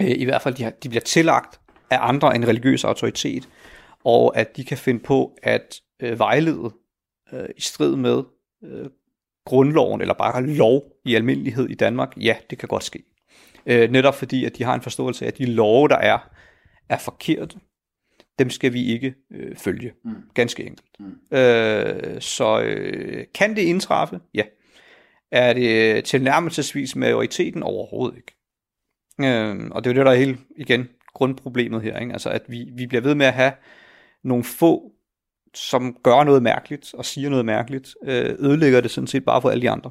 Øh, 0.00 0.10
I 0.10 0.24
hvert 0.24 0.42
fald, 0.42 0.54
de, 0.54 0.62
har, 0.62 0.70
de 0.70 0.88
bliver 0.88 1.02
tillagt 1.02 1.60
af 1.90 1.98
andre 2.00 2.36
en 2.36 2.48
religiøs 2.48 2.84
autoritet, 2.84 3.48
og 4.04 4.36
at 4.36 4.56
de 4.56 4.64
kan 4.64 4.78
finde 4.78 5.00
på 5.00 5.36
at 5.42 5.80
øh, 6.02 6.18
vejlede 6.18 6.74
øh, 7.32 7.48
i 7.56 7.60
strid 7.60 7.96
med 7.96 8.22
øh, 8.64 8.86
grundloven, 9.46 10.00
eller 10.00 10.14
bare 10.14 10.46
lov 10.46 10.82
i 11.04 11.14
almindelighed 11.14 11.68
i 11.68 11.74
Danmark, 11.74 12.12
ja, 12.16 12.36
det 12.50 12.58
kan 12.58 12.68
godt 12.68 12.84
ske. 12.84 13.02
Øh, 13.66 13.90
netop 13.90 14.14
fordi, 14.14 14.44
at 14.44 14.58
de 14.58 14.64
har 14.64 14.74
en 14.74 14.82
forståelse 14.82 15.24
af, 15.24 15.28
at 15.28 15.38
de 15.38 15.46
love, 15.46 15.88
der 15.88 15.96
er, 15.96 16.18
er 16.88 16.98
forkerte, 16.98 17.56
dem 18.38 18.50
skal 18.50 18.72
vi 18.72 18.92
ikke 18.92 19.14
øh, 19.30 19.56
følge. 19.56 19.92
Mm. 20.04 20.14
Ganske 20.34 20.64
enkelt. 20.64 20.88
Mm. 20.98 21.36
Øh, 21.38 22.20
så 22.20 22.60
øh, 22.60 23.24
kan 23.34 23.56
det 23.56 23.62
indtræffe? 23.62 24.20
Ja. 24.34 24.42
Er 25.32 25.52
det 25.52 26.04
tilnærmelsesvis 26.04 26.96
majoriteten? 26.96 27.62
Overhovedet 27.62 28.16
ikke. 28.16 28.36
Øh, 29.20 29.70
og 29.70 29.84
det 29.84 29.90
er 29.90 29.94
jo 29.94 29.98
det, 29.98 30.06
der 30.06 30.12
er 30.12 30.16
helt, 30.16 30.40
igen, 30.56 30.88
grundproblemet 31.14 31.82
her. 31.82 31.98
Ikke? 31.98 32.12
Altså, 32.12 32.30
at 32.30 32.42
vi, 32.48 32.68
vi 32.76 32.86
bliver 32.86 33.02
ved 33.02 33.14
med 33.14 33.26
at 33.26 33.32
have 33.32 33.52
nogle 34.24 34.44
få, 34.44 34.92
som 35.54 35.96
gør 36.02 36.24
noget 36.24 36.42
mærkeligt 36.42 36.94
og 36.94 37.04
siger 37.04 37.30
noget 37.30 37.44
mærkeligt, 37.44 37.94
øh, 38.04 38.34
ødelægger 38.38 38.80
det 38.80 38.90
sådan 38.90 39.08
set 39.08 39.24
bare 39.24 39.42
for 39.42 39.50
alle 39.50 39.62
de 39.62 39.70
andre. 39.70 39.90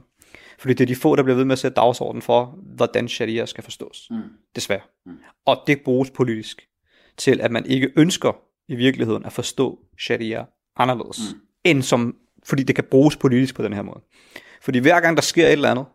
Fordi 0.59 0.73
det 0.73 0.83
er 0.83 0.87
de 0.87 0.95
få, 0.95 1.15
der 1.15 1.23
bliver 1.23 1.35
ved 1.35 1.45
med 1.45 1.53
at 1.53 1.59
sætte 1.59 1.75
dagsordenen 1.75 2.21
for, 2.21 2.59
hvordan 2.75 3.07
sharia 3.07 3.45
skal 3.45 3.63
forstås. 3.63 4.07
Mm. 4.11 4.17
Desværre. 4.55 4.81
Mm. 5.05 5.17
Og 5.45 5.63
det 5.67 5.81
bruges 5.81 6.11
politisk 6.11 6.67
til, 7.17 7.41
at 7.41 7.51
man 7.51 7.65
ikke 7.65 7.91
ønsker 7.95 8.33
i 8.67 8.75
virkeligheden 8.75 9.25
at 9.25 9.33
forstå 9.33 9.79
sharia 9.99 10.45
anderledes, 10.77 11.19
mm. 11.33 11.39
end 11.63 11.81
som, 11.81 12.15
fordi 12.43 12.63
det 12.63 12.75
kan 12.75 12.83
bruges 12.91 13.17
politisk 13.17 13.55
på 13.55 13.63
den 13.63 13.73
her 13.73 13.81
måde. 13.81 14.01
Fordi 14.61 14.79
hver 14.79 14.99
gang 14.99 15.17
der 15.17 15.23
sker 15.23 15.47
et 15.47 15.51
eller 15.51 15.71
andet, 15.71 15.85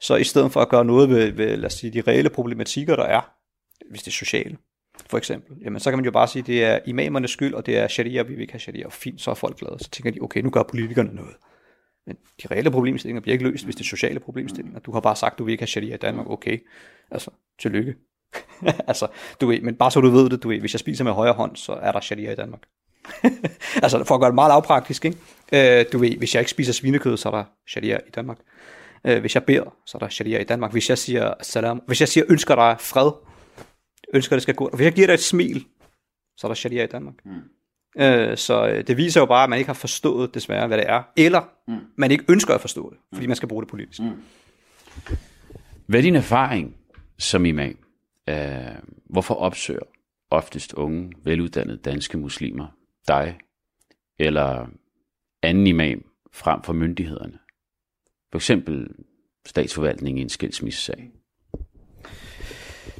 så 0.00 0.16
i 0.16 0.24
stedet 0.24 0.52
for 0.52 0.60
at 0.60 0.68
gøre 0.68 0.84
noget 0.84 1.08
ved, 1.08 1.32
ved 1.32 1.56
lad 1.56 1.66
os 1.66 1.72
sige, 1.72 1.90
de 1.92 2.00
reelle 2.00 2.30
problematikker, 2.30 2.96
der 2.96 3.04
er, 3.04 3.20
hvis 3.90 4.02
det 4.02 4.06
er 4.08 4.12
sociale, 4.12 4.56
for 5.10 5.18
eksempel, 5.18 5.56
jamen 5.64 5.80
så 5.80 5.90
kan 5.90 5.98
man 5.98 6.04
jo 6.04 6.10
bare 6.10 6.28
sige, 6.28 6.40
at 6.40 6.46
det 6.46 6.64
er 6.64 6.78
imamernes 6.86 7.30
skyld, 7.30 7.54
og 7.54 7.66
det 7.66 7.78
er 7.78 7.88
sharia, 7.88 8.22
vi 8.22 8.34
vil 8.34 8.40
ikke 8.40 8.52
have 8.52 8.60
sharia, 8.60 8.86
og 8.86 8.92
fint, 8.92 9.20
så 9.20 9.30
er 9.30 9.34
folk 9.34 9.58
glade. 9.58 9.76
Så 9.78 9.90
tænker 9.90 10.10
de, 10.10 10.18
okay, 10.20 10.40
nu 10.40 10.50
gør 10.50 10.62
politikerne 10.62 11.14
noget. 11.14 11.34
Men 12.06 12.16
de 12.42 12.48
reelle 12.50 12.70
problemstillinger 12.70 13.20
bliver 13.20 13.32
ikke 13.32 13.44
løst, 13.44 13.64
hvis 13.64 13.74
det 13.74 13.80
er 13.84 13.88
sociale 13.88 14.20
problemstillinger. 14.20 14.80
Du 14.80 14.92
har 14.92 15.00
bare 15.00 15.16
sagt, 15.16 15.38
du 15.38 15.44
vil 15.44 15.52
ikke 15.52 15.62
have 15.62 15.68
sharia 15.68 15.94
i 15.94 15.98
Danmark, 15.98 16.30
okay. 16.30 16.58
Altså, 17.10 17.30
tillykke. 17.60 17.94
altså, 18.88 19.06
du 19.40 19.46
ved, 19.46 19.60
men 19.60 19.74
bare 19.74 19.90
så 19.90 20.00
du 20.00 20.10
ved 20.10 20.30
det, 20.30 20.42
du 20.42 20.48
ved, 20.48 20.60
hvis 20.60 20.74
jeg 20.74 20.80
spiser 20.80 21.04
med 21.04 21.12
højre 21.12 21.32
hånd, 21.32 21.56
så 21.56 21.72
er 21.72 21.92
der 21.92 22.00
sharia 22.00 22.32
i 22.32 22.34
Danmark. 22.34 22.60
altså 23.82 24.04
for 24.04 24.14
at 24.14 24.20
gøre 24.20 24.28
det 24.28 24.34
meget 24.34 24.50
lavpraktisk, 24.50 25.04
ikke? 25.04 25.18
Øh, 25.52 25.84
du 25.92 25.98
ved, 25.98 26.16
hvis 26.16 26.34
jeg 26.34 26.40
ikke 26.40 26.50
spiser 26.50 26.72
svinekød, 26.72 27.16
så 27.16 27.28
er 27.28 27.32
der 27.32 27.44
sharia 27.66 27.98
i 28.06 28.10
Danmark. 28.10 28.38
Øh, 29.04 29.20
hvis 29.20 29.34
jeg 29.34 29.44
beder, 29.44 29.76
så 29.86 29.98
er 29.98 29.98
der 29.98 30.08
sharia 30.08 30.38
i 30.38 30.44
Danmark. 30.44 30.72
Hvis 30.72 30.88
jeg 30.90 30.98
siger 30.98 31.34
salam, 31.42 31.82
hvis 31.86 32.00
jeg 32.00 32.08
siger 32.08 32.24
ønsker 32.28 32.54
dig 32.54 32.76
fred, 32.80 33.10
ønsker 34.14 34.36
det 34.36 34.42
skal 34.42 34.54
gå. 34.54 34.70
Hvis 34.74 34.84
jeg 34.84 34.92
giver 34.92 35.06
dig 35.06 35.14
et 35.14 35.20
smil, 35.20 35.66
så 36.36 36.46
er 36.46 36.48
der 36.48 36.54
sharia 36.54 36.84
i 36.84 36.86
Danmark. 36.86 37.14
Mm. 37.24 37.32
Øh, 38.02 38.36
så 38.36 38.68
øh, 38.68 38.86
det 38.86 38.96
viser 38.96 39.20
jo 39.20 39.26
bare, 39.26 39.44
at 39.44 39.50
man 39.50 39.58
ikke 39.58 39.68
har 39.68 39.74
forstået 39.74 40.34
desværre, 40.34 40.66
hvad 40.66 40.78
det 40.78 40.88
er. 40.88 41.02
Eller 41.16 41.42
mm. 41.68 41.78
man 41.96 42.10
ikke 42.10 42.24
ønsker 42.28 42.54
at 42.54 42.60
forstå 42.60 42.90
det, 42.90 42.98
fordi 43.14 43.26
man 43.26 43.36
skal 43.36 43.48
bruge 43.48 43.62
det 43.62 43.70
politisk. 43.70 44.00
Mm. 44.00 44.22
Hvad 45.86 46.00
er 46.00 46.02
din 46.02 46.16
erfaring 46.16 46.76
som 47.18 47.46
imam? 47.46 47.78
Uh, 48.30 48.36
hvorfor 49.04 49.34
opsøger 49.34 49.82
oftest 50.30 50.72
unge, 50.72 51.12
veluddannede 51.24 51.78
danske 51.78 52.18
muslimer 52.18 52.66
dig 53.08 53.38
eller 54.18 54.66
anden 55.42 55.66
imam 55.66 56.04
frem 56.32 56.62
for 56.62 56.72
myndighederne? 56.72 57.38
For 58.32 58.38
eksempel 58.38 58.88
statsforvaltningen 59.46 60.18
i 60.18 60.22
en 60.22 60.28
skilsmissesag. 60.28 61.10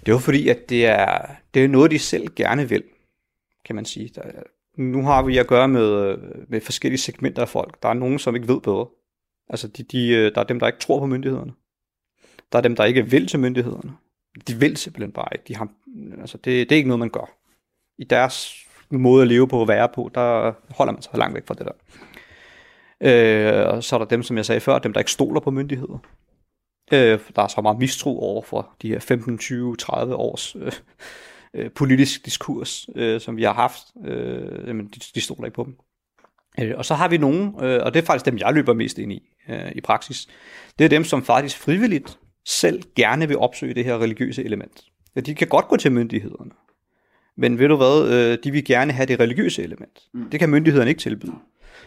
Det 0.06 0.14
er 0.14 0.18
fordi, 0.18 0.48
at 0.48 0.68
det 0.68 0.86
er, 0.86 1.26
det 1.54 1.64
er 1.64 1.68
noget, 1.68 1.90
de 1.90 1.98
selv 1.98 2.28
gerne 2.36 2.68
vil, 2.68 2.82
kan 3.64 3.76
man 3.76 3.84
sige. 3.84 4.10
Der, 4.14 4.22
nu 4.76 5.02
har 5.02 5.22
vi 5.22 5.38
at 5.38 5.46
gøre 5.46 5.68
med, 5.68 5.92
øh, 5.92 6.18
med 6.48 6.60
forskellige 6.60 7.00
segmenter 7.00 7.42
af 7.42 7.48
folk. 7.48 7.82
Der 7.82 7.88
er 7.88 7.94
nogen, 7.94 8.18
som 8.18 8.34
ikke 8.34 8.48
ved 8.48 8.60
bedre. 8.60 8.86
Altså, 9.48 9.68
de, 9.68 9.82
de, 9.82 10.08
øh, 10.08 10.34
der 10.34 10.40
er 10.40 10.44
dem, 10.44 10.60
der 10.60 10.66
ikke 10.66 10.78
tror 10.78 10.98
på 10.98 11.06
myndighederne. 11.06 11.52
Der 12.52 12.58
er 12.58 12.62
dem, 12.62 12.76
der 12.76 12.84
ikke 12.84 13.10
vil 13.10 13.26
til 13.26 13.40
myndighederne. 13.40 13.92
De 14.48 14.54
vil 14.54 14.76
simpelthen 14.76 15.12
bare 15.12 15.28
ikke. 15.32 15.44
De 15.48 15.56
har, 15.56 15.68
altså, 16.20 16.38
det, 16.38 16.44
det 16.44 16.72
er 16.72 16.76
ikke 16.76 16.88
noget, 16.88 16.98
man 16.98 17.10
gør. 17.10 17.36
I 17.98 18.04
deres 18.04 18.66
måde 18.90 19.22
at 19.22 19.28
leve 19.28 19.48
på 19.48 19.60
og 19.60 19.68
være 19.68 19.88
på, 19.94 20.10
der 20.14 20.52
holder 20.74 20.92
man 20.92 21.02
sig 21.02 21.18
langt 21.18 21.34
væk 21.34 21.46
fra 21.46 21.54
det 21.54 21.66
der. 21.66 21.72
Øh, 23.00 23.68
og 23.68 23.84
så 23.84 23.96
er 23.96 23.98
der 23.98 24.06
dem, 24.06 24.22
som 24.22 24.36
jeg 24.36 24.46
sagde 24.46 24.60
før, 24.60 24.78
dem, 24.78 24.92
der 24.92 25.00
ikke 25.00 25.10
stoler 25.10 25.40
på 25.40 25.50
myndigheder. 25.50 25.98
Øh, 26.92 27.18
der 27.36 27.42
er 27.42 27.48
så 27.48 27.60
meget 27.60 27.78
mistro 27.78 28.20
over 28.20 28.42
for 28.42 28.76
de 28.82 28.88
her 28.88 28.98
15, 28.98 29.38
20, 29.38 29.76
30 29.76 30.14
års 30.14 30.56
øh, 30.56 30.72
øh, 31.54 31.70
politisk 31.70 32.24
diskurs, 32.24 32.88
øh, 32.96 33.20
som 33.20 33.36
vi 33.36 33.42
har 33.42 33.52
haft. 33.52 33.82
Øh, 34.04 34.68
jamen, 34.68 34.86
de, 34.86 35.00
de 35.14 35.20
stoler 35.20 35.44
ikke 35.44 35.56
på 35.56 35.64
dem. 35.64 35.76
Øh, 36.60 36.74
og 36.76 36.84
så 36.84 36.94
har 36.94 37.08
vi 37.08 37.16
nogen, 37.16 37.54
øh, 37.62 37.80
og 37.84 37.94
det 37.94 38.02
er 38.02 38.06
faktisk 38.06 38.26
dem, 38.26 38.38
jeg 38.38 38.54
løber 38.54 38.74
mest 38.74 38.98
ind 38.98 39.12
i 39.12 39.22
øh, 39.48 39.72
i 39.74 39.80
praksis. 39.80 40.26
Det 40.78 40.84
er 40.84 40.88
dem, 40.88 41.04
som 41.04 41.24
faktisk 41.24 41.58
frivilligt 41.58 42.18
selv 42.46 42.82
gerne 42.96 43.28
vil 43.28 43.38
opsøge 43.38 43.74
det 43.74 43.84
her 43.84 43.98
religiøse 43.98 44.44
element. 44.44 44.84
Ja, 45.16 45.20
de 45.20 45.34
kan 45.34 45.48
godt 45.48 45.68
gå 45.68 45.76
til 45.76 45.92
myndighederne. 45.92 46.50
Men 47.36 47.58
ved 47.58 47.68
du 47.68 47.76
hvad, 47.76 48.08
øh, 48.12 48.38
de 48.44 48.50
vil 48.50 48.64
gerne 48.64 48.92
have 48.92 49.06
det 49.06 49.20
religiøse 49.20 49.62
element. 49.62 50.02
Mm. 50.14 50.30
Det 50.30 50.40
kan 50.40 50.50
myndighederne 50.50 50.90
ikke 50.90 51.00
tilbyde. 51.00 51.34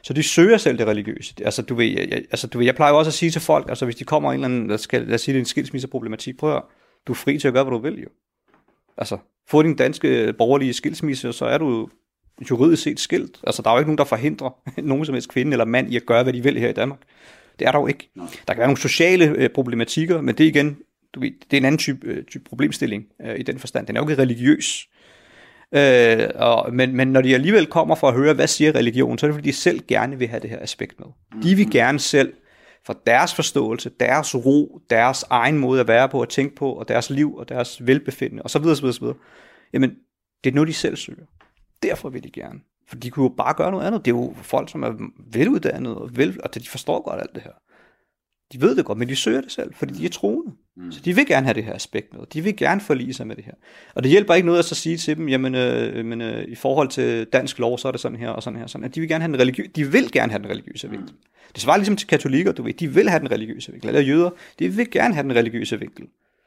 Så 0.02 0.14
de 0.14 0.24
søger 0.24 0.58
selv 0.58 0.78
det 0.78 0.88
religiøse. 0.88 1.34
Altså, 1.46 1.62
du 1.62 1.76
ved, 1.76 1.86
jeg, 1.86 2.12
altså, 2.12 2.48
du 2.48 2.58
ved, 2.58 2.66
jeg 2.66 2.76
plejer 2.76 2.92
jo 2.92 2.98
også 2.98 3.10
at 3.10 3.14
sige 3.14 3.32
til 3.32 3.42
folk, 3.42 3.70
altså 3.70 3.86
hvis 3.86 3.96
de 3.96 4.04
kommer 4.04 4.32
en 4.32 4.34
eller 4.34 4.46
anden, 4.46 4.70
der 4.70 4.78
skal, 4.78 5.02
lad 5.02 5.16
os 5.16 5.22
sige, 5.22 5.34
det 5.34 5.40
er 5.40 5.42
en 5.42 5.46
skilsmisseproblematik, 5.46 6.38
prøv 6.38 6.56
at 6.56 6.64
du 7.08 7.12
er 7.12 7.16
fri 7.16 7.40
til 7.40 7.48
at 7.48 7.54
gøre, 7.54 7.64
hvad 7.64 7.72
du 7.72 7.80
vil 7.80 8.02
jo. 8.02 8.10
Altså, 8.98 9.18
få 9.48 9.64
din 9.64 9.76
danske 9.76 10.34
borgerlige 10.38 10.74
skilsmisse, 10.74 11.34
så 11.34 11.46
er 11.46 11.58
du 11.58 11.90
juridisk 12.50 12.84
set 12.84 13.00
skilt. 13.00 13.38
Altså, 13.48 13.62
der 13.62 13.70
er 13.70 13.74
jo 13.74 13.80
ikke 13.80 13.90
nogen, 13.90 13.98
der 13.98 14.04
forhindrer 14.04 14.50
nogen 14.82 15.06
som 15.06 15.14
helst 15.14 15.30
kvinde 15.30 15.52
eller 15.52 15.66
mand 15.66 15.94
i 15.94 15.96
at 15.96 16.06
gøre, 16.06 16.24
hvad 16.24 16.34
de 16.34 16.44
vil 16.44 16.60
her 16.60 16.70
i 16.70 16.74
Danmark. 16.74 17.00
Det 17.60 17.68
er 17.68 17.72
der 17.72 17.80
jo 17.80 17.88
ikke. 17.88 18.10
Nej. 18.16 18.28
Der 18.48 18.54
kan 18.54 18.58
være 18.60 18.68
nogle 18.68 18.82
sociale 18.82 19.26
øh, 19.26 19.50
problematikker, 19.50 20.22
men 20.22 20.36
det 20.36 20.44
er 20.44 20.48
igen, 20.48 20.78
du 21.14 21.20
ved, 21.20 21.32
det 21.52 21.58
er 21.58 21.58
en 21.58 21.66
anden 21.66 21.80
type, 21.80 22.08
øh, 22.08 22.24
type 22.24 22.44
problemstilling 22.50 23.06
øh, 23.26 23.40
i 23.40 23.44
den 23.44 23.60
forstand. 23.60 23.88
Den 23.88 23.96
er 23.98 24.02
jo 24.02 24.10
ikke 24.10 24.22
religiøs. 24.22 24.88
Øh, 25.72 26.30
og, 26.36 26.74
men, 26.74 26.96
men 26.96 27.08
når 27.08 27.22
de 27.22 27.34
alligevel 27.34 27.66
kommer 27.66 27.96
for 27.96 28.08
at 28.08 28.14
høre, 28.14 28.34
hvad 28.34 28.48
siger 28.48 28.76
religion, 28.76 29.18
så 29.18 29.26
er 29.26 29.28
det 29.28 29.36
fordi, 29.36 29.50
de 29.50 29.56
selv 29.56 29.80
gerne 29.88 30.20
vil 30.20 30.28
have 30.28 30.40
det 30.40 30.50
her 30.50 30.60
aspekt 30.62 31.00
med. 31.00 31.08
De 31.44 31.56
vil 31.56 31.72
gerne 31.72 32.00
selv, 32.00 32.34
for 32.86 33.02
deres 33.06 33.36
forståelse, 33.36 33.92
deres 34.00 34.36
ro, 34.36 34.82
deres 34.90 35.26
egen 35.30 35.58
måde 35.58 35.80
at 35.80 35.88
være 35.88 36.10
på, 36.10 36.22
at 36.22 36.30
tænke 36.30 36.56
på, 36.56 36.72
og 36.72 36.88
deres 36.88 37.10
liv, 37.10 37.36
og 37.36 37.50
deres 37.50 37.88
velbefindende, 37.88 38.44
og 38.44 38.50
så 38.50 38.60
videre, 38.60 38.76
så 38.76 38.82
videre, 38.82 38.94
så 38.94 39.00
videre. 39.00 39.18
Jamen, 39.74 39.96
det 40.44 40.50
er 40.50 40.56
noget, 40.56 40.68
de 40.68 40.74
selv 40.74 40.96
søger. 40.96 41.26
Derfor 41.84 42.10
vil 42.10 42.24
de 42.24 42.32
gerne. 42.32 42.60
For 42.88 42.96
de 42.96 43.10
kunne 43.10 43.24
jo 43.24 43.34
bare 43.38 43.54
gøre 43.54 43.72
noget 43.72 43.86
andet. 43.88 44.06
Det 44.06 44.12
er 44.12 44.16
jo 44.16 44.34
folk, 44.42 44.72
som 44.72 44.84
er 44.84 44.94
veluddannede, 45.32 45.98
og, 45.98 46.10
vel, 46.18 46.40
og 46.44 46.56
de 46.56 46.70
forstår 46.70 47.02
godt 47.10 47.22
alt 47.22 47.36
det 47.36 47.44
her. 47.44 47.52
De 48.54 48.62
ved 48.62 48.76
det 48.76 48.86
godt, 48.86 48.98
men 48.98 49.10
de 49.10 49.16
søger 49.16 49.42
det 49.42 49.52
selv, 49.52 49.74
fordi 49.74 49.94
de 49.94 50.06
er 50.06 50.10
troende. 50.10 50.52
Mm. 50.78 50.92
Så 50.92 51.02
de 51.06 51.16
vil 51.16 51.26
gerne 51.28 51.46
have 51.46 51.54
det 51.54 51.64
her 51.64 51.74
aspekt 51.74 52.14
med. 52.14 52.26
De 52.34 52.42
vil 52.42 52.56
gerne 52.56 52.82
forlige 52.82 53.14
sig 53.14 53.28
med 53.28 53.36
det 53.36 53.46
her. 53.46 53.54
Og 53.96 54.04
det 54.04 54.12
hjælper 54.12 54.34
ikke 54.34 54.46
noget 54.46 54.60
at 54.60 54.66
så 54.66 54.76
sige 54.76 54.98
til 54.98 55.18
dem, 55.18 55.30
jamen, 55.30 55.56
øh, 55.56 56.06
men, 56.06 56.22
øh, 56.22 56.44
i 56.48 56.56
forhold 56.56 56.88
til 56.88 57.26
dansk 57.26 57.60
lov, 57.60 57.78
så 57.78 57.88
er 57.88 57.92
det 57.92 58.02
sådan 58.02 58.18
her 58.18 58.30
og 58.30 58.44
sådan 58.44 58.60
her. 58.60 58.68
Sådan. 58.68 58.86
At 58.86 58.96
de 58.96 59.00
vil 59.00 59.10
gerne 59.10 59.22
have 59.22 59.32
den 59.32 59.42
religiøse, 59.42 59.72
de 59.76 59.92
vil 59.92 60.12
gerne 60.12 60.32
have 60.32 60.44
den 60.44 60.50
religiøse 60.50 60.90
vinkel. 60.90 61.12
Mm. 61.12 61.20
Det 61.54 61.62
svarer 61.62 61.78
ligesom 61.78 61.96
til 61.96 62.08
katolikker, 62.08 62.52
du 62.52 62.64
ved, 62.64 62.74
de 62.74 62.94
vil 62.94 63.10
have 63.10 63.20
den 63.20 63.32
religiøse 63.32 63.72
vinkel. 63.72 63.88
Eller 63.88 64.02
jøder, 64.02 64.30
de 64.60 64.70
vil 64.70 64.92
gerne 64.92 65.14
have 65.14 65.24
den 65.24 65.36
religiøse 65.36 65.80
vinkel. 65.80 66.06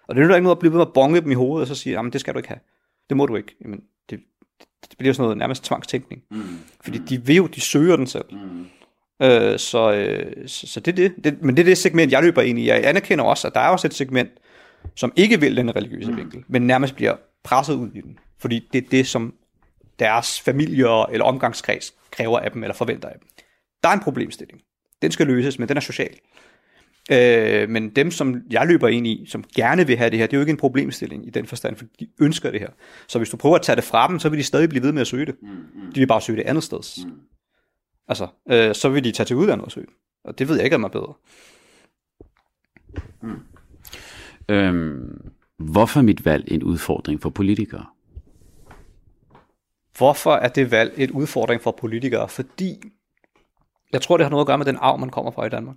Og 0.08 0.14
det 0.14 0.22
er 0.22 0.26
jo 0.26 0.34
ikke 0.34 0.42
noget 0.42 0.56
at 0.56 0.60
blive 0.60 0.72
ved 0.72 0.78
med 0.78 0.86
at 0.86 0.92
bonge 0.92 1.20
dem 1.20 1.30
i 1.30 1.34
hovedet, 1.34 1.70
og 1.70 1.76
så 1.76 1.82
sige, 1.82 1.92
jamen 1.92 2.12
det 2.12 2.20
skal 2.20 2.34
du 2.34 2.38
ikke 2.38 2.48
have. 2.48 2.60
Det 3.08 3.16
må 3.16 3.26
du 3.26 3.36
ikke. 3.36 3.56
Jamen, 3.64 3.80
det, 4.10 4.20
det 4.90 4.98
bliver 4.98 5.12
sådan 5.12 5.22
noget 5.22 5.38
nærmest 5.38 5.64
tvangstænkning. 5.64 6.22
Mm. 6.30 6.42
Fordi 6.80 6.98
de 6.98 7.26
vil 7.26 7.36
jo, 7.36 7.46
de 7.46 7.60
søger 7.60 7.96
den 7.96 8.06
selv. 8.06 8.24
Mm. 8.30 8.66
Øh, 9.22 9.58
så, 9.58 9.92
øh, 9.92 10.48
så, 10.48 10.66
så 10.66 10.80
det 10.80 10.92
er 10.92 10.96
det. 10.96 11.24
det. 11.24 11.42
Men 11.42 11.56
det 11.56 11.62
er 11.62 11.66
det 11.66 11.78
segment, 11.78 12.12
jeg 12.12 12.22
løber 12.22 12.42
ind 12.42 12.58
i. 12.58 12.68
Jeg 12.68 12.86
anerkender 12.86 13.24
også, 13.24 13.48
at 13.48 13.54
der 13.54 13.60
er 13.60 13.68
også 13.68 13.86
et 13.86 13.94
segment, 13.94 14.30
som 14.96 15.12
ikke 15.16 15.40
vil 15.40 15.56
den 15.56 15.76
religiøse 15.76 16.10
mm. 16.10 16.16
vinkel, 16.16 16.44
men 16.48 16.62
nærmest 16.62 16.96
bliver 16.96 17.16
presset 17.44 17.74
ud 17.74 17.88
i 17.94 18.00
den. 18.00 18.18
Fordi 18.38 18.68
det 18.72 18.84
er 18.84 18.88
det, 18.90 19.06
som 19.06 19.34
deres 19.98 20.40
familier 20.40 21.06
eller 21.06 21.24
omgangskreds 21.24 21.94
kræver 22.10 22.38
af 22.38 22.50
dem, 22.50 22.62
eller 22.62 22.74
forventer 22.74 23.08
af 23.08 23.14
dem. 23.20 23.28
Der 23.82 23.88
er 23.88 23.92
en 23.92 24.00
problemstilling. 24.00 24.60
Den 25.02 25.10
skal 25.10 25.26
løses, 25.26 25.58
men 25.58 25.68
den 25.68 25.76
er 25.76 25.80
social. 25.80 26.14
Øh, 27.12 27.68
men 27.68 27.88
dem, 27.88 28.10
som 28.10 28.42
jeg 28.50 28.66
løber 28.66 28.88
ind 28.88 29.06
i, 29.06 29.26
som 29.28 29.44
gerne 29.56 29.86
vil 29.86 29.96
have 29.96 30.10
det 30.10 30.18
her, 30.18 30.26
det 30.26 30.32
er 30.32 30.38
jo 30.38 30.42
ikke 30.42 30.50
en 30.50 30.56
problemstilling 30.56 31.26
i 31.26 31.30
den 31.30 31.46
forstand, 31.46 31.76
for 31.76 31.84
de 32.00 32.08
ønsker 32.20 32.50
det 32.50 32.60
her. 32.60 32.68
Så 33.08 33.18
hvis 33.18 33.30
du 33.30 33.36
prøver 33.36 33.56
at 33.56 33.62
tage 33.62 33.76
det 33.76 33.84
fra 33.84 34.08
dem, 34.08 34.18
så 34.18 34.28
vil 34.28 34.38
de 34.38 34.44
stadig 34.44 34.68
blive 34.68 34.82
ved 34.82 34.92
med 34.92 35.00
at 35.00 35.06
søge 35.06 35.26
det. 35.26 35.34
Mm, 35.42 35.48
mm. 35.48 35.92
De 35.94 36.00
vil 36.00 36.06
bare 36.06 36.20
søge 36.20 36.36
det 36.36 36.46
andet 36.46 36.64
sted. 36.64 37.04
Altså, 38.10 38.28
øh, 38.50 38.74
så 38.74 38.88
vil 38.88 39.04
de 39.04 39.12
tage 39.12 39.24
til 39.24 39.36
udlandet 39.36 39.64
og 39.64 39.72
søge. 39.72 39.86
Og 40.24 40.38
det 40.38 40.48
ved 40.48 40.56
jeg 40.56 40.64
ikke, 40.64 40.76
om 40.76 40.84
er 40.84 40.88
bedre. 40.88 41.14
Mm. 43.22 43.38
Øhm, 44.48 45.30
hvorfor 45.56 46.00
er 46.00 46.04
mit 46.04 46.24
valg 46.24 46.52
en 46.52 46.62
udfordring 46.62 47.22
for 47.22 47.30
politikere? 47.30 47.86
Hvorfor 49.96 50.32
er 50.32 50.48
det 50.48 50.70
valg 50.70 50.92
et 50.96 51.10
udfordring 51.10 51.62
for 51.62 51.70
politikere? 51.70 52.28
Fordi 52.28 52.82
jeg 53.92 54.02
tror, 54.02 54.16
det 54.16 54.24
har 54.24 54.30
noget 54.30 54.42
at 54.42 54.46
gøre 54.46 54.58
med 54.58 54.66
den 54.66 54.78
arv, 54.80 54.98
man 54.98 55.10
kommer 55.10 55.30
fra 55.30 55.46
i 55.46 55.48
Danmark. 55.48 55.76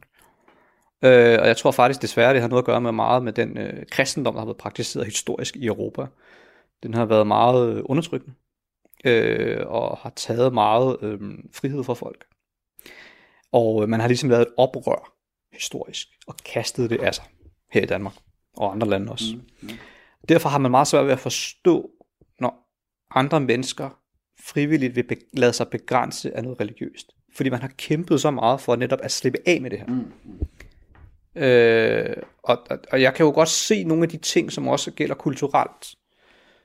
Øh, 1.03 1.39
og 1.41 1.47
jeg 1.47 1.57
tror 1.57 1.71
faktisk 1.71 2.01
desværre, 2.01 2.33
det 2.33 2.41
har 2.41 2.47
noget 2.47 2.61
at 2.61 2.65
gøre 2.65 2.81
med 2.81 2.91
meget 2.91 3.23
med 3.23 3.33
den 3.33 3.57
øh, 3.57 3.85
kristendom, 3.91 4.33
der 4.33 4.41
har 4.41 4.45
været 4.45 4.57
praktiseret 4.57 5.05
historisk 5.05 5.55
i 5.55 5.65
Europa. 5.65 6.05
Den 6.83 6.93
har 6.93 7.05
været 7.05 7.27
meget 7.27 7.81
undertrykkende 7.81 8.35
øh, 9.03 9.67
og 9.67 9.97
har 9.97 10.13
taget 10.15 10.53
meget 10.53 10.97
øh, 11.01 11.19
frihed 11.53 11.83
fra 11.83 11.93
folk. 11.93 12.25
Og 13.51 13.83
øh, 13.83 13.89
man 13.89 13.99
har 13.99 14.07
ligesom 14.07 14.29
lavet 14.29 14.41
et 14.41 14.53
oprør 14.57 15.13
historisk 15.53 16.07
og 16.27 16.35
kastet 16.37 16.89
det 16.89 17.01
af 17.01 17.15
sig 17.15 17.25
her 17.71 17.81
i 17.81 17.85
Danmark 17.85 18.13
og 18.57 18.71
andre 18.71 18.87
lande 18.87 19.11
også. 19.11 19.35
Mm. 19.35 19.41
Mm. 19.61 19.77
Derfor 20.29 20.49
har 20.49 20.57
man 20.57 20.71
meget 20.71 20.87
svært 20.87 21.05
ved 21.05 21.11
at 21.11 21.19
forstå, 21.19 21.89
når 22.39 22.69
andre 23.11 23.39
mennesker 23.39 23.99
frivilligt 24.43 24.95
vil 24.95 25.05
lade 25.33 25.53
sig 25.53 25.67
begrænse 25.67 26.37
af 26.37 26.43
noget 26.43 26.59
religiøst. 26.59 27.11
Fordi 27.35 27.49
man 27.49 27.61
har 27.61 27.71
kæmpet 27.77 28.21
så 28.21 28.31
meget 28.31 28.61
for 28.61 28.75
netop 28.75 28.99
at 29.03 29.11
slippe 29.11 29.39
af 29.45 29.61
med 29.61 29.69
det 29.69 29.79
her. 29.79 29.87
Mm. 29.87 30.11
Øh, 31.35 32.23
og, 32.43 32.67
og 32.91 33.01
jeg 33.01 33.13
kan 33.13 33.25
jo 33.25 33.31
godt 33.31 33.49
se 33.49 33.83
nogle 33.83 34.03
af 34.03 34.09
de 34.09 34.17
ting, 34.17 34.51
som 34.51 34.67
også 34.67 34.91
gælder 34.91 35.15
kulturelt. 35.15 35.95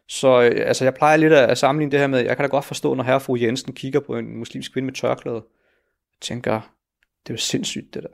Så 0.09 0.43
øh, 0.43 0.69
altså, 0.69 0.85
jeg 0.85 0.95
plejer 0.95 1.17
lidt 1.17 1.33
at 1.33 1.59
sammenligne 1.59 1.93
det 1.93 2.01
her 2.01 2.07
med, 2.07 2.19
jeg 2.19 2.37
kan 2.37 2.45
da 2.45 2.49
godt 2.49 2.65
forstå, 2.65 2.95
når 2.95 3.05
herre 3.05 3.21
fru 3.21 3.37
Jensen 3.37 3.75
kigger 3.75 4.01
på 4.01 4.17
en 4.17 4.37
muslimsk 4.37 4.73
kvinde 4.73 4.87
med 4.87 4.95
tørklæde, 4.95 5.45
tænker, 6.21 6.61
det 7.27 7.31
er 7.31 7.35
jo 7.35 7.39
sindssygt 7.39 7.95
det 7.95 8.03
der. 8.03 8.09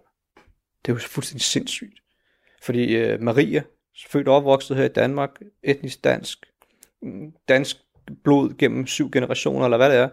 Det 0.85 0.92
er 0.92 0.94
jo 0.94 0.98
fuldstændig 0.98 1.42
sindssygt. 1.42 1.98
Fordi 2.62 2.96
øh, 2.96 3.22
Maria, 3.22 3.62
født 4.09 4.28
og 4.28 4.36
opvokset 4.36 4.76
her 4.76 4.84
i 4.84 4.88
Danmark, 4.88 5.30
etnisk 5.62 6.05
dansk, 6.05 6.47
mm, 7.03 7.32
dansk 7.49 7.76
blod 8.24 8.59
gennem 8.59 8.86
syv 8.86 9.11
generationer, 9.11 9.64
eller 9.64 9.76
hvad 9.76 9.90
det 9.90 9.99
er, 9.99 10.09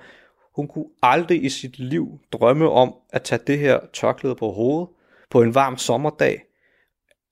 hun 0.55 0.67
kunne 0.67 0.85
aldrig 1.01 1.43
i 1.43 1.49
sit 1.49 1.79
liv 1.79 2.19
drømme 2.31 2.69
om 2.69 2.95
at 3.09 3.23
tage 3.23 3.41
det 3.47 3.59
her 3.59 3.79
tørklæde 3.93 4.35
på 4.35 4.51
hovedet 4.51 4.89
på 5.29 5.41
en 5.41 5.55
varm 5.55 5.77
sommerdag. 5.77 6.43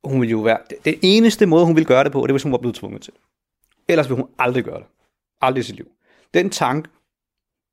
Hun 0.03 0.21
ville 0.21 0.31
jo 0.31 0.39
være, 0.39 0.57
det 0.85 0.99
eneste 1.01 1.45
måde, 1.45 1.65
hun 1.65 1.75
ville 1.75 1.87
gøre 1.87 2.03
det 2.03 2.11
på, 2.11 2.19
det 2.19 2.29
var, 2.29 2.33
hvis 2.33 2.43
hun 2.43 2.51
var 2.51 2.57
blevet 2.57 2.75
tvunget 2.75 3.01
til. 3.01 3.13
Ellers 3.89 4.09
ville 4.09 4.23
hun 4.23 4.31
aldrig 4.39 4.63
gøre 4.63 4.79
det. 4.79 4.87
Aldrig 5.41 5.61
i 5.61 5.63
sit 5.63 5.75
liv. 5.75 5.87
Den 6.33 6.49
tanke, 6.49 6.89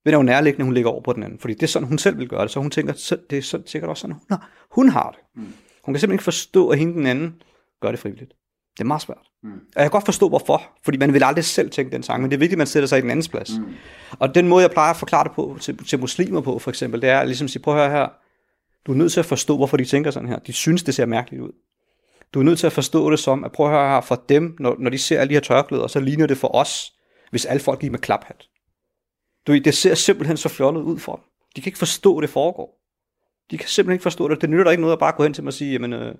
vil 0.04 0.14
er 0.14 0.18
jo 0.18 0.22
nærliggende, 0.22 0.64
hun 0.64 0.74
ligger 0.74 0.90
over 0.90 1.02
på 1.02 1.12
den 1.12 1.22
anden. 1.22 1.38
Fordi 1.38 1.54
det 1.54 1.62
er 1.62 1.66
sådan, 1.66 1.88
hun 1.88 1.98
selv 1.98 2.18
vil 2.18 2.28
gøre 2.28 2.42
det. 2.42 2.50
Så 2.50 2.60
hun 2.60 2.70
tænker, 2.70 2.92
så, 2.92 3.18
det 3.30 3.38
er 3.38 3.62
sikkert 3.66 3.90
også 3.90 4.00
sådan, 4.00 4.16
hun 4.16 4.26
har, 4.30 4.50
hun 4.70 4.88
har 4.88 5.10
det. 5.10 5.20
Mm. 5.34 5.42
Hun 5.82 5.94
kan 5.94 6.00
simpelthen 6.00 6.12
ikke 6.14 6.24
forstå, 6.24 6.68
at 6.68 6.78
hende 6.78 6.94
den 6.94 7.06
anden 7.06 7.42
gør 7.80 7.90
det 7.90 8.00
frivilligt. 8.00 8.32
Det 8.76 8.80
er 8.80 8.86
meget 8.86 9.02
svært. 9.02 9.26
Mm. 9.42 9.52
Og 9.52 9.58
jeg 9.76 9.82
kan 9.82 9.90
godt 9.90 10.04
forstå, 10.04 10.28
hvorfor. 10.28 10.62
Fordi 10.84 10.98
man 10.98 11.12
vil 11.12 11.24
aldrig 11.24 11.44
selv 11.44 11.70
tænke 11.70 11.92
den 11.92 12.02
tanke, 12.02 12.22
men 12.22 12.30
det 12.30 12.36
er 12.36 12.38
vigtigt, 12.38 12.56
at 12.56 12.58
man 12.58 12.66
sætter 12.66 12.86
sig 12.86 12.98
i 12.98 13.02
den 13.02 13.10
andens 13.10 13.28
plads. 13.28 13.58
Mm. 13.58 13.74
Og 14.18 14.34
den 14.34 14.48
måde, 14.48 14.62
jeg 14.62 14.70
plejer 14.70 14.90
at 14.90 14.96
forklare 14.96 15.24
det 15.24 15.32
på 15.32 15.56
til, 15.60 15.84
til 15.84 15.98
muslimer 15.98 16.40
på, 16.40 16.58
for 16.58 16.70
eksempel, 16.70 17.02
det 17.02 17.10
er 17.10 17.24
ligesom 17.24 17.44
at 17.44 17.50
sige, 17.50 17.62
prøv 17.62 17.74
at 17.74 17.80
høre 17.80 17.98
her, 17.98 18.08
du 18.86 18.92
er 18.92 18.96
nødt 18.96 19.12
til 19.12 19.20
at 19.20 19.26
forstå, 19.26 19.56
hvorfor 19.56 19.76
de 19.76 19.84
tænker 19.84 20.10
sådan 20.10 20.28
her. 20.28 20.38
De 20.38 20.52
synes, 20.52 20.82
det 20.82 20.94
ser 20.94 21.06
mærkeligt 21.06 21.42
ud. 21.42 21.52
Du 22.36 22.40
er 22.40 22.44
nødt 22.44 22.58
til 22.58 22.66
at 22.66 22.72
forstå 22.72 23.10
det 23.10 23.18
som, 23.18 23.44
at 23.44 23.52
prøv 23.52 23.66
at 23.66 23.72
høre 23.72 23.88
her, 23.88 24.00
for 24.00 24.24
dem, 24.28 24.56
når, 24.58 24.76
når 24.78 24.90
de 24.90 24.98
ser 24.98 25.20
alle 25.20 25.28
de 25.28 25.34
her 25.34 25.40
tørklæder, 25.40 25.86
så 25.86 26.00
ligner 26.00 26.26
det 26.26 26.38
for 26.38 26.54
os, 26.54 26.92
hvis 27.30 27.44
alle 27.44 27.60
folk 27.60 27.80
gik 27.80 27.90
med 27.90 27.98
klaphat. 27.98 28.48
Du, 29.46 29.58
det 29.58 29.74
ser 29.74 29.94
simpelthen 29.94 30.36
så 30.36 30.48
fjollet 30.48 30.82
ud 30.82 30.98
for 30.98 31.16
dem. 31.16 31.24
De 31.56 31.60
kan 31.60 31.68
ikke 31.68 31.78
forstå, 31.78 32.20
det 32.20 32.30
foregår. 32.30 32.80
De 33.50 33.58
kan 33.58 33.68
simpelthen 33.68 33.94
ikke 33.94 34.02
forstå 34.02 34.28
det. 34.28 34.40
Det 34.40 34.50
nytter 34.50 34.70
ikke 34.70 34.80
noget 34.80 34.92
at 34.92 34.98
bare 34.98 35.12
gå 35.16 35.22
hen 35.22 35.34
til 35.34 35.44
mig 35.44 35.48
og 35.48 35.54
sige, 35.54 35.72
jamen, 35.72 35.92
øh, 35.92 36.14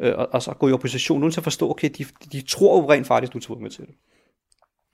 øh, 0.00 0.12
og, 0.18 0.28
og 0.32 0.42
så 0.42 0.52
gå 0.52 0.68
i 0.68 0.72
opposition. 0.72 1.20
Nu 1.20 1.30
til 1.30 1.40
at 1.40 1.44
forstå, 1.44 1.70
okay, 1.70 1.90
de, 1.98 2.04
de 2.32 2.40
tror 2.40 2.82
jo 2.82 2.90
rent 2.90 3.06
faktisk, 3.06 3.32
du 3.32 3.38
er 3.38 3.42
tvunget 3.42 3.72
til 3.72 3.86
det. 3.86 3.94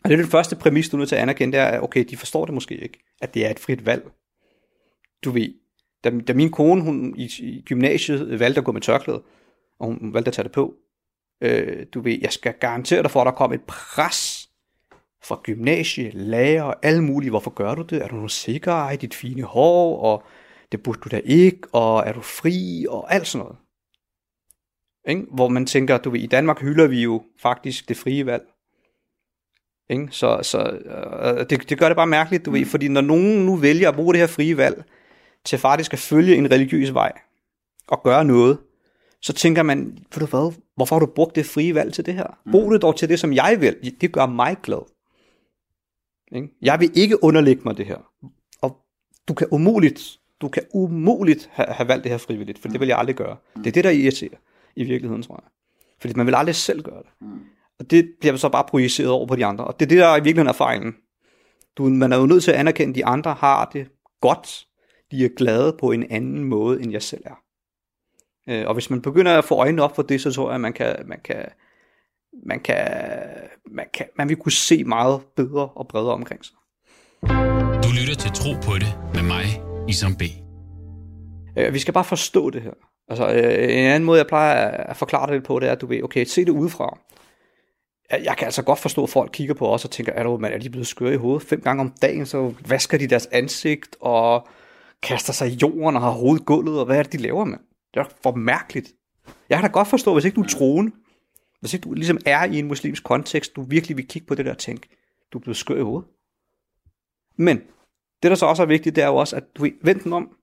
Og 0.05 0.11
det 0.11 0.13
er 0.13 0.23
den 0.23 0.31
første 0.31 0.57
præmis, 0.57 0.89
du 0.89 0.97
er 0.97 0.99
nødt 0.99 1.09
til 1.09 1.17
at 1.17 1.23
anerkende, 1.23 1.53
det 1.53 1.61
er, 1.61 1.67
at 1.67 1.83
okay, 1.83 2.05
de 2.11 2.17
forstår 2.17 2.45
det 2.45 2.55
måske 2.55 2.77
ikke, 2.77 2.99
at 3.21 3.35
det 3.35 3.47
er 3.47 3.51
et 3.51 3.59
frit 3.59 3.87
valg. 3.87 4.11
Du 5.25 5.31
ved, 5.31 5.55
da, 6.05 6.11
da 6.29 6.35
min 6.35 6.51
kone 6.51 6.83
hun, 6.83 7.15
i, 7.17 7.31
i 7.39 7.63
gymnasiet 7.67 8.41
valgte 8.41 8.59
at 8.59 8.65
gå 8.65 8.73
med 8.73 8.81
tørklæde, 8.81 9.23
og 9.81 9.87
hun 9.87 10.15
valgte 10.15 10.29
at 10.29 10.35
tage 10.35 10.45
det 10.45 10.53
på, 10.53 10.75
øh, 11.41 11.87
du 11.95 12.01
ved, 12.01 12.19
jeg 12.23 12.33
skal 12.33 12.55
garantere 12.61 13.03
dig 13.03 13.11
for, 13.11 13.21
at 13.21 13.27
der 13.27 13.33
kommer 13.33 13.55
et 13.55 13.65
pres 13.67 14.51
fra 15.23 15.41
gymnasie, 15.43 16.11
lærer 16.15 16.63
og 16.63 16.77
alle 16.83 17.05
mulige. 17.05 17.31
Hvorfor 17.31 17.51
gør 17.51 17.75
du 17.75 17.83
det? 17.83 18.03
Er 18.03 18.09
du 18.09 18.17
nu 18.17 18.29
sikker 18.29 18.91
i 18.91 18.97
dit 18.97 19.15
fine 19.15 19.43
hår? 19.43 20.01
Og 20.01 20.23
det 20.73 20.83
burde 20.83 21.01
du 21.05 21.09
da 21.09 21.21
ikke? 21.25 21.61
Og 21.73 22.03
er 22.07 22.13
du 22.13 22.21
fri? 22.21 22.87
Og 22.89 23.15
alt 23.15 23.27
sådan 23.27 23.45
noget. 23.45 23.57
Ikke? 25.09 25.27
Hvor 25.35 25.49
man 25.49 25.67
tænker, 25.67 25.99
du 25.99 26.11
ved, 26.11 26.21
i 26.21 26.27
Danmark 26.27 26.61
hylder 26.61 26.87
vi 26.87 27.03
jo 27.03 27.23
faktisk 27.43 27.89
det 27.89 27.97
frie 27.97 28.27
valg. 28.27 28.43
Ikke? 29.91 30.09
Så, 30.11 30.41
så 30.43 30.59
øh, 30.59 31.47
det, 31.51 31.71
det 31.71 31.79
gør 31.79 31.89
det 31.89 31.97
bare 31.97 32.07
mærkeligt, 32.07 32.45
du 32.45 32.51
ved, 32.51 32.67
fordi 32.67 32.89
når 32.89 33.01
nogen 33.01 33.47
nu 33.47 33.57
vælger 33.57 33.89
at 33.89 33.95
bruge 33.95 34.15
det 34.15 34.21
her 34.21 34.27
frie 34.27 34.57
valg 34.57 34.85
til 35.45 35.59
faktisk 35.59 35.93
at 35.93 35.99
følge 35.99 36.37
en 36.37 36.51
religiøs 36.51 36.95
vej 36.95 37.13
og 37.89 38.03
gøre 38.03 38.25
noget, 38.25 38.59
så 39.23 39.33
tænker 39.33 39.63
man, 39.63 39.99
ved 40.15 40.21
du 40.21 40.27
hvad, 40.27 40.53
hvorfor 40.77 40.97
har 40.97 41.01
du 41.01 41.07
brugt 41.07 41.37
det 41.37 41.47
frie 41.47 41.75
valg 41.75 41.93
til 41.93 42.07
det 42.07 42.15
her? 42.15 42.39
Brug 42.51 42.73
det 42.73 42.83
dog 42.83 42.97
til 42.97 43.09
det, 43.09 43.21
som 43.21 43.33
jeg 43.33 43.57
vil. 43.61 43.95
Det 44.01 44.13
gør 44.13 44.27
mig 44.27 44.57
glad. 44.63 44.83
Ikke? 46.33 46.49
Jeg 46.63 46.81
vil 46.81 46.91
ikke 46.95 47.25
underlægge 47.25 47.63
mig 47.65 47.77
det 47.77 47.87
her. 47.87 47.99
Og 48.63 48.77
du 49.29 49.35
kan 49.35 49.47
umuligt, 49.51 50.19
du 50.41 50.49
kan 50.49 50.63
umuligt 50.75 51.51
have, 51.53 51.67
have 51.69 51.89
valgt 51.89 52.05
det 52.05 52.11
her 52.11 52.19
frivilligt, 52.19 52.59
for 52.59 52.69
det 52.69 52.81
vil 52.81 52.89
jeg 52.89 52.99
aldrig 52.99 53.17
gøre. 53.17 53.37
Det 53.57 53.67
er 53.67 53.73
det, 53.73 53.85
der 53.85 53.91
irriterer 53.91 54.37
i 54.77 54.85
virkeligheden, 54.85 55.23
tror 55.23 55.43
jeg. 55.45 55.51
Fordi 56.01 56.15
man 56.17 56.27
vil 56.27 56.35
aldrig 56.35 56.55
selv 56.55 56.83
gøre 56.83 57.03
det. 57.03 57.29
Og 57.79 57.91
det 57.91 58.11
bliver 58.21 58.37
så 58.37 58.49
bare 58.49 58.65
projiceret 58.69 59.11
over 59.11 59.27
på 59.27 59.37
de 59.37 59.45
andre. 59.47 59.65
Og 59.65 59.81
det 59.81 59.87
er 59.87 59.89
det, 59.89 59.99
der 59.99 60.11
i 60.11 60.15
virkeligheden 60.15 60.49
er 60.49 60.53
fejlen. 60.53 60.95
Du, 61.77 61.89
man 61.89 62.13
er 62.13 62.17
jo 62.17 62.27
nødt 62.27 62.45
til 62.45 62.51
at 62.51 62.57
anerkende, 62.57 62.91
at 62.91 62.95
de 62.95 63.07
andre 63.07 63.35
har 63.35 63.71
det 63.73 63.89
godt. 64.21 64.67
De 65.11 65.25
er 65.25 65.29
glade 65.37 65.77
på 65.81 65.91
en 65.91 66.07
anden 66.11 66.45
måde, 66.45 66.83
end 66.83 66.93
jeg 66.93 67.03
selv 67.03 67.23
er. 67.25 67.35
Øh, 68.51 68.67
og 68.67 68.75
hvis 68.75 68.91
man 68.91 69.03
begynder 69.03 69.39
at 69.39 69.45
få 69.45 69.55
øjnene 69.55 69.83
op 69.83 69.97
for 69.97 70.03
det, 70.03 70.21
så 70.21 70.33
tror 70.33 70.49
jeg, 70.49 70.55
at 70.55 70.61
man 70.61 70.73
kan, 70.73 70.97
man 71.07 71.21
kan, 71.25 71.45
man 72.47 72.61
kan, 72.61 72.89
man 73.71 73.87
kan, 73.95 74.07
man 74.19 74.29
vil 74.29 74.37
kunne 74.37 74.53
se 74.53 74.85
meget 74.85 75.21
bedre 75.37 75.69
og 75.69 75.89
bredere 75.89 76.15
omkring 76.15 76.45
sig. 76.45 76.55
Du 77.85 77.89
lytter 78.01 78.15
til 78.19 78.31
Tro 78.31 78.53
på 78.63 78.79
det 78.79 78.99
med 79.15 79.23
mig, 79.23 79.45
Isam 79.89 80.15
B. 80.15 80.23
Øh, 81.57 81.75
vi 81.75 81.79
skal 81.79 81.95
bare 81.95 82.05
forstå 82.05 82.51
det 82.51 82.63
her. 82.63 82.73
Altså, 83.09 83.29
øh, 83.29 83.63
en 83.63 83.87
anden 83.87 84.05
måde, 84.05 84.19
jeg 84.19 84.27
plejer 84.27 84.71
at 84.71 84.97
forklare 84.97 85.27
det 85.27 85.35
lidt 85.35 85.45
på, 85.45 85.59
det 85.59 85.69
er, 85.69 85.73
at 85.73 85.81
du 85.81 85.87
ved, 85.87 86.03
okay, 86.03 86.25
se 86.25 86.45
det 86.45 86.51
udefra. 86.51 86.99
Jeg 88.11 88.37
kan 88.39 88.45
altså 88.45 88.63
godt 88.63 88.79
forstå, 88.79 89.03
at 89.03 89.11
folk 89.11 89.31
kigger 89.33 89.55
på 89.55 89.73
os 89.73 89.85
og 89.85 89.91
tænker, 89.91 90.13
er, 90.13 90.23
du, 90.23 90.37
man, 90.37 90.53
er 90.53 90.59
de 90.59 90.71
blevet 90.71 90.87
skøre 90.87 91.13
i 91.13 91.17
hovedet 91.17 91.49
fem 91.49 91.61
gange 91.61 91.81
om 91.81 91.95
dagen, 92.03 92.27
så 92.27 92.55
vasker 92.69 92.99
de 92.99 93.07
deres 93.07 93.29
ansigt 93.33 93.97
og 94.01 94.49
kaster 95.03 95.33
sig 95.33 95.49
i 95.49 95.59
jorden 95.63 95.97
og 95.97 96.03
har 96.03 96.11
hovedet 96.11 96.47
gulvet, 96.47 96.81
og 96.81 96.87
hvad 96.87 96.99
er 96.99 97.03
det, 97.03 97.13
de 97.13 97.19
laver 97.19 97.45
med? 97.45 97.59
Det 97.95 98.01
er 98.01 98.05
for 98.23 98.35
mærkeligt. 98.35 98.95
Jeg 99.49 99.59
kan 99.59 99.69
da 99.69 99.73
godt 99.73 99.89
forstå, 99.89 100.13
hvis 100.13 100.25
ikke 100.25 100.35
du 100.35 100.43
er 100.43 100.49
troende, 100.49 100.93
hvis 101.61 101.75
ikke 101.75 101.85
du 101.85 101.95
ligesom 101.95 102.19
er 102.27 102.45
i 102.45 102.59
en 102.59 102.69
muslimsk 102.69 103.05
kontekst, 103.05 103.57
du 103.57 103.63
virkelig 103.63 103.97
vil 103.97 104.09
kigge 104.09 104.27
på 104.27 104.35
det 104.35 104.45
der 104.45 104.51
og 104.51 104.59
tænke, 104.59 104.89
du 105.33 105.39
er 105.39 105.43
blevet 105.43 105.57
skør 105.57 105.77
i 105.77 105.83
hovedet. 105.83 106.09
Men 107.37 107.57
det, 108.23 108.31
der 108.31 108.35
så 108.35 108.47
også 108.47 108.63
er 108.63 108.67
vigtigt, 108.67 108.97
det 108.97 109.05
er 109.05 109.09
jo 109.09 109.17
også, 109.17 109.37
at 109.37 109.45
du 109.57 109.69
vent 109.83 110.05
den 110.05 110.13
om. 110.13 110.37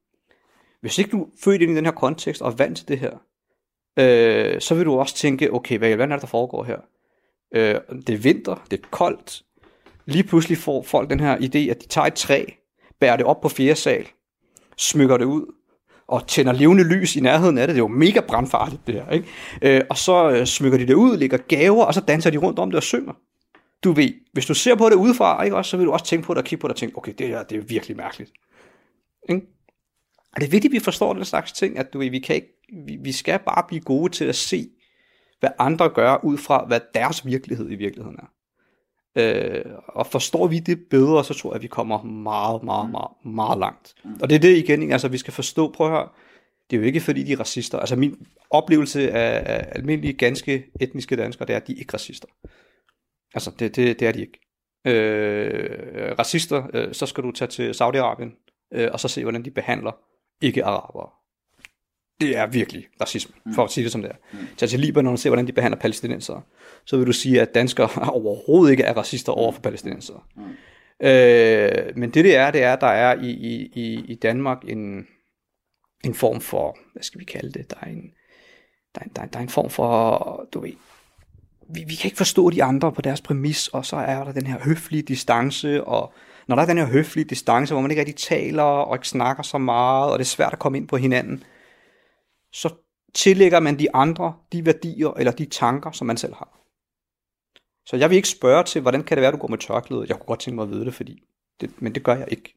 Hvis 0.82 0.98
ikke 0.98 1.12
du 1.12 1.24
er 1.24 1.28
født 1.44 1.62
ind 1.62 1.72
i 1.72 1.76
den 1.76 1.86
her 1.86 1.92
kontekst 1.92 2.42
og 2.42 2.52
er 2.52 2.56
vant 2.56 2.78
til 2.78 2.88
det 2.88 3.00
her, 3.00 3.18
øh, 4.00 4.62
så 4.62 4.76
vil 4.76 4.86
du 4.86 5.00
også 5.00 5.16
tænke, 5.16 5.54
okay, 5.54 5.78
hvad, 5.78 5.96
hvad 5.96 6.08
er 6.08 6.10
det, 6.12 6.22
der 6.22 6.28
foregår 6.28 6.64
her? 6.64 6.80
Øh, 7.56 7.76
det 8.08 8.10
er 8.10 8.18
vinter, 8.18 8.66
det 8.72 8.84
er 8.84 8.88
koldt. 8.92 9.44
Lige 10.06 10.24
pludselig 10.24 10.58
får 10.58 10.84
folk 10.84 11.10
den 11.10 11.20
her 11.20 11.38
idé, 11.38 11.58
at 11.72 11.82
de 11.82 11.88
tager 11.88 12.06
et 12.06 12.14
træ, 12.14 12.46
bærer 13.00 13.18
det 13.18 13.26
op 13.26 13.42
på 13.42 13.50
fjerde 13.50 13.76
sal, 13.76 14.08
smykker 14.78 15.18
det 15.18 15.26
ud, 15.26 15.54
og 16.08 16.28
tænder 16.28 16.52
levende 16.52 16.84
lys 16.84 17.16
i 17.16 17.20
nærheden 17.20 17.58
af 17.58 17.68
det. 17.68 17.76
Det 17.76 17.82
er 17.82 17.84
jo 17.84 17.88
mega 17.88 18.20
brandfarligt, 18.20 18.82
det 18.88 18.96
her. 18.96 19.10
Ikke? 19.10 19.28
Øh, 19.62 19.82
og 19.90 19.98
så 19.98 20.30
øh, 20.30 20.46
smykker 20.46 20.78
de 20.78 20.88
det 20.88 20.94
ud, 20.94 21.18
lægger 21.18 21.38
gaver, 21.38 21.86
og 21.86 21.94
så 21.94 22.02
danser 22.02 22.30
de 22.30 22.38
rundt 22.38 22.60
om 22.60 22.72
det 22.72 22.78
og 22.78 22.84
synger. 22.84 23.14
Du 23.84 23.92
ved, 23.92 24.14
hvis 24.34 24.46
du 24.46 24.54
ser 24.54 24.76
på 24.76 24.90
det 24.90 24.96
udefra, 24.96 25.44
ikke, 25.44 25.56
også, 25.56 25.70
så 25.70 25.78
vil 25.78 25.86
du 25.86 25.92
også 25.92 26.06
tænke 26.06 26.26
på 26.26 26.34
det 26.34 26.38
og 26.38 26.46
kigge 26.46 26.62
på 26.62 26.68
det 26.68 26.74
og 26.74 26.80
tænke, 26.80 26.98
okay, 26.98 27.14
det 27.18 27.28
her 27.28 27.44
det 27.44 27.58
er 27.58 27.62
virkelig 27.62 27.98
mærkeligt. 27.98 28.32
Ikke? 29.30 29.42
Og 30.36 30.42
det 30.42 30.48
er 30.48 30.52
vigtigt, 30.52 30.72
at 30.72 30.76
vi 30.76 30.80
forstår 30.80 31.14
den 31.14 31.26
slags 31.26 31.52
ting, 31.52 31.78
at 31.78 31.94
du 31.94 32.00
ved, 32.00 32.10
vi, 32.10 32.20
kan 32.20 32.36
ikke, 32.36 32.48
vi, 32.86 32.98
vi 33.02 33.12
skal 33.12 33.40
bare 33.40 33.64
blive 33.68 33.82
gode 33.82 34.12
til 34.12 34.26
at 34.26 34.36
se, 34.36 34.70
hvad 35.40 35.50
andre 35.60 35.90
gør, 35.90 36.24
ud 36.24 36.38
fra 36.38 36.66
hvad 36.68 36.80
deres 36.94 37.26
virkelighed 37.26 37.72
i 37.72 37.76
virkeligheden 37.76 38.18
er. 38.20 38.32
Øh, 39.18 39.66
og 39.88 40.08
forstår 40.08 40.48
vi 40.48 40.60
det 40.60 40.80
bedre, 40.90 41.24
så 41.24 41.34
tror 41.34 41.50
jeg, 41.50 41.56
at 41.56 41.62
vi 41.62 41.68
kommer 41.68 42.04
meget, 42.04 42.64
meget, 42.64 42.92
meget, 42.92 43.12
meget 43.26 43.60
langt. 43.60 43.96
Og 44.22 44.30
det 44.30 44.36
er 44.36 44.40
det 44.40 44.58
igen, 44.58 44.92
altså 44.92 45.08
vi 45.08 45.18
skal 45.18 45.34
forstå, 45.34 45.72
prøv 45.72 45.88
at 45.88 45.94
høre, 45.94 46.10
det 46.70 46.78
er 46.78 46.82
jo 46.82 46.86
ikke 46.86 47.00
fordi, 47.00 47.24
de 47.24 47.32
er 47.32 47.40
racister. 47.40 47.80
Altså 47.80 47.96
min 47.96 48.28
oplevelse 48.50 49.12
af 49.12 49.66
almindelige, 49.72 50.14
ganske 50.14 50.66
etniske 50.82 51.16
danskere, 51.16 51.48
det 51.48 51.54
er, 51.54 51.58
at 51.58 51.68
de 51.68 51.74
er 51.74 51.80
ikke 51.80 51.94
racister. 51.94 52.28
Altså, 53.34 53.52
det, 53.60 53.76
det, 53.76 54.00
det 54.00 54.08
er 54.08 54.12
de 54.12 54.22
ikke. 54.22 54.40
Øh, 54.88 56.16
racister, 56.20 56.68
øh, 56.74 56.94
så 56.94 57.06
skal 57.06 57.24
du 57.24 57.32
tage 57.32 57.50
til 57.50 57.72
Saudi-Arabien, 57.72 58.58
øh, 58.74 58.90
og 58.94 59.00
så 59.00 59.08
se, 59.08 59.24
hvordan 59.24 59.46
de 59.46 59.52
behandler 59.52 59.92
ikke-arabere. 60.42 61.10
Det 62.22 62.38
er 62.38 62.48
virkelig 62.48 62.88
racisme, 63.02 63.36
for 63.56 63.64
at 63.64 63.72
sige 63.72 63.84
det 63.84 63.92
som 63.92 64.02
det 64.02 64.12
er. 64.12 64.16
Mm. 64.32 64.48
Tag 64.58 64.70
til 64.70 64.80
Libanon 64.80 65.14
og 65.14 65.20
se, 65.20 65.30
hvordan 65.30 65.48
de 65.48 65.52
behandler 65.52 65.80
palæstinensere. 65.80 66.42
Så 66.86 66.98
vil 66.98 67.08
du 67.08 67.12
sige, 67.12 67.42
at 67.42 67.56
danskere 67.56 67.90
overhovedet 68.22 68.72
ikke 68.72 68.84
er 68.84 68.94
racister 68.94 69.32
over 69.32 69.52
for 69.52 69.62
palæstinensere. 69.62 70.20
Mm. 70.36 70.44
Øh, 71.08 71.98
men 71.98 72.10
det 72.10 72.26
det 72.26 72.36
er, 72.36 72.52
det 72.52 72.64
er, 72.64 72.74
at 72.74 72.82
der 72.82 72.88
er 72.88 73.22
i, 73.22 73.30
i, 73.76 74.06
i 74.08 74.16
Danmark 74.16 74.58
en, 74.68 75.08
en 76.04 76.14
form 76.14 76.42
for, 76.42 76.78
hvad 76.94 77.04
skal 77.04 77.20
vi 77.20 77.26
kalde 77.26 77.52
det, 77.52 77.70
der 77.70 77.78
er 77.82 77.88
en, 77.88 78.12
der 78.96 79.02
er, 79.02 79.10
der 79.16 79.22
er, 79.22 79.26
der 79.26 79.40
er 79.40 79.44
en 79.44 79.50
form 79.50 79.70
for, 79.70 80.48
du 80.54 80.60
ved, 80.60 80.74
vi, 81.70 81.84
vi 81.88 81.96
kan 81.96 82.08
ikke 82.08 82.18
forstå 82.18 82.50
de 82.50 82.64
andre 82.64 82.92
på 82.92 83.02
deres 83.02 83.22
præmis, 83.22 83.68
og 83.68 83.86
så 83.86 83.96
er 83.96 84.24
der 84.24 84.32
den 84.32 84.46
her 84.46 84.60
høflige 84.60 85.04
distance, 85.04 85.84
og 85.84 86.14
når 86.48 86.56
der 86.56 86.64
er 86.64 86.68
den 86.68 86.78
her 86.78 86.86
høflige 86.86 87.26
distance, 87.26 87.74
hvor 87.74 87.82
man 87.82 87.92
ikke 87.92 88.00
rigtig 88.00 88.16
taler 88.16 88.64
og 88.64 88.96
ikke 88.96 89.08
snakker 89.08 89.44
så 89.44 89.58
meget, 89.58 90.12
og 90.12 90.20
det 90.20 90.26
er 90.26 90.30
svært 90.30 90.54
at 90.54 90.60
komme 90.60 90.78
ind 90.78 90.88
på 90.88 90.98
hinanden, 90.98 91.44
så 92.58 92.70
tillægger 93.14 93.60
man 93.60 93.80
de 93.80 93.96
andre 93.96 94.34
de 94.52 94.66
værdier 94.66 95.14
eller 95.14 95.32
de 95.32 95.46
tanker, 95.46 95.92
som 95.92 96.08
man 96.08 96.18
selv 96.18 96.34
har. 96.34 96.60
Så 97.86 97.96
jeg 97.96 98.10
vil 98.10 98.16
ikke 98.16 98.28
spørge 98.28 98.64
til, 98.64 98.82
hvordan 98.82 99.04
kan 99.04 99.18
det 99.18 99.22
være, 99.22 99.32
du 99.32 99.38
går 99.38 99.48
med 99.48 99.58
tørklæde? 99.58 100.06
Jeg 100.10 100.16
kunne 100.16 100.28
godt 100.28 100.40
tænke 100.40 100.56
mig 100.56 100.64
at 100.64 100.70
vide 100.70 100.86
det, 100.86 100.94
fordi 100.94 101.24
det, 101.62 101.70
men 101.82 101.96
det 101.96 102.04
gør 102.04 102.16
jeg 102.16 102.28
ikke. 102.32 102.54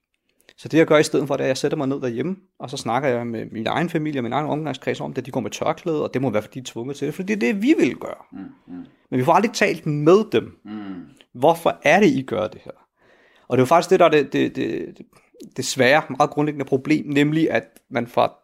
Så 0.57 0.69
det 0.69 0.79
jeg 0.79 0.87
gør 0.87 0.99
i 0.99 1.03
stedet 1.03 1.29
for, 1.29 1.37
det 1.37 1.45
er, 1.45 1.47
at 1.47 1.49
jeg 1.49 1.57
sætter 1.57 1.79
mig 1.79 1.89
ned 1.89 2.01
derhjemme, 2.01 2.37
og 2.59 2.71
så 2.71 2.77
snakker 2.77 3.09
jeg 3.09 3.27
med 3.27 3.47
min 3.47 3.67
egen 3.67 3.89
familie 3.89 4.19
og 4.19 4.23
min 4.23 4.33
egen 4.33 4.47
omgangskreds 4.47 5.01
om, 5.01 5.15
at 5.17 5.27
de 5.27 5.31
går 5.31 5.41
med 5.41 5.51
tørklæde, 5.51 6.03
og 6.03 6.15
det 6.15 6.23
må 6.23 6.31
være, 6.31 6.43
fordi 6.43 6.61
de 6.61 6.65
er 6.65 6.73
tvunget 6.73 6.97
til 6.97 7.07
det, 7.07 7.15
for 7.15 7.23
det 7.23 7.35
er 7.35 7.41
det, 7.41 7.63
vi 7.63 7.75
vil 7.79 7.97
gøre. 7.97 8.25
Mm, 8.33 8.39
mm. 8.67 8.87
Men 9.11 9.19
vi 9.19 9.25
får 9.25 9.33
aldrig 9.33 9.53
talt 9.53 9.87
med 9.87 10.31
dem. 10.33 10.61
Mm. 10.65 11.05
Hvorfor 11.35 11.81
er 11.83 12.01
det, 12.01 12.07
I 12.07 12.23
gør 12.23 12.49
det 12.49 12.61
her? 12.65 12.73
Og 13.49 13.57
det 13.57 13.61
er 13.61 13.63
jo 13.63 13.67
faktisk 13.67 13.91
det, 13.91 14.01
der 14.01 14.07
er 14.07 14.11
det, 14.11 14.33
det, 14.33 14.57
det, 14.57 14.99
det, 14.99 15.07
det 15.57 15.65
svære, 15.65 16.03
meget 16.09 16.31
grundlæggende 16.31 16.65
problem, 16.65 17.07
nemlig 17.07 17.51
at 17.51 17.65
man 17.91 18.07
fra, 18.07 18.35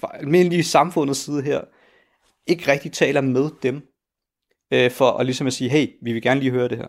fra 0.00 0.10
almindelige 0.14 0.64
samfundets 0.64 1.20
side 1.20 1.42
her, 1.42 1.60
ikke 2.46 2.72
rigtig 2.72 2.92
taler 2.92 3.20
med 3.20 3.50
dem, 3.62 3.82
øh, 4.72 4.90
for 4.90 5.10
at 5.10 5.26
ligesom 5.26 5.46
at 5.46 5.52
sige, 5.52 5.70
hey, 5.70 5.88
vi 6.02 6.12
vil 6.12 6.22
gerne 6.22 6.40
lige 6.40 6.52
høre 6.52 6.68
det 6.68 6.78
her. 6.78 6.88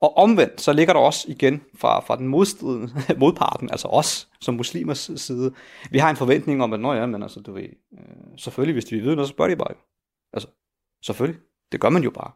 Og 0.00 0.16
omvendt, 0.16 0.60
så 0.60 0.72
ligger 0.72 0.92
der 0.92 1.00
også 1.00 1.26
igen 1.28 1.62
fra, 1.74 2.00
fra 2.00 2.16
den 2.16 2.28
modstriden, 2.28 2.90
modparten, 3.20 3.70
altså 3.70 3.88
os 3.88 4.28
som 4.40 4.54
muslimers 4.54 5.10
side, 5.16 5.54
vi 5.90 5.98
har 5.98 6.10
en 6.10 6.16
forventning 6.16 6.62
om, 6.62 6.72
at 6.72 6.80
nå 6.80 6.92
ja, 6.92 7.06
men 7.06 7.22
altså, 7.22 7.40
du 7.40 7.52
ved, 7.52 7.68
øh, 7.92 8.38
selvfølgelig, 8.38 8.72
hvis 8.72 8.84
de 8.84 8.94
vil 8.94 9.04
vide 9.04 9.16
noget, 9.16 9.28
så 9.28 9.32
spørger 9.32 9.50
de 9.50 9.56
bare. 9.56 9.74
Altså, 10.32 10.48
selvfølgelig. 11.02 11.40
Det 11.72 11.80
gør 11.80 11.88
man 11.88 12.02
jo 12.02 12.10
bare. 12.10 12.32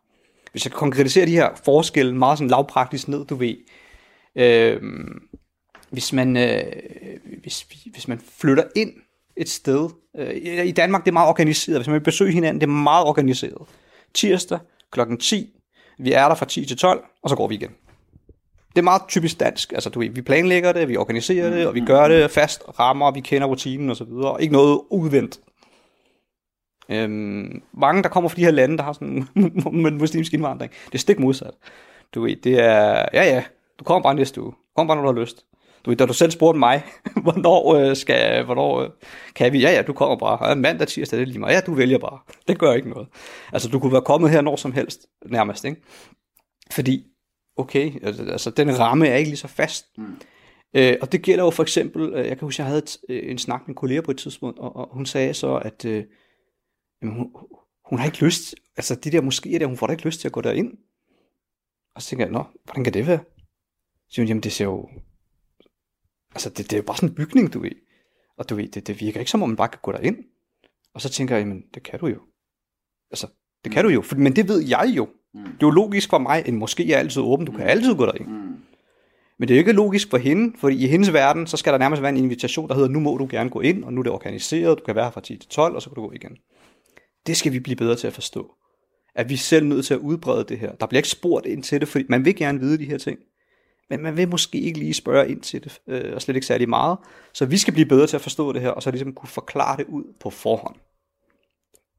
Hvis 0.51 0.65
jeg 0.65 0.73
konkretiserer 0.73 1.27
de 1.27 1.33
her 1.33 1.55
forskelle 1.65 2.17
meget 2.17 2.39
sådan 2.39 2.51
lavpraktisk 2.51 3.09
ned, 3.09 3.27
du 3.27 3.35
ved, 3.35 3.57
øh, 4.37 4.83
hvis, 5.91 6.13
man, 6.13 6.37
øh, 6.37 6.63
hvis, 7.41 7.63
hvis 7.93 8.09
man 8.09 8.19
flytter 8.19 8.65
ind 8.77 8.93
et 9.37 9.49
sted, 9.49 9.89
øh, 10.19 10.67
i 10.67 10.73
Danmark 10.73 11.05
det 11.05 11.11
er 11.11 11.13
meget 11.13 11.29
organiseret, 11.29 11.79
hvis 11.79 11.87
man 11.87 11.95
vil 11.95 12.01
besøge 12.01 12.33
hinanden, 12.33 12.61
det 12.61 12.67
er 12.67 12.73
meget 12.73 13.07
organiseret. 13.07 13.69
tirsdag 14.15 14.59
klokken 14.91 15.19
10. 15.19 15.49
Vi 15.99 16.13
er 16.13 16.29
der 16.29 16.35
fra 16.35 16.47
10 16.47 16.67
til 16.67 16.77
12, 16.77 17.05
og 17.23 17.31
så 17.31 17.37
går 17.37 17.49
vi 17.49 17.55
igen. 17.55 17.71
Det 18.69 18.79
er 18.79 18.83
meget 18.83 19.03
typisk 19.09 19.41
dansk. 19.41 19.73
Altså, 19.73 19.91
du 19.91 19.99
ved, 19.99 20.09
vi 20.09 20.23
planlægger 20.23 20.73
det, 20.73 20.89
vi 20.89 20.97
organiserer 20.97 21.51
det, 21.51 21.67
og 21.67 21.75
vi 21.75 21.81
gør 21.81 22.09
det 22.09 22.31
fast, 22.31 22.63
rammer, 22.79 23.11
vi 23.11 23.21
kender 23.21 23.47
rutinen 23.47 23.91
og 23.91 23.97
så 23.97 24.05
videre. 24.05 24.43
Ikke 24.43 24.53
noget 24.53 24.81
udvendt. 24.91 25.41
Øhm, 26.89 27.63
mange, 27.73 28.03
der 28.03 28.09
kommer 28.09 28.29
fra 28.29 28.37
de 28.37 28.45
her 28.45 28.51
lande, 28.51 28.77
der 28.77 28.83
har 28.85 28.93
sådan 28.93 29.29
med 29.83 29.91
muslimsk 29.91 30.35
indvandring, 30.35 30.73
det 30.87 30.95
er 30.95 30.99
stik 30.99 31.19
modsat. 31.19 31.55
Du 32.15 32.23
ved, 32.23 32.37
det 32.37 32.59
er, 32.59 33.07
ja 33.13 33.25
ja, 33.25 33.45
du 33.79 33.85
kommer 33.85 34.03
bare 34.03 34.15
næste 34.15 34.43
uge. 34.43 34.53
Kom 34.77 34.87
bare, 34.87 34.97
når 34.97 35.03
du 35.03 35.13
har 35.13 35.21
lyst. 35.21 35.45
Du 35.85 35.95
da 35.95 36.07
du 36.07 36.13
selv 36.13 36.31
spurgte 36.31 36.59
mig, 36.59 36.83
hvornår, 37.23 37.75
øh, 37.75 37.97
skal, 37.97 38.45
hvornår 38.45 38.81
øh, 38.81 38.91
kan 39.35 39.53
vi? 39.53 39.61
Ja, 39.61 39.71
ja, 39.71 39.83
du 39.83 39.93
kommer 39.93 40.17
bare. 40.17 40.49
Ja, 40.49 40.55
mandag, 40.55 40.89
tirsdag, 40.89 41.19
det 41.19 41.23
er 41.23 41.27
lige 41.27 41.39
meget. 41.39 41.55
Ja, 41.55 41.61
du 41.61 41.75
vælger 41.75 41.99
bare. 41.99 42.19
Det 42.49 42.59
gør 42.59 42.73
ikke 42.73 42.91
noget. 42.91 43.09
Altså, 43.53 43.69
du 43.69 43.79
kunne 43.79 43.93
være 43.93 44.03
kommet 44.03 44.31
her 44.31 44.41
når 44.41 44.57
som 44.57 44.73
helst, 44.73 45.07
nærmest, 45.27 45.65
ikke? 45.65 45.83
Fordi, 46.73 47.07
okay, 47.57 47.93
altså, 48.07 48.51
den 48.51 48.79
ramme 48.79 49.07
er 49.09 49.17
ikke 49.17 49.31
lige 49.31 49.39
så 49.39 49.49
fast. 49.49 49.87
Mm. 49.99 50.17
Øh, 50.77 50.97
og 51.01 51.13
det 51.13 51.23
gælder 51.23 51.45
jo 51.45 51.51
for 51.51 51.63
eksempel, 51.63 52.13
øh, 52.13 52.27
jeg 52.27 52.39
kan 52.39 52.47
huske, 52.47 52.61
jeg 52.61 52.67
havde 52.67 52.83
et, 52.83 52.97
øh, 53.09 53.31
en 53.31 53.39
snak 53.39 53.61
med 53.61 53.69
en 53.69 53.75
kollega 53.75 54.01
på 54.01 54.11
et 54.11 54.19
tidspunkt, 54.19 54.59
og, 54.59 54.77
og 54.77 54.89
hun 54.93 55.07
sagde 55.07 55.35
så, 55.35 55.57
at 55.57 55.85
øh, 55.85 56.05
jamen, 57.03 57.17
hun, 57.17 57.31
hun 57.91 57.99
har 57.99 58.07
ikke 58.07 58.25
lyst, 58.25 58.55
altså 58.77 58.95
de 58.95 59.11
der 59.11 59.21
måske 59.21 59.59
der, 59.59 59.67
hun 59.67 59.77
får 59.77 59.87
da 59.87 59.91
ikke 59.91 60.05
lyst 60.05 60.21
til 60.21 60.29
at 60.29 60.33
gå 60.33 60.41
derind. 60.41 60.73
Og 61.95 62.03
så 62.03 62.09
tænker 62.09 62.25
jeg, 62.25 62.33
nå, 62.33 62.45
hvordan 62.65 62.85
kan 62.85 62.95
det 62.95 63.07
være? 63.07 63.19
Så 63.19 64.15
siger 64.15 64.25
hun, 64.25 64.29
jamen 64.29 64.43
det 64.43 64.53
ser 64.53 64.65
jo, 64.65 64.89
altså 66.35 66.49
det, 66.49 66.59
det 66.59 66.73
er 66.73 66.77
jo 66.77 66.83
bare 66.83 66.97
sådan 66.97 67.09
en 67.09 67.15
bygning, 67.15 67.53
du 67.53 67.61
ved. 67.61 67.71
Og 68.39 68.51
du 68.51 68.55
ved, 68.55 68.69
det, 68.69 68.87
det 68.87 69.01
virker 69.01 69.21
ikke 69.21 69.31
som 69.31 69.43
om 69.43 69.49
man 69.49 69.57
bare 69.57 69.69
kan 69.69 69.79
gå 69.83 69.93
derind. 69.93 70.17
Og 70.95 71.01
så 71.01 71.09
tænker 71.09 71.37
jeg, 71.37 71.43
jamen 71.43 71.63
det 71.75 71.83
kan 71.83 71.99
du 71.99 72.07
jo. 72.07 72.21
Altså, 73.11 73.27
det 73.65 73.73
kan 73.73 73.85
du 73.85 73.91
jo, 73.91 74.03
for, 74.03 74.17
men 74.17 74.37
det 74.37 74.49
ved 74.49 74.61
jeg 74.69 74.93
jo. 74.97 75.09
Mm. 75.35 75.41
Det 75.45 75.53
er 75.53 75.57
jo 75.67 75.71
logisk 75.71 76.11
for 76.11 76.19
mig, 76.19 76.43
en 76.47 76.57
måske 76.57 76.93
er 76.93 76.99
altid 76.99 77.23
åben, 77.23 77.47
du 77.47 77.53
kan 77.53 77.67
altid 77.67 77.95
gå 77.95 78.07
derind. 78.07 78.27
Mm. 78.29 78.57
Men 79.39 79.49
det 79.49 79.55
er 79.55 79.59
jo 79.59 79.61
ikke 79.61 79.73
logisk 79.73 80.11
for 80.11 80.19
hende, 80.19 80.59
for 80.59 80.69
i 80.69 80.87
hendes 80.87 81.13
verden, 81.13 81.47
så 81.47 81.57
skal 81.57 81.73
der 81.73 81.79
nærmest 81.79 82.03
være 82.03 82.11
en 82.11 82.17
invitation, 82.17 82.69
der 82.69 82.75
hedder, 82.75 82.89
nu 82.89 83.01
må 83.01 83.17
du 83.17 83.29
gerne 83.31 83.51
gå 83.51 83.61
ind, 83.61 83.85
og 83.85 83.93
nu 83.93 84.01
er 84.01 84.03
det 84.03 84.13
organiseret, 84.13 84.79
du 84.79 84.85
kan 84.85 84.95
være 84.95 85.05
her 85.05 85.11
fra 85.11 85.21
10 85.21 85.37
til 85.37 85.49
12, 85.49 85.75
og 85.75 85.83
så 85.83 85.91
kan 85.91 85.95
du 85.95 86.01
gå 86.01 86.13
igen. 86.13 86.37
Det 87.27 87.37
skal 87.37 87.53
vi 87.53 87.61
blive 87.61 87.77
bedre 87.77 87.97
til 87.97 88.07
at 88.07 88.13
forstå. 88.13 88.55
At 89.15 89.29
vi 89.29 89.35
er 89.35 89.39
selv 89.39 89.67
nødt 89.67 89.87
til 89.87 89.95
at 89.95 90.01
udbrede 90.01 90.45
det 90.45 90.59
her. 90.59 90.75
Der 90.75 90.87
bliver 90.87 90.99
ikke 90.99 91.09
spurgt 91.09 91.47
ind 91.47 91.63
til 91.63 91.81
det, 91.81 91.89
fordi 91.89 92.05
man 92.09 92.25
vil 92.25 92.37
gerne 92.37 92.61
vide 92.61 92.79
de 92.79 92.85
her 92.85 92.99
ting. 92.99 93.19
Men 93.91 94.03
man 94.03 94.17
vil 94.17 94.29
måske 94.29 94.61
ikke 94.61 94.79
lige 94.79 94.95
spørge 94.95 95.31
ind 95.31 95.41
til 95.41 95.65
det, 95.65 95.81
øh, 95.87 96.15
og 96.15 96.23
slet 96.23 96.35
ikke 96.35 96.47
særlig 96.47 96.69
meget. 96.69 96.99
Så 97.33 97.47
vi 97.47 97.59
skal 97.59 97.75
blive 97.75 97.87
bedre 97.87 98.07
til 98.07 98.17
at 98.17 98.23
forstå 98.23 98.53
det 98.53 98.61
her, 98.63 98.71
og 98.71 98.83
så 98.83 98.91
ligesom 98.91 99.13
kunne 99.13 99.29
forklare 99.29 99.77
det 99.77 99.87
ud 99.89 100.05
på 100.21 100.31
forhånd. 100.31 100.77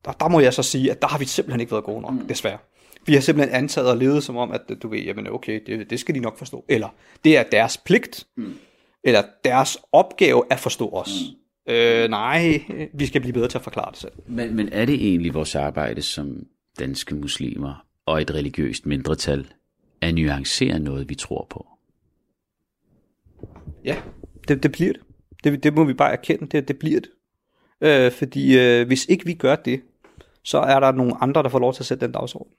Der, 0.06 0.12
der 0.12 0.28
må 0.28 0.40
jeg 0.40 0.54
så 0.54 0.64
sige, 0.64 0.92
at 0.92 1.02
der 1.02 1.08
har 1.08 1.18
vi 1.18 1.26
simpelthen 1.26 1.60
ikke 1.60 1.72
været 1.72 1.84
gode 1.84 2.02
nok, 2.02 2.14
mm. 2.14 2.28
desværre. 2.28 2.58
Vi 3.06 3.14
har 3.14 3.22
simpelthen 3.22 3.56
antaget 3.56 3.90
og 3.90 3.98
levet 3.98 4.24
som 4.24 4.38
om, 4.38 4.52
at 4.52 4.62
du 4.84 4.88
ved, 4.88 5.00
jamen 5.00 5.28
okay, 5.28 5.62
det, 5.66 5.90
det 5.90 6.00
skal 6.00 6.16
de 6.16 6.20
nok 6.20 6.38
forstå. 6.38 6.66
Eller 6.70 6.90
det 7.24 7.38
er 7.38 7.44
deres 7.44 7.78
pligt, 7.78 8.28
mm. 8.38 8.54
eller 9.04 9.24
deres 9.44 9.78
opgave 9.92 10.44
at 10.50 10.60
forstå 10.60 10.90
os. 10.90 11.12
Mm. 11.68 11.74
Øh, 11.74 12.10
nej, 12.10 12.64
vi 12.94 13.06
skal 13.06 13.22
blive 13.22 13.34
bedre 13.34 13.48
til 13.48 13.58
at 13.58 13.64
forklare 13.64 13.92
det 13.92 14.00
selv. 14.00 14.14
Men, 14.28 14.56
men 14.56 14.70
er 14.72 14.86
det 14.86 14.96
egentlig 14.96 15.34
vores 15.34 15.56
arbejde 15.56 16.02
som 16.02 16.46
danske 16.80 17.16
muslimer 17.16 17.86
og 18.06 18.22
et 18.22 18.32
religiøst 18.32 18.86
mindretal 18.86 19.48
at 20.02 20.16
nuancere 20.16 20.80
noget, 20.80 21.10
vi 21.10 21.16
tror 21.16 21.48
på? 21.50 21.68
Ja, 23.84 24.02
det, 24.48 24.64
det 24.64 24.72
bliver 24.72 24.94
det. 24.94 25.02
det. 25.44 25.64
Det 25.64 25.74
må 25.74 25.84
vi 25.84 25.94
bare 25.94 26.12
erkende, 26.12 26.48
det, 26.48 26.68
det 26.68 26.80
bliver 26.80 27.00
det. 27.00 27.10
Øh, 27.82 28.12
fordi 28.12 28.60
øh, 28.60 28.88
hvis 28.88 29.06
ikke 29.06 29.26
vi 29.26 29.34
gør 29.34 29.56
det, 29.56 29.82
så 30.44 30.58
er 30.58 30.80
der 30.80 30.92
nogle 30.92 31.24
andre, 31.24 31.44
der 31.44 31.50
får 31.50 31.60
lov 31.60 31.74
til 31.74 31.82
at 31.82 31.86
sætte 31.86 32.06
den 32.06 32.14
dagsorden. 32.14 32.52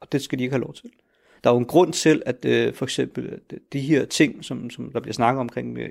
Og 0.00 0.12
det 0.12 0.22
skal 0.22 0.38
de 0.38 0.44
ikke 0.44 0.52
have 0.52 0.62
lov 0.62 0.74
til. 0.74 0.90
Der 1.44 1.50
er 1.50 1.54
jo 1.54 1.58
en 1.58 1.66
grund 1.66 1.92
til, 1.92 2.22
at 2.26 2.44
øh, 2.44 2.74
for 2.74 2.84
eksempel 2.84 3.32
at 3.32 3.58
de 3.72 3.80
her 3.80 4.04
ting, 4.04 4.44
som, 4.44 4.70
som 4.70 4.92
der 4.92 5.00
bliver 5.00 5.14
snakket 5.14 5.40
omkring 5.40 5.72
med, 5.72 5.88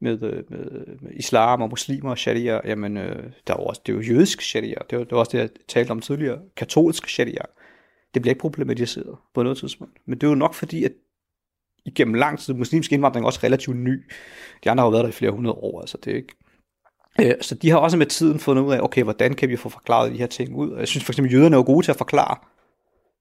med, 0.00 0.22
øh, 0.22 0.44
med, 0.50 0.86
med 1.00 1.10
islam 1.12 1.62
og 1.62 1.68
muslimer 1.68 2.10
og 2.10 2.18
sharia, 2.18 2.60
jamen 2.64 2.96
øh, 2.96 3.32
der 3.46 3.54
er 3.54 3.58
jo 3.58 3.64
også, 3.64 3.82
det 3.86 3.92
er 3.92 3.96
jo 3.96 4.02
jødisk 4.02 4.40
sharia, 4.40 4.78
det 4.90 4.98
var, 4.98 5.04
det 5.04 5.12
var 5.12 5.18
også 5.18 5.30
det, 5.32 5.38
jeg 5.38 5.48
talte 5.68 5.90
om 5.90 6.00
tidligere, 6.00 6.38
katolsk 6.56 7.08
sharia. 7.08 7.42
Det 8.14 8.22
bliver 8.22 8.32
ikke 8.32 8.40
problematiseret 8.40 9.16
på 9.34 9.42
noget 9.42 9.58
tidspunkt. 9.58 9.98
Men 10.06 10.18
det 10.18 10.26
er 10.26 10.30
jo 10.30 10.34
nok 10.34 10.54
fordi, 10.54 10.84
at 10.84 10.92
igennem 11.84 12.14
lang 12.14 12.38
tid, 12.38 12.54
muslimsk 12.54 12.92
indvandring 12.92 13.24
er 13.24 13.26
også 13.26 13.40
relativt 13.42 13.76
ny. 13.76 14.02
De 14.64 14.70
andre 14.70 14.82
har 14.82 14.86
jo 14.86 14.90
været 14.90 15.04
der 15.04 15.08
i 15.08 15.12
flere 15.12 15.30
hundrede 15.30 15.54
år, 15.54 15.80
altså 15.80 15.98
det 16.04 16.12
er 16.12 16.16
ikke... 16.16 16.34
Øh, 17.20 17.34
så 17.40 17.54
de 17.54 17.70
har 17.70 17.78
også 17.78 17.96
med 17.96 18.06
tiden 18.06 18.38
fundet 18.38 18.62
ud 18.62 18.72
af, 18.72 18.80
okay, 18.80 19.02
hvordan 19.02 19.34
kan 19.34 19.48
vi 19.48 19.56
få 19.56 19.68
forklaret 19.68 20.12
de 20.12 20.18
her 20.18 20.26
ting 20.26 20.56
ud? 20.56 20.76
Jeg 20.78 20.88
synes 20.88 21.04
for 21.04 21.12
eksempel, 21.12 21.34
jøderne 21.34 21.56
er 21.56 21.62
gode 21.62 21.86
til 21.86 21.92
at 21.92 21.98
forklare, 21.98 22.36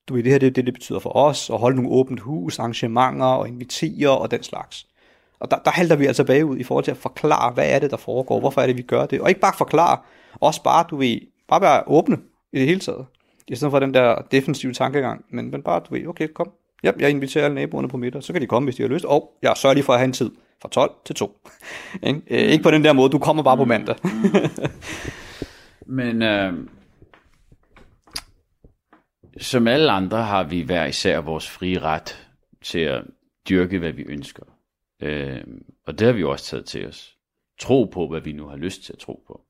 du 0.09 0.13
ved, 0.13 0.23
det 0.23 0.31
her 0.31 0.39
det 0.39 0.55
det, 0.55 0.65
det 0.65 0.73
betyder 0.73 0.99
for 0.99 1.15
os, 1.15 1.49
og 1.49 1.59
holde 1.59 1.75
nogle 1.75 1.91
åbent 1.91 2.19
hus, 2.19 2.59
arrangementer 2.59 3.25
og 3.25 3.47
invitere 3.47 4.17
og 4.17 4.31
den 4.31 4.43
slags. 4.43 4.87
Og 5.39 5.51
der, 5.51 5.57
der 5.57 5.71
halter 5.71 5.95
vi 5.95 6.05
altså 6.05 6.23
bagud 6.23 6.57
i 6.57 6.63
forhold 6.63 6.83
til 6.83 6.91
at 6.91 6.97
forklare, 6.97 7.53
hvad 7.53 7.69
er 7.69 7.79
det, 7.79 7.91
der 7.91 7.97
foregår, 7.97 8.39
hvorfor 8.39 8.61
er 8.61 8.67
det, 8.67 8.77
vi 8.77 8.81
gør 8.81 9.05
det. 9.05 9.21
Og 9.21 9.29
ikke 9.29 9.41
bare 9.41 9.53
forklare, 9.57 9.99
også 10.33 10.63
bare, 10.63 10.85
du 10.89 10.97
ved, 10.97 11.19
bare 11.47 11.61
være 11.61 11.83
åbne 11.87 12.17
i 12.53 12.59
det 12.59 12.67
hele 12.67 12.79
taget. 12.79 13.05
I 13.47 13.55
stedet 13.55 13.71
for 13.71 13.79
den 13.79 13.93
der 13.93 14.15
defensive 14.31 14.73
tankegang. 14.73 15.25
Men, 15.29 15.51
men 15.51 15.63
bare, 15.63 15.81
du 15.89 15.93
ved, 15.93 16.07
okay, 16.07 16.27
kom. 16.27 16.51
Ja, 16.83 16.91
jeg 16.99 17.09
inviterer 17.09 17.45
alle 17.45 17.55
naboerne 17.55 17.89
på 17.89 17.97
middag, 17.97 18.23
så 18.23 18.33
kan 18.33 18.41
de 18.41 18.47
komme, 18.47 18.67
hvis 18.67 18.75
de 18.75 18.81
har 18.81 18.89
lyst. 18.89 19.05
Og 19.05 19.37
jeg 19.41 19.53
sørger 19.57 19.73
lige 19.73 19.83
for 19.83 19.93
at 19.93 19.99
have 19.99 20.05
en 20.05 20.13
tid 20.13 20.31
fra 20.61 20.69
12 20.69 20.91
til 21.05 21.15
2. 21.15 21.37
ikke? 22.07 22.21
Øh, 22.29 22.51
ikke 22.51 22.63
på 22.63 22.71
den 22.71 22.83
der 22.83 22.93
måde, 22.93 23.09
du 23.09 23.19
kommer 23.19 23.43
bare 23.43 23.57
på 23.57 23.65
mandag. 23.65 23.95
men 25.99 26.21
øh, 26.21 26.53
som 29.37 29.67
alle 29.67 29.91
andre 29.91 30.23
har 30.23 30.43
vi 30.43 30.61
hver 30.61 30.85
især 30.85 31.21
vores 31.21 31.49
frie 31.49 31.79
ret 31.79 32.27
til 32.63 32.79
at 32.79 33.03
dyrke, 33.49 33.79
hvad 33.79 33.91
vi 33.91 34.03
ønsker. 34.03 34.43
Øh, 35.01 35.43
og 35.87 35.99
det 35.99 36.07
har 36.07 36.13
vi 36.13 36.23
også 36.23 36.45
taget 36.45 36.65
til 36.65 36.87
os. 36.87 37.17
Tro 37.59 37.85
på, 37.93 38.07
hvad 38.07 38.21
vi 38.21 38.31
nu 38.31 38.47
har 38.47 38.55
lyst 38.55 38.83
til 38.83 38.93
at 38.93 38.99
tro 38.99 39.23
på. 39.27 39.41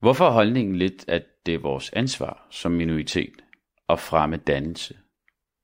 Hvorfor 0.00 0.26
er 0.26 0.30
holdningen 0.30 0.76
lidt, 0.76 1.04
at 1.08 1.22
det 1.46 1.54
er 1.54 1.58
vores 1.58 1.90
ansvar 1.92 2.46
som 2.50 2.72
minoritet 2.72 3.42
at 3.88 4.00
fremme 4.00 4.36
dannelse 4.36 4.96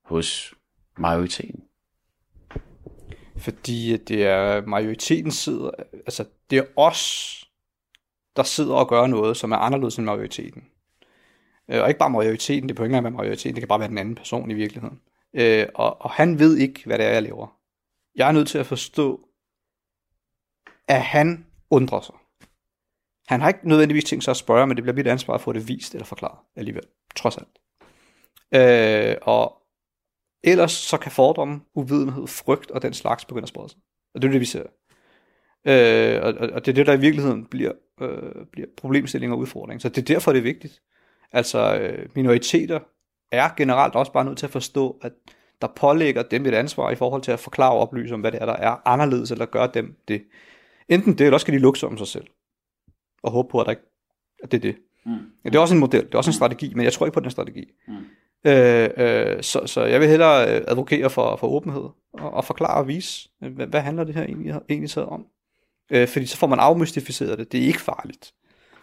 hos 0.05 0.53
majoriteten? 0.97 1.63
Fordi 3.37 3.97
det 3.97 4.25
er 4.25 4.65
majoriteten 4.65 5.31
sidder, 5.31 5.71
altså 5.93 6.25
det 6.49 6.57
er 6.57 6.63
os, 6.75 7.35
der 8.35 8.43
sidder 8.43 8.75
og 8.75 8.89
gør 8.89 9.07
noget, 9.07 9.37
som 9.37 9.51
er 9.51 9.57
anderledes 9.57 9.97
end 9.97 10.05
majoriteten. 10.05 10.63
Øh, 11.69 11.81
og 11.81 11.87
ikke 11.87 11.99
bare 11.99 12.09
majoriteten, 12.09 12.69
det 12.69 12.75
er 12.75 12.77
på 12.77 12.83
ikke 12.83 12.93
være 12.93 13.11
majoriteten, 13.11 13.55
det 13.55 13.61
kan 13.61 13.67
bare 13.67 13.79
være 13.79 13.89
den 13.89 13.97
anden 13.97 14.15
person 14.15 14.51
i 14.51 14.53
virkeligheden. 14.53 14.99
Øh, 15.33 15.67
og, 15.75 16.01
og 16.01 16.11
han 16.11 16.39
ved 16.39 16.57
ikke, 16.57 16.85
hvad 16.85 16.97
det 16.97 17.05
er, 17.05 17.09
jeg 17.09 17.23
laver. 17.23 17.57
Jeg 18.15 18.27
er 18.27 18.31
nødt 18.31 18.47
til 18.47 18.57
at 18.57 18.65
forstå, 18.65 19.27
at 20.87 21.01
han 21.01 21.45
undrer 21.69 22.01
sig. 22.01 22.15
Han 23.27 23.41
har 23.41 23.47
ikke 23.47 23.67
nødvendigvis 23.67 24.03
tænkt 24.03 24.23
sig 24.23 24.31
at 24.31 24.37
spørge, 24.37 24.67
men 24.67 24.77
det 24.77 24.83
bliver 24.83 24.95
mit 24.95 25.07
ansvar 25.07 25.33
at 25.33 25.41
få 25.41 25.53
det 25.53 25.67
vist 25.67 25.93
eller 25.93 26.05
forklaret 26.05 26.39
alligevel, 26.55 26.83
trods 27.15 27.37
alt. 27.37 27.59
Øh, 28.55 29.15
og 29.21 29.60
ellers 30.43 30.71
så 30.71 30.97
kan 30.97 31.11
fordomme, 31.11 31.61
uvidenhed, 31.75 32.27
frygt 32.27 32.71
og 32.71 32.81
den 32.81 32.93
slags 32.93 33.25
begynde 33.25 33.43
at 33.43 33.49
sprede 33.49 33.69
sig. 33.69 33.79
Og 34.13 34.21
det 34.21 34.27
er 34.27 34.31
det, 34.31 34.41
vi 34.41 34.45
ser. 34.45 34.63
Øh, 35.67 36.21
og, 36.23 36.49
og 36.53 36.65
det 36.65 36.71
er 36.71 36.75
det, 36.75 36.87
der 36.87 36.93
i 36.93 36.99
virkeligheden 36.99 37.45
bliver, 37.45 37.71
øh, 38.01 38.45
bliver 38.51 38.67
problemstilling 38.77 39.33
og 39.33 39.39
udfordring. 39.39 39.81
Så 39.81 39.89
det 39.89 39.97
er 39.97 40.13
derfor, 40.13 40.31
det 40.31 40.39
er 40.39 40.43
vigtigt. 40.43 40.81
Altså, 41.31 41.79
øh, 41.79 42.09
minoriteter 42.15 42.79
er 43.31 43.49
generelt 43.57 43.95
også 43.95 44.11
bare 44.11 44.25
nødt 44.25 44.37
til 44.37 44.45
at 44.45 44.51
forstå, 44.51 44.99
at 45.01 45.11
der 45.61 45.67
pålægger 45.67 46.23
dem 46.23 46.45
et 46.45 46.53
ansvar 46.53 46.91
i 46.91 46.95
forhold 46.95 47.21
til 47.21 47.31
at 47.31 47.39
forklare 47.39 47.71
og 47.71 47.79
oplyse 47.79 48.13
om, 48.13 48.21
hvad 48.21 48.31
det 48.31 48.41
er, 48.41 48.45
der 48.45 48.53
er 48.53 48.87
anderledes, 48.87 49.31
eller 49.31 49.45
gøre 49.45 49.69
dem 49.73 49.95
det. 50.07 50.23
Enten 50.89 51.13
det, 51.13 51.21
eller 51.21 51.33
også 51.33 51.43
skal 51.43 51.53
de 51.53 51.59
lukke 51.59 51.87
om 51.87 51.97
sig 51.97 52.07
selv. 52.07 52.27
Og 53.23 53.31
håbe 53.31 53.49
på, 53.51 53.59
at, 53.59 53.65
der 53.65 53.71
ikke, 53.71 53.83
at 54.43 54.51
det 54.51 54.57
er 54.57 54.61
det. 54.61 54.75
Mm. 55.05 55.11
Ja, 55.43 55.49
det 55.49 55.55
er 55.55 55.59
også 55.59 55.73
en 55.73 55.79
model, 55.79 56.05
det 56.05 56.13
er 56.13 56.17
også 56.17 56.29
en 56.29 56.33
strategi, 56.35 56.73
men 56.73 56.83
jeg 56.83 56.93
tror 56.93 57.05
ikke 57.05 57.13
på 57.13 57.19
den 57.19 57.31
strategi. 57.31 57.71
Mm. 57.87 57.93
Øh, 58.45 58.89
øh, 58.97 59.43
så, 59.43 59.61
så 59.65 59.85
jeg 59.85 59.99
vil 59.99 60.09
hellere 60.09 60.55
øh, 60.55 60.61
advokere 60.67 61.09
for, 61.09 61.35
for 61.35 61.47
åbenhed, 61.47 61.83
og, 62.13 62.33
og 62.33 62.45
forklare 62.45 62.77
og 62.77 62.87
vise, 62.87 63.29
øh, 63.43 63.53
hvad, 63.53 63.67
hvad 63.67 63.81
handler 63.81 64.03
det 64.03 64.15
her 64.15 64.23
egentlig, 64.23 64.53
egentlig 64.69 64.89
så 64.89 65.03
om. 65.03 65.25
Øh, 65.91 66.07
fordi 66.07 66.25
så 66.25 66.37
får 66.37 66.47
man 66.47 66.59
afmystificeret 66.59 67.37
det. 67.39 67.51
Det 67.51 67.61
er 67.63 67.65
ikke 67.65 67.81
farligt. 67.81 68.33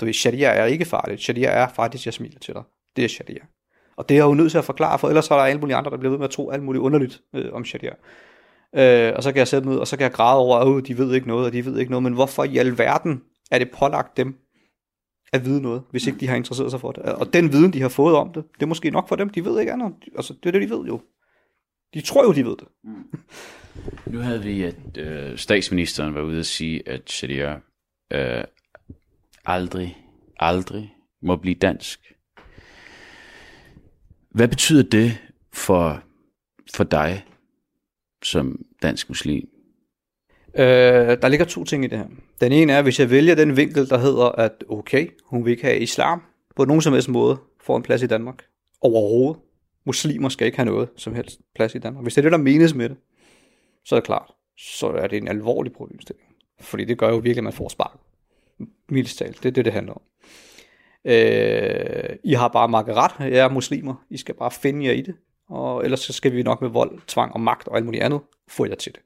Du 0.00 0.04
ved, 0.04 0.12
sharia 0.12 0.48
er 0.48 0.64
ikke 0.64 0.84
farligt. 0.84 1.22
Sharia 1.22 1.48
er 1.48 1.68
faktisk, 1.68 2.06
jeg 2.06 2.14
smiler 2.14 2.38
til 2.38 2.54
dig. 2.54 2.62
Det 2.96 3.04
er 3.04 3.08
sharia. 3.08 3.42
Og 3.96 4.08
det 4.08 4.14
er 4.14 4.18
jeg 4.18 4.24
jo 4.24 4.34
nødt 4.34 4.50
til 4.50 4.58
at 4.58 4.64
forklare, 4.64 4.98
for 4.98 5.08
ellers 5.08 5.30
er 5.30 5.34
der 5.34 5.42
alle 5.42 5.60
mulige 5.60 5.76
andre, 5.76 5.90
der 5.90 5.96
bliver 5.96 6.10
ved 6.10 6.18
med 6.18 6.26
at 6.26 6.30
tro 6.30 6.50
alt 6.50 6.62
muligt 6.62 6.82
underligt 6.82 7.20
øh, 7.34 7.52
om 7.52 7.64
sharia. 7.64 7.92
Øh, 8.76 9.12
og 9.16 9.22
så 9.22 9.32
kan 9.32 9.38
jeg 9.38 9.48
sætte 9.48 9.68
mig 9.68 9.76
ud, 9.76 9.80
og 9.80 9.86
så 9.86 9.96
kan 9.96 10.04
jeg 10.04 10.12
græde 10.12 10.38
over, 10.38 10.78
at 10.78 10.86
de 10.86 10.98
ved 10.98 11.14
ikke 11.14 11.28
noget, 11.28 11.46
og 11.46 11.52
de 11.52 11.64
ved 11.64 11.78
ikke 11.78 11.90
noget, 11.90 12.02
men 12.02 12.12
hvorfor 12.12 12.44
i 12.44 12.56
alverden 12.56 13.22
er 13.50 13.58
det 13.58 13.70
pålagt 13.70 14.16
dem 14.16 14.36
at 15.32 15.44
vide 15.44 15.62
noget, 15.62 15.82
hvis 15.90 16.06
ikke 16.06 16.18
de 16.18 16.28
har 16.28 16.36
interesseret 16.36 16.70
sig 16.70 16.80
for 16.80 16.92
det. 16.92 17.02
Og 17.02 17.32
den 17.32 17.52
viden, 17.52 17.72
de 17.72 17.80
har 17.80 17.88
fået 17.88 18.16
om 18.16 18.32
det, 18.32 18.44
det 18.54 18.62
er 18.62 18.66
måske 18.66 18.90
nok 18.90 19.08
for 19.08 19.16
dem, 19.16 19.28
de 19.28 19.44
ved 19.44 19.60
ikke 19.60 19.72
andet. 19.72 19.92
Altså, 20.16 20.34
det 20.42 20.46
er 20.46 20.50
det, 20.58 20.68
de 20.68 20.74
ved 20.74 20.86
jo. 20.86 21.00
De 21.94 22.00
tror 22.00 22.24
jo, 22.24 22.32
de 22.32 22.44
ved 22.44 22.56
det. 22.56 22.68
Mm. 22.84 23.20
Nu 24.06 24.18
havde 24.18 24.42
vi, 24.42 24.62
at 24.62 24.98
øh, 24.98 25.38
statsministeren 25.38 26.14
var 26.14 26.20
ude 26.22 26.38
at 26.38 26.46
sige, 26.46 26.88
at 26.88 27.10
sharia 27.10 27.60
øh, 28.12 28.44
aldrig, 29.44 30.04
aldrig 30.38 30.94
må 31.22 31.36
blive 31.36 31.54
dansk. 31.54 32.00
Hvad 34.30 34.48
betyder 34.48 34.82
det 34.82 35.18
for, 35.52 36.02
for 36.74 36.84
dig 36.84 37.24
som 38.22 38.64
dansk 38.82 39.08
muslim? 39.08 39.48
Øh, 40.58 40.64
der 41.22 41.28
ligger 41.28 41.46
to 41.46 41.64
ting 41.64 41.84
i 41.84 41.86
det 41.86 41.98
her. 41.98 42.06
Den 42.40 42.52
ene 42.52 42.72
er, 42.72 42.82
hvis 42.82 43.00
jeg 43.00 43.10
vælger 43.10 43.34
den 43.34 43.56
vinkel, 43.56 43.88
der 43.88 43.98
hedder, 43.98 44.24
at 44.24 44.64
okay, 44.68 45.08
hun 45.24 45.44
vil 45.44 45.50
ikke 45.50 45.62
have 45.62 45.78
islam 45.78 46.22
på 46.56 46.64
nogen 46.64 46.82
som 46.82 46.92
helst 46.92 47.08
måde 47.08 47.38
får 47.60 47.76
en 47.76 47.82
plads 47.82 48.02
i 48.02 48.06
Danmark. 48.06 48.44
Overhovedet. 48.80 49.42
Muslimer 49.86 50.28
skal 50.28 50.46
ikke 50.46 50.58
have 50.58 50.66
noget 50.66 50.88
som 50.96 51.14
helst 51.14 51.40
plads 51.54 51.74
i 51.74 51.78
Danmark. 51.78 52.04
Hvis 52.04 52.14
det 52.14 52.20
er 52.20 52.22
det, 52.22 52.32
der 52.32 52.38
menes 52.38 52.74
med 52.74 52.88
det, 52.88 52.96
så 53.84 53.94
er 53.94 54.00
det 54.00 54.06
klart, 54.06 54.30
så 54.56 54.86
er 54.86 55.06
det 55.06 55.16
en 55.16 55.28
alvorlig 55.28 55.72
problemstilling. 55.72 56.28
Fordi 56.60 56.84
det 56.84 56.98
gør 56.98 57.08
jo 57.08 57.14
virkelig, 57.14 57.38
at 57.38 57.44
man 57.44 57.52
får 57.52 57.68
spark. 57.68 57.98
Mildest 58.88 59.18
talt. 59.18 59.42
Det 59.42 59.48
er 59.48 59.52
det, 59.52 59.64
det 59.64 59.72
handler 59.72 59.92
om. 59.92 60.02
Øh, 61.04 62.16
I 62.24 62.32
har 62.32 62.48
bare 62.48 62.68
makket 62.68 62.94
ret, 62.94 63.12
jeg 63.20 63.38
er 63.38 63.48
muslimer. 63.48 64.04
I 64.10 64.16
skal 64.16 64.34
bare 64.34 64.50
finde 64.50 64.86
jer 64.86 64.92
i 64.92 65.00
det. 65.00 65.14
Og 65.48 65.84
ellers 65.84 66.00
så 66.00 66.12
skal 66.12 66.32
vi 66.32 66.42
nok 66.42 66.60
med 66.60 66.70
vold, 66.70 67.00
tvang 67.06 67.32
og 67.32 67.40
magt 67.40 67.68
og 67.68 67.76
alt 67.76 67.84
muligt 67.84 68.02
andet 68.02 68.20
få 68.48 68.66
jer 68.66 68.74
til 68.74 68.92
det. 68.92 69.00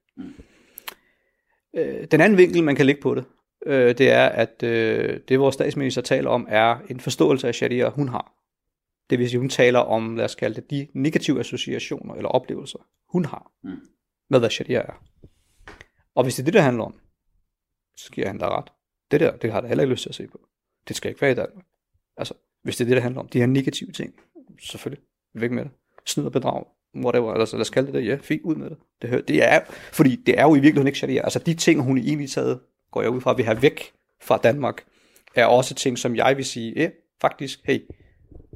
Øh, 1.77 2.07
den 2.11 2.20
anden 2.20 2.39
vinkel, 2.39 2.64
man 2.64 2.77
kan 2.77 2.87
lægge 2.87 3.03
på 3.03 3.14
det, 3.14 3.25
øh, 3.66 3.99
det 3.99 4.11
er, 4.11 4.27
at 4.27 4.62
øh, 4.62 5.20
det, 5.29 5.41
vores 5.41 5.55
statsminister 5.55 6.03
taler 6.03 6.31
om, 6.31 6.47
er 6.49 6.77
en 6.91 7.01
forståelse 7.01 7.49
af 7.49 7.55
sharia, 7.55 7.89
hun 7.89 8.09
har. 8.09 8.33
Det 9.11 9.18
vil 9.18 9.31
sige, 9.31 9.39
hun 9.39 9.49
taler 9.49 9.79
om, 9.79 10.16
lad 10.16 10.25
os 10.25 10.35
kalde 10.35 10.61
det, 10.61 10.70
de 10.70 10.89
negative 10.95 11.41
associationer 11.41 12.14
eller 12.14 12.29
oplevelser, 12.29 12.79
hun 13.09 13.25
har 13.25 13.53
mm. 13.62 13.70
med, 14.31 14.39
hvad 14.39 14.51
sharia 14.51 14.79
er. 14.79 15.03
Og 16.14 16.23
hvis 16.23 16.35
det 16.35 16.43
er 16.43 16.45
det, 16.45 16.55
det 16.55 16.62
handler 16.62 16.85
om, 16.85 16.95
så 17.97 18.11
giver 18.12 18.27
han 18.27 18.39
da 18.39 18.59
ret. 18.59 18.73
Det 19.11 19.20
der, 19.20 19.37
det 19.37 19.53
har 19.53 19.61
jeg 19.61 19.68
heller 19.68 19.85
ikke 19.85 19.93
lyst 19.93 20.03
til 20.03 20.09
at 20.09 20.14
se 20.14 20.27
på. 20.27 20.41
Det 20.89 20.97
skal 20.97 21.09
ikke 21.09 21.20
være 21.20 21.33
i 21.33 21.35
Danmark. 21.35 21.64
Altså, 22.16 22.35
hvis 22.62 22.77
det 22.77 22.85
er 22.85 22.89
det, 22.89 22.95
det 22.95 23.03
handler 23.03 23.20
om, 23.20 23.29
de 23.29 23.39
her 23.39 23.47
negative 23.47 23.93
ting, 23.93 24.14
selvfølgelig, 24.61 25.05
væk 25.35 25.51
med 25.51 25.64
det. 25.64 25.73
Snyd 26.07 26.25
og 26.25 26.33
bedrag, 26.33 26.64
whatever, 26.97 27.32
altså 27.32 27.57
lad 27.57 27.61
os 27.61 27.70
kalde 27.70 27.86
det 27.86 27.95
det, 27.95 28.07
ja, 28.07 28.18
fint 28.22 28.43
ud 28.43 28.55
med 28.55 28.70
det. 28.70 28.78
Det, 29.03 29.28
det 29.28 29.45
er, 29.45 29.61
fordi 29.93 30.16
det 30.16 30.38
er 30.38 30.43
jo 30.43 30.55
i 30.55 30.61
virkeligheden 30.61 30.86
ikke 30.86 30.99
sharia. 30.99 31.22
Altså 31.22 31.38
de 31.38 31.55
ting, 31.55 31.80
hun 31.80 31.99
i 31.99 32.09
egentlig 32.09 32.30
taget, 32.30 32.61
går 32.93 33.03
jeg 33.03 33.11
ud 33.11 33.20
fra, 33.20 33.30
at 33.30 33.38
vi 33.38 33.43
har 33.43 33.55
væk 33.55 33.93
fra 34.22 34.36
Danmark, 34.36 34.84
er 35.34 35.47
også 35.47 35.74
ting, 35.74 35.99
som 35.99 36.16
jeg 36.16 36.36
vil 36.36 36.45
sige, 36.45 36.72
ja, 36.76 36.88
faktisk, 37.20 37.61
hey, 37.64 37.78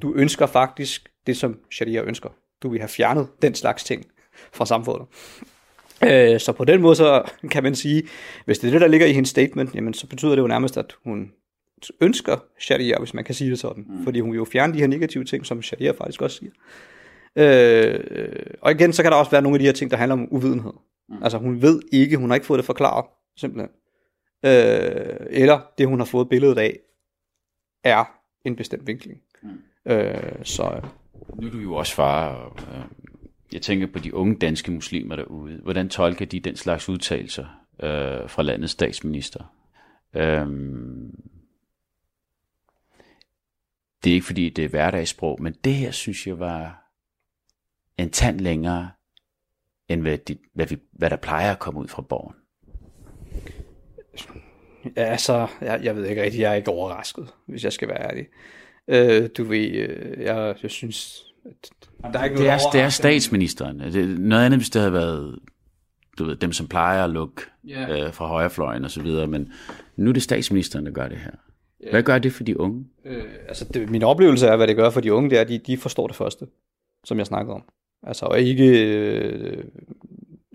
du 0.01 0.13
ønsker 0.13 0.45
faktisk 0.45 1.09
det, 1.27 1.37
som 1.37 1.59
sharia 1.71 2.03
ønsker. 2.03 2.29
Du 2.63 2.69
vil 2.69 2.79
have 2.79 2.89
fjernet 2.89 3.27
den 3.41 3.55
slags 3.55 3.83
ting 3.83 4.05
fra 4.53 4.65
samfundet. 4.65 5.07
Øh, 6.03 6.39
så 6.39 6.53
på 6.57 6.65
den 6.65 6.81
måde, 6.81 6.95
så 6.95 7.23
kan 7.51 7.63
man 7.63 7.75
sige, 7.75 8.03
hvis 8.45 8.59
det 8.59 8.67
er 8.67 8.71
det, 8.71 8.81
der 8.81 8.87
ligger 8.87 9.07
i 9.07 9.13
hendes 9.13 9.29
statement, 9.29 9.75
jamen 9.75 9.93
så 9.93 10.07
betyder 10.07 10.35
det 10.35 10.41
jo 10.41 10.47
nærmest, 10.47 10.77
at 10.77 10.95
hun 11.03 11.31
ønsker 12.01 12.37
sharia, 12.59 12.99
hvis 12.99 13.13
man 13.13 13.23
kan 13.23 13.35
sige 13.35 13.49
det 13.49 13.59
sådan. 13.59 13.85
Mm. 13.89 14.03
Fordi 14.03 14.19
hun 14.19 14.31
vil 14.31 14.37
jo 14.37 14.45
fjerne 14.45 14.73
de 14.73 14.79
her 14.79 14.87
negative 14.87 15.23
ting, 15.23 15.45
som 15.45 15.61
sharia 15.61 15.91
faktisk 15.91 16.21
også 16.21 16.37
siger. 16.37 16.51
Øh, 17.35 17.99
og 18.61 18.71
igen, 18.71 18.93
så 18.93 19.03
kan 19.03 19.11
der 19.11 19.17
også 19.17 19.31
være 19.31 19.41
nogle 19.41 19.55
af 19.55 19.59
de 19.59 19.65
her 19.65 19.73
ting, 19.73 19.91
der 19.91 19.97
handler 19.97 20.13
om 20.13 20.27
uvidenhed. 20.31 20.73
Mm. 21.09 21.23
Altså 21.23 21.37
hun 21.37 21.61
ved 21.61 21.81
ikke, 21.91 22.17
hun 22.17 22.29
har 22.29 22.35
ikke 22.35 22.47
fået 22.47 22.57
det 22.57 22.65
forklaret, 22.65 23.05
simpelthen. 23.37 23.69
Øh, 24.45 25.15
eller 25.29 25.61
det, 25.77 25.87
hun 25.87 25.99
har 25.99 26.05
fået 26.05 26.29
billedet 26.29 26.57
af, 26.57 26.79
er 27.83 28.05
en 28.45 28.55
bestemt 28.55 28.87
vinkling. 28.87 29.21
Mm. 29.43 29.49
Øh, 29.91 30.45
så... 30.45 30.81
Nu 31.35 31.47
er 31.47 31.51
du 31.51 31.57
jo 31.57 31.75
også 31.75 31.95
far, 31.95 32.29
og 32.29 32.57
øh, 32.59 32.85
jeg 33.53 33.61
tænker 33.61 33.87
på 33.87 33.99
de 33.99 34.13
unge 34.13 34.35
danske 34.35 34.71
muslimer 34.71 35.15
derude. 35.15 35.59
Hvordan 35.63 35.89
tolker 35.89 36.25
de 36.25 36.39
den 36.39 36.55
slags 36.55 36.89
udtalelser 36.89 37.45
øh, 37.79 38.29
fra 38.29 38.43
landets 38.43 38.73
statsminister? 38.73 39.43
Øh, 40.15 40.47
det 44.03 44.09
er 44.09 44.13
ikke 44.13 44.25
fordi, 44.25 44.49
det 44.49 44.65
er 44.65 44.69
hverdagssprog, 44.69 45.41
men 45.41 45.53
det 45.63 45.73
her 45.73 45.91
synes 45.91 46.27
jeg 46.27 46.39
var 46.39 46.86
en 47.97 48.09
tand 48.09 48.39
længere, 48.39 48.89
end 49.89 50.01
hvad, 50.01 50.17
de, 50.17 50.37
hvad, 50.53 50.65
vi, 50.65 50.77
hvad 50.91 51.09
der 51.09 51.15
plejer 51.15 51.51
at 51.51 51.59
komme 51.59 51.79
ud 51.79 51.87
fra 51.87 52.01
borgen. 52.01 52.35
Ja, 54.95 55.03
altså, 55.03 55.47
jeg, 55.61 55.79
jeg 55.83 55.95
ved 55.95 56.05
ikke 56.05 56.23
rigtigt, 56.23 56.41
jeg 56.41 56.51
er 56.51 56.55
ikke 56.55 56.71
overrasket, 56.71 57.33
hvis 57.45 57.63
jeg 57.63 57.73
skal 57.73 57.87
være 57.87 58.01
ærlig. 58.01 58.25
Øh, 58.87 59.29
du 59.37 59.43
ved, 59.43 59.71
øh, 59.71 60.23
jeg, 60.23 60.55
jeg 60.63 60.71
synes, 60.71 61.25
at 61.45 62.13
der 62.13 62.19
er 62.19 62.23
ikke 62.23 62.37
det, 62.37 62.49
er, 62.49 62.57
det 62.73 62.81
er 62.81 62.89
statsministeren. 62.89 63.79
Det 63.79 63.95
er 63.95 64.19
noget 64.19 64.45
andet, 64.45 64.59
hvis 64.59 64.69
det 64.69 64.81
havde 64.81 64.93
været 64.93 65.39
du 66.17 66.25
ved, 66.25 66.35
dem, 66.35 66.51
som 66.51 66.67
plejer 66.67 67.03
at 67.03 67.09
lukke 67.09 67.41
yeah. 67.69 68.05
øh, 68.05 68.13
fra 68.13 68.27
højrefløjen 68.27 68.83
og 68.83 68.91
så 68.91 69.01
videre, 69.01 69.27
men 69.27 69.51
nu 69.95 70.09
er 70.09 70.13
det 70.13 70.23
statsministeren, 70.23 70.85
der 70.85 70.91
gør 70.91 71.07
det 71.07 71.17
her. 71.17 71.31
Hvad 71.91 72.03
gør 72.03 72.19
det 72.19 72.33
for 72.33 72.43
de 72.43 72.59
unge? 72.59 72.85
Øh, 73.05 73.23
altså, 73.47 73.65
det, 73.65 73.89
min 73.89 74.03
oplevelse 74.03 74.47
er, 74.47 74.55
hvad 74.55 74.67
det 74.67 74.75
gør 74.75 74.89
for 74.89 75.01
de 75.01 75.13
unge, 75.13 75.29
det 75.29 75.37
er, 75.37 75.41
at 75.41 75.49
de, 75.49 75.57
de 75.57 75.77
forstår 75.77 76.07
det 76.07 76.15
første, 76.15 76.47
som 77.03 77.17
jeg 77.17 77.25
snakkede 77.25 77.55
om. 77.55 77.63
Altså, 78.03 78.25
og 78.25 78.39
ikke... 78.39 78.95
Øh, 78.95 79.63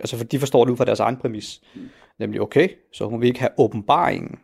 altså, 0.00 0.16
for 0.16 0.24
de 0.24 0.38
forstår 0.38 0.64
det 0.64 0.72
ud 0.72 0.76
fra 0.76 0.84
deres 0.84 1.00
egen 1.00 1.16
præmis. 1.16 1.60
Nemlig, 2.18 2.40
okay, 2.40 2.68
så 2.92 3.06
hun 3.06 3.20
vil 3.20 3.26
ikke 3.26 3.40
have 3.40 3.50
åbenbaringen. 3.58 4.38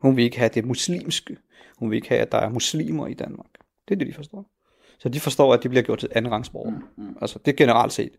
Hun 0.00 0.16
vil 0.16 0.24
ikke 0.24 0.38
have 0.38 0.50
det 0.54 0.64
muslimske. 0.64 1.36
Hun 1.78 1.90
vil 1.90 1.96
ikke 1.96 2.08
have, 2.08 2.20
at 2.20 2.32
der 2.32 2.38
er 2.38 2.48
muslimer 2.48 3.06
i 3.06 3.14
Danmark. 3.14 3.50
Det 3.88 3.94
er 3.94 3.98
det, 3.98 4.06
de 4.06 4.12
forstår. 4.12 4.50
Så 4.98 5.08
de 5.08 5.20
forstår, 5.20 5.54
at 5.54 5.62
de 5.62 5.68
bliver 5.68 5.82
gjort 5.82 5.98
til 5.98 6.08
anden 6.14 6.32
rangsborger. 6.32 6.70
Mm, 6.70 7.04
mm. 7.04 7.16
Altså, 7.20 7.38
det 7.44 7.52
er 7.52 7.56
generelt 7.56 7.92
set. 7.92 8.12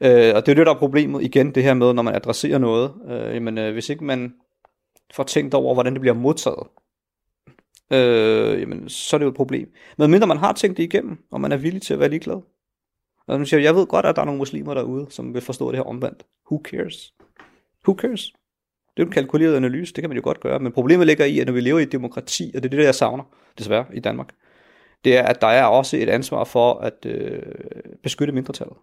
Øh, 0.00 0.34
og 0.34 0.46
det 0.46 0.52
er 0.52 0.54
det, 0.54 0.66
der 0.66 0.74
er 0.74 0.78
problemet 0.78 1.22
igen, 1.22 1.54
det 1.54 1.62
her 1.62 1.74
med, 1.74 1.92
når 1.92 2.02
man 2.02 2.14
adresserer 2.14 2.58
noget. 2.58 2.92
Øh, 3.08 3.34
jamen, 3.34 3.58
øh, 3.58 3.72
hvis 3.72 3.88
ikke 3.88 4.04
man 4.04 4.34
får 5.14 5.22
tænkt 5.22 5.54
over, 5.54 5.74
hvordan 5.74 5.92
det 5.92 6.00
bliver 6.00 6.14
modtaget, 6.14 6.66
øh, 7.92 8.60
jamen, 8.60 8.88
så 8.88 9.16
er 9.16 9.18
det 9.18 9.24
jo 9.24 9.30
et 9.30 9.36
problem. 9.36 9.72
Men 9.98 10.10
mindre 10.10 10.26
man 10.26 10.36
har 10.36 10.52
tænkt 10.52 10.76
det 10.76 10.82
igennem, 10.82 11.18
og 11.30 11.40
man 11.40 11.52
er 11.52 11.56
villig 11.56 11.82
til 11.82 11.94
at 11.94 12.00
være 12.00 12.08
ligeglad. 12.08 12.40
Og 13.28 13.38
man 13.38 13.46
siger, 13.46 13.60
jeg 13.60 13.74
ved 13.74 13.86
godt, 13.86 14.06
at 14.06 14.16
der 14.16 14.22
er 14.22 14.26
nogle 14.26 14.38
muslimer 14.38 14.74
derude, 14.74 15.06
som 15.10 15.34
vil 15.34 15.42
forstå 15.42 15.70
det 15.70 15.78
her 15.78 15.84
omvendt. 15.84 16.26
Who 16.50 16.62
cares? 16.64 17.14
Who 17.86 17.96
cares? 17.98 18.32
Det 18.96 19.02
er 19.02 19.06
en 19.06 19.12
kalkuleret 19.12 19.56
analyse, 19.56 19.94
det 19.94 20.02
kan 20.02 20.10
man 20.10 20.16
jo 20.16 20.24
godt 20.24 20.40
gøre, 20.40 20.58
men 20.58 20.72
problemet 20.72 21.06
ligger 21.06 21.24
i, 21.24 21.38
at 21.38 21.46
når 21.46 21.52
vi 21.52 21.60
lever 21.60 21.78
i 21.78 21.82
et 21.82 21.92
demokrati, 21.92 22.52
og 22.54 22.62
det 22.62 22.72
er 22.72 22.76
det, 22.76 22.84
jeg 22.84 22.94
savner, 22.94 23.24
desværre, 23.58 23.84
i 23.94 24.00
Danmark, 24.00 24.34
det 25.04 25.16
er, 25.16 25.22
at 25.22 25.40
der 25.40 25.46
er 25.46 25.64
også 25.64 25.96
et 25.96 26.08
ansvar 26.08 26.44
for 26.44 26.74
at 26.74 27.06
øh, 27.06 27.42
beskytte 28.02 28.34
mindretallet, 28.34 28.76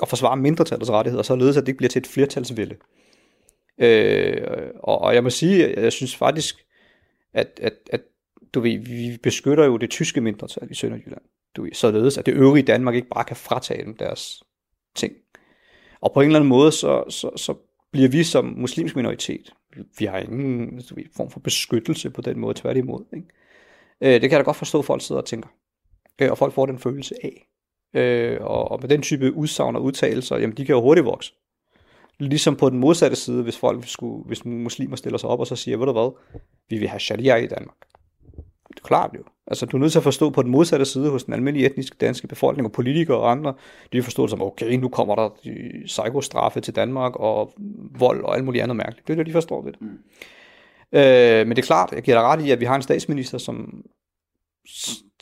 og 0.00 0.08
forsvare 0.08 0.36
mindretallets 0.36 0.90
rettigheder, 0.90 1.22
således 1.22 1.56
at 1.56 1.60
det 1.60 1.68
ikke 1.68 1.76
bliver 1.76 1.88
til 1.88 2.00
et 2.00 2.06
flertalsvælde. 2.06 2.76
Øh, 3.78 4.70
og, 4.74 4.98
og 4.98 5.14
jeg 5.14 5.22
må 5.22 5.30
sige, 5.30 5.80
jeg 5.80 5.92
synes 5.92 6.16
faktisk, 6.16 6.66
at, 7.32 7.60
at, 7.62 7.74
at 7.92 8.00
du 8.54 8.60
ved, 8.60 8.78
vi 8.78 9.18
beskytter 9.22 9.64
jo 9.64 9.76
det 9.76 9.90
tyske 9.90 10.20
mindretal 10.20 10.70
i 10.70 10.74
Sønderjylland, 10.74 11.22
du 11.58 11.68
således 11.72 12.18
at 12.18 12.26
det 12.26 12.34
øvrige 12.34 12.62
Danmark 12.62 12.94
ikke 12.94 13.08
bare 13.08 13.24
kan 13.24 13.36
fratage 13.36 13.84
dem 13.84 13.96
deres 13.96 14.42
ting. 14.94 15.12
Og 16.00 16.12
på 16.12 16.20
en 16.20 16.26
eller 16.26 16.38
anden 16.38 16.48
måde, 16.48 16.72
så, 16.72 17.04
så, 17.08 17.30
så 17.36 17.54
bliver 17.92 18.08
vi 18.08 18.24
som 18.24 18.44
muslimsk 18.44 18.96
minoritet, 18.96 19.54
vi 19.98 20.04
har 20.04 20.18
ingen 20.18 20.74
altså, 20.74 20.94
ved, 20.94 21.04
form 21.16 21.30
for 21.30 21.40
beskyttelse 21.40 22.10
på 22.10 22.20
den 22.20 22.38
måde, 22.38 22.54
tværtimod. 22.54 23.04
Ikke? 23.12 23.26
Øh, 24.00 24.12
det 24.12 24.20
kan 24.20 24.30
jeg 24.30 24.38
da 24.38 24.44
godt 24.44 24.56
forstå, 24.56 24.78
at 24.78 24.84
folk 24.84 25.02
sidder 25.02 25.20
og 25.20 25.26
tænker. 25.26 25.48
Øh, 26.18 26.30
og 26.30 26.38
folk 26.38 26.54
får 26.54 26.66
den 26.66 26.78
følelse 26.78 27.14
af. 27.22 27.48
Øh, 27.94 28.38
og, 28.40 28.70
og 28.70 28.78
med 28.80 28.88
den 28.88 29.02
type 29.02 29.32
udsagn 29.32 29.76
og 29.76 29.82
udtalelser, 29.82 30.36
jamen 30.36 30.56
de 30.56 30.64
kan 30.64 30.74
jo 30.74 30.80
hurtigt 30.80 31.06
vokse. 31.06 31.32
Ligesom 32.18 32.56
på 32.56 32.70
den 32.70 32.78
modsatte 32.78 33.16
side, 33.16 33.42
hvis 33.42 33.58
folk 33.58 33.88
skulle, 33.88 34.24
hvis 34.24 34.44
muslimer 34.44 34.96
stiller 34.96 35.18
sig 35.18 35.30
op 35.30 35.40
og 35.40 35.46
så 35.46 35.56
siger, 35.56 35.76
ved 35.76 35.86
du 35.86 35.92
hvad, 35.92 36.40
vi 36.68 36.78
vil 36.78 36.88
have 36.88 37.00
sharia 37.00 37.36
i 37.36 37.46
Danmark. 37.46 37.76
Det 38.68 38.78
er 38.78 38.86
klart 38.86 39.10
jo. 39.14 39.22
Altså, 39.50 39.66
du 39.66 39.76
er 39.76 39.80
nødt 39.80 39.92
til 39.92 39.98
at 39.98 40.02
forstå 40.02 40.30
på 40.30 40.42
den 40.42 40.50
modsatte 40.50 40.84
side 40.84 41.10
hos 41.10 41.24
den 41.24 41.34
almindelige 41.34 41.70
etniske 41.70 41.96
danske 42.00 42.26
befolkning 42.26 42.66
og 42.66 42.72
politikere 42.72 43.16
og 43.16 43.30
andre. 43.30 43.54
De 43.92 44.02
forstår 44.02 44.22
det 44.22 44.30
som, 44.30 44.42
okay, 44.42 44.72
nu 44.76 44.88
kommer 44.88 45.14
der 45.14 45.28
psykostraffe 45.84 46.60
til 46.60 46.76
Danmark 46.76 47.16
og 47.16 47.52
vold 47.98 48.24
og 48.24 48.36
alt 48.36 48.44
muligt 48.44 48.62
andet 48.62 48.76
mærkeligt. 48.76 49.06
Det 49.08 49.12
er 49.12 49.16
det, 49.16 49.26
de 49.26 49.32
forstår 49.32 49.62
ved 49.62 49.72
det. 49.72 49.80
Mm. 49.80 49.98
Øh, 50.92 51.46
men 51.46 51.56
det 51.56 51.62
er 51.62 51.66
klart, 51.66 51.92
jeg 51.92 52.02
giver 52.02 52.16
dig 52.16 52.24
ret 52.24 52.46
i, 52.46 52.50
at 52.50 52.60
vi 52.60 52.64
har 52.64 52.76
en 52.76 52.82
statsminister, 52.82 53.38
som 53.38 53.84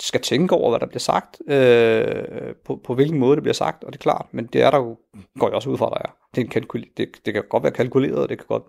skal 0.01 0.21
tænke 0.21 0.55
over, 0.55 0.71
hvad 0.71 0.81
der 0.81 0.87
bliver 0.87 1.01
sagt, 1.01 1.41
øh, 1.49 2.55
på, 2.65 2.81
på 2.85 2.95
hvilken 2.95 3.19
måde 3.19 3.37
det 3.37 3.43
bliver 3.43 3.55
sagt, 3.55 3.85
og 3.85 3.93
det 3.93 3.99
er 3.99 4.03
klart, 4.03 4.27
men 4.33 4.47
det 4.47 4.63
er 4.63 4.71
der 4.71 4.79
jo, 4.79 4.97
går 5.39 5.47
jeg 5.49 5.55
også 5.55 5.71
ud 5.71 5.79
fra, 5.79 5.91
der 5.91 5.99
er. 5.99 6.17
Det, 6.35 6.51
kan, 6.51 6.63
det, 6.97 7.09
det 7.27 7.35
kan 7.35 7.43
godt 7.49 7.63
være 7.63 7.73
kalkuleret, 7.73 8.29
det 8.29 8.39
kan 8.39 8.47
godt 8.47 8.63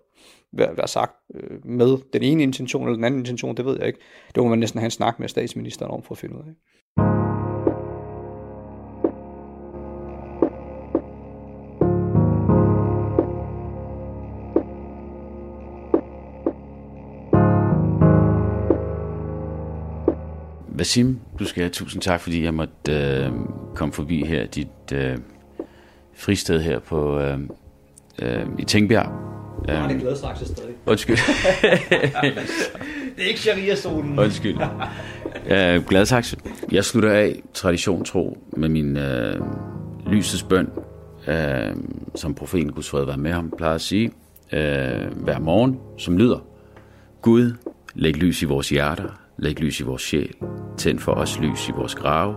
være, 0.51 0.77
være 0.77 0.87
sagt 0.87 1.15
øh, 1.33 1.65
med 1.65 1.97
den 2.13 2.23
ene 2.23 2.43
intention 2.43 2.83
eller 2.83 2.95
den 2.95 3.03
anden 3.03 3.19
intention, 3.19 3.57
det 3.57 3.65
ved 3.65 3.77
jeg 3.79 3.87
ikke. 3.87 3.99
Det 4.35 4.43
må 4.43 4.49
man 4.49 4.59
næsten 4.59 4.79
have 4.79 4.85
en 4.85 4.91
snak 4.91 5.19
med 5.19 5.29
statsministeren 5.29 5.91
om 5.91 6.03
for 6.03 6.13
at 6.13 6.17
finde 6.17 6.35
ud 6.35 6.39
af. 6.39 6.53
Vasim, 20.77 21.19
du 21.39 21.45
skal 21.45 21.63
have 21.63 21.69
tusind 21.69 22.01
tak, 22.01 22.21
fordi 22.21 22.43
jeg 22.43 22.53
måtte 22.53 22.91
øh, 22.91 23.31
komme 23.75 23.93
forbi 23.93 24.25
her, 24.25 24.45
dit 24.45 24.67
øh, 24.93 25.17
fristed 26.15 26.61
her 26.61 26.79
på 26.79 27.19
øh, 27.19 27.39
øh, 28.21 28.45
i 28.59 28.65
Tingbjerg. 28.65 29.11
Jeg 29.67 29.81
har 29.81 29.87
det 29.87 29.99
glædestraks 29.99 30.39
stadig. 30.39 30.75
Undskyld. 30.85 31.17
det 33.15 33.23
er 33.23 33.27
ikke 33.27 33.39
sharia-zonen. 33.39 34.19
Undskyld. 34.19 34.55
Uh, 34.55 35.85
glad 35.85 36.05
tak. 36.05 36.25
Jeg 36.71 36.85
slutter 36.85 37.11
af 37.11 37.41
tradition 37.53 38.05
tro 38.05 38.37
med 38.57 38.69
min 38.69 38.97
uh, 38.97 40.11
lysets 40.11 40.43
bøn, 40.43 40.69
uh, 41.27 41.33
som 42.15 42.33
profeten 42.33 42.71
Guds 42.71 42.89
fred 42.89 43.05
være 43.05 43.17
med 43.17 43.31
ham, 43.31 43.53
plejer 43.57 43.75
at 43.75 43.81
sige, 43.81 44.11
uh, 44.53 44.57
hver 45.23 45.39
morgen, 45.39 45.79
som 45.97 46.17
lyder, 46.17 46.39
Gud, 47.21 47.51
læg 47.95 48.17
lys 48.17 48.41
i 48.41 48.45
vores 48.45 48.69
hjerter, 48.69 49.26
læg 49.37 49.59
lys 49.59 49.79
i 49.79 49.83
vores 49.83 50.01
sjæl, 50.01 50.33
tænd 50.77 50.99
for 50.99 51.11
os 51.11 51.39
lys 51.39 51.69
i 51.69 51.71
vores 51.71 51.95
grave, 51.95 52.35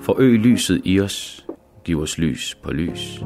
forøg 0.00 0.38
lyset 0.38 0.80
i 0.84 1.00
os, 1.00 1.46
giv 1.84 2.00
os 2.00 2.18
lys 2.18 2.54
på 2.54 2.72
lys. 2.72 3.20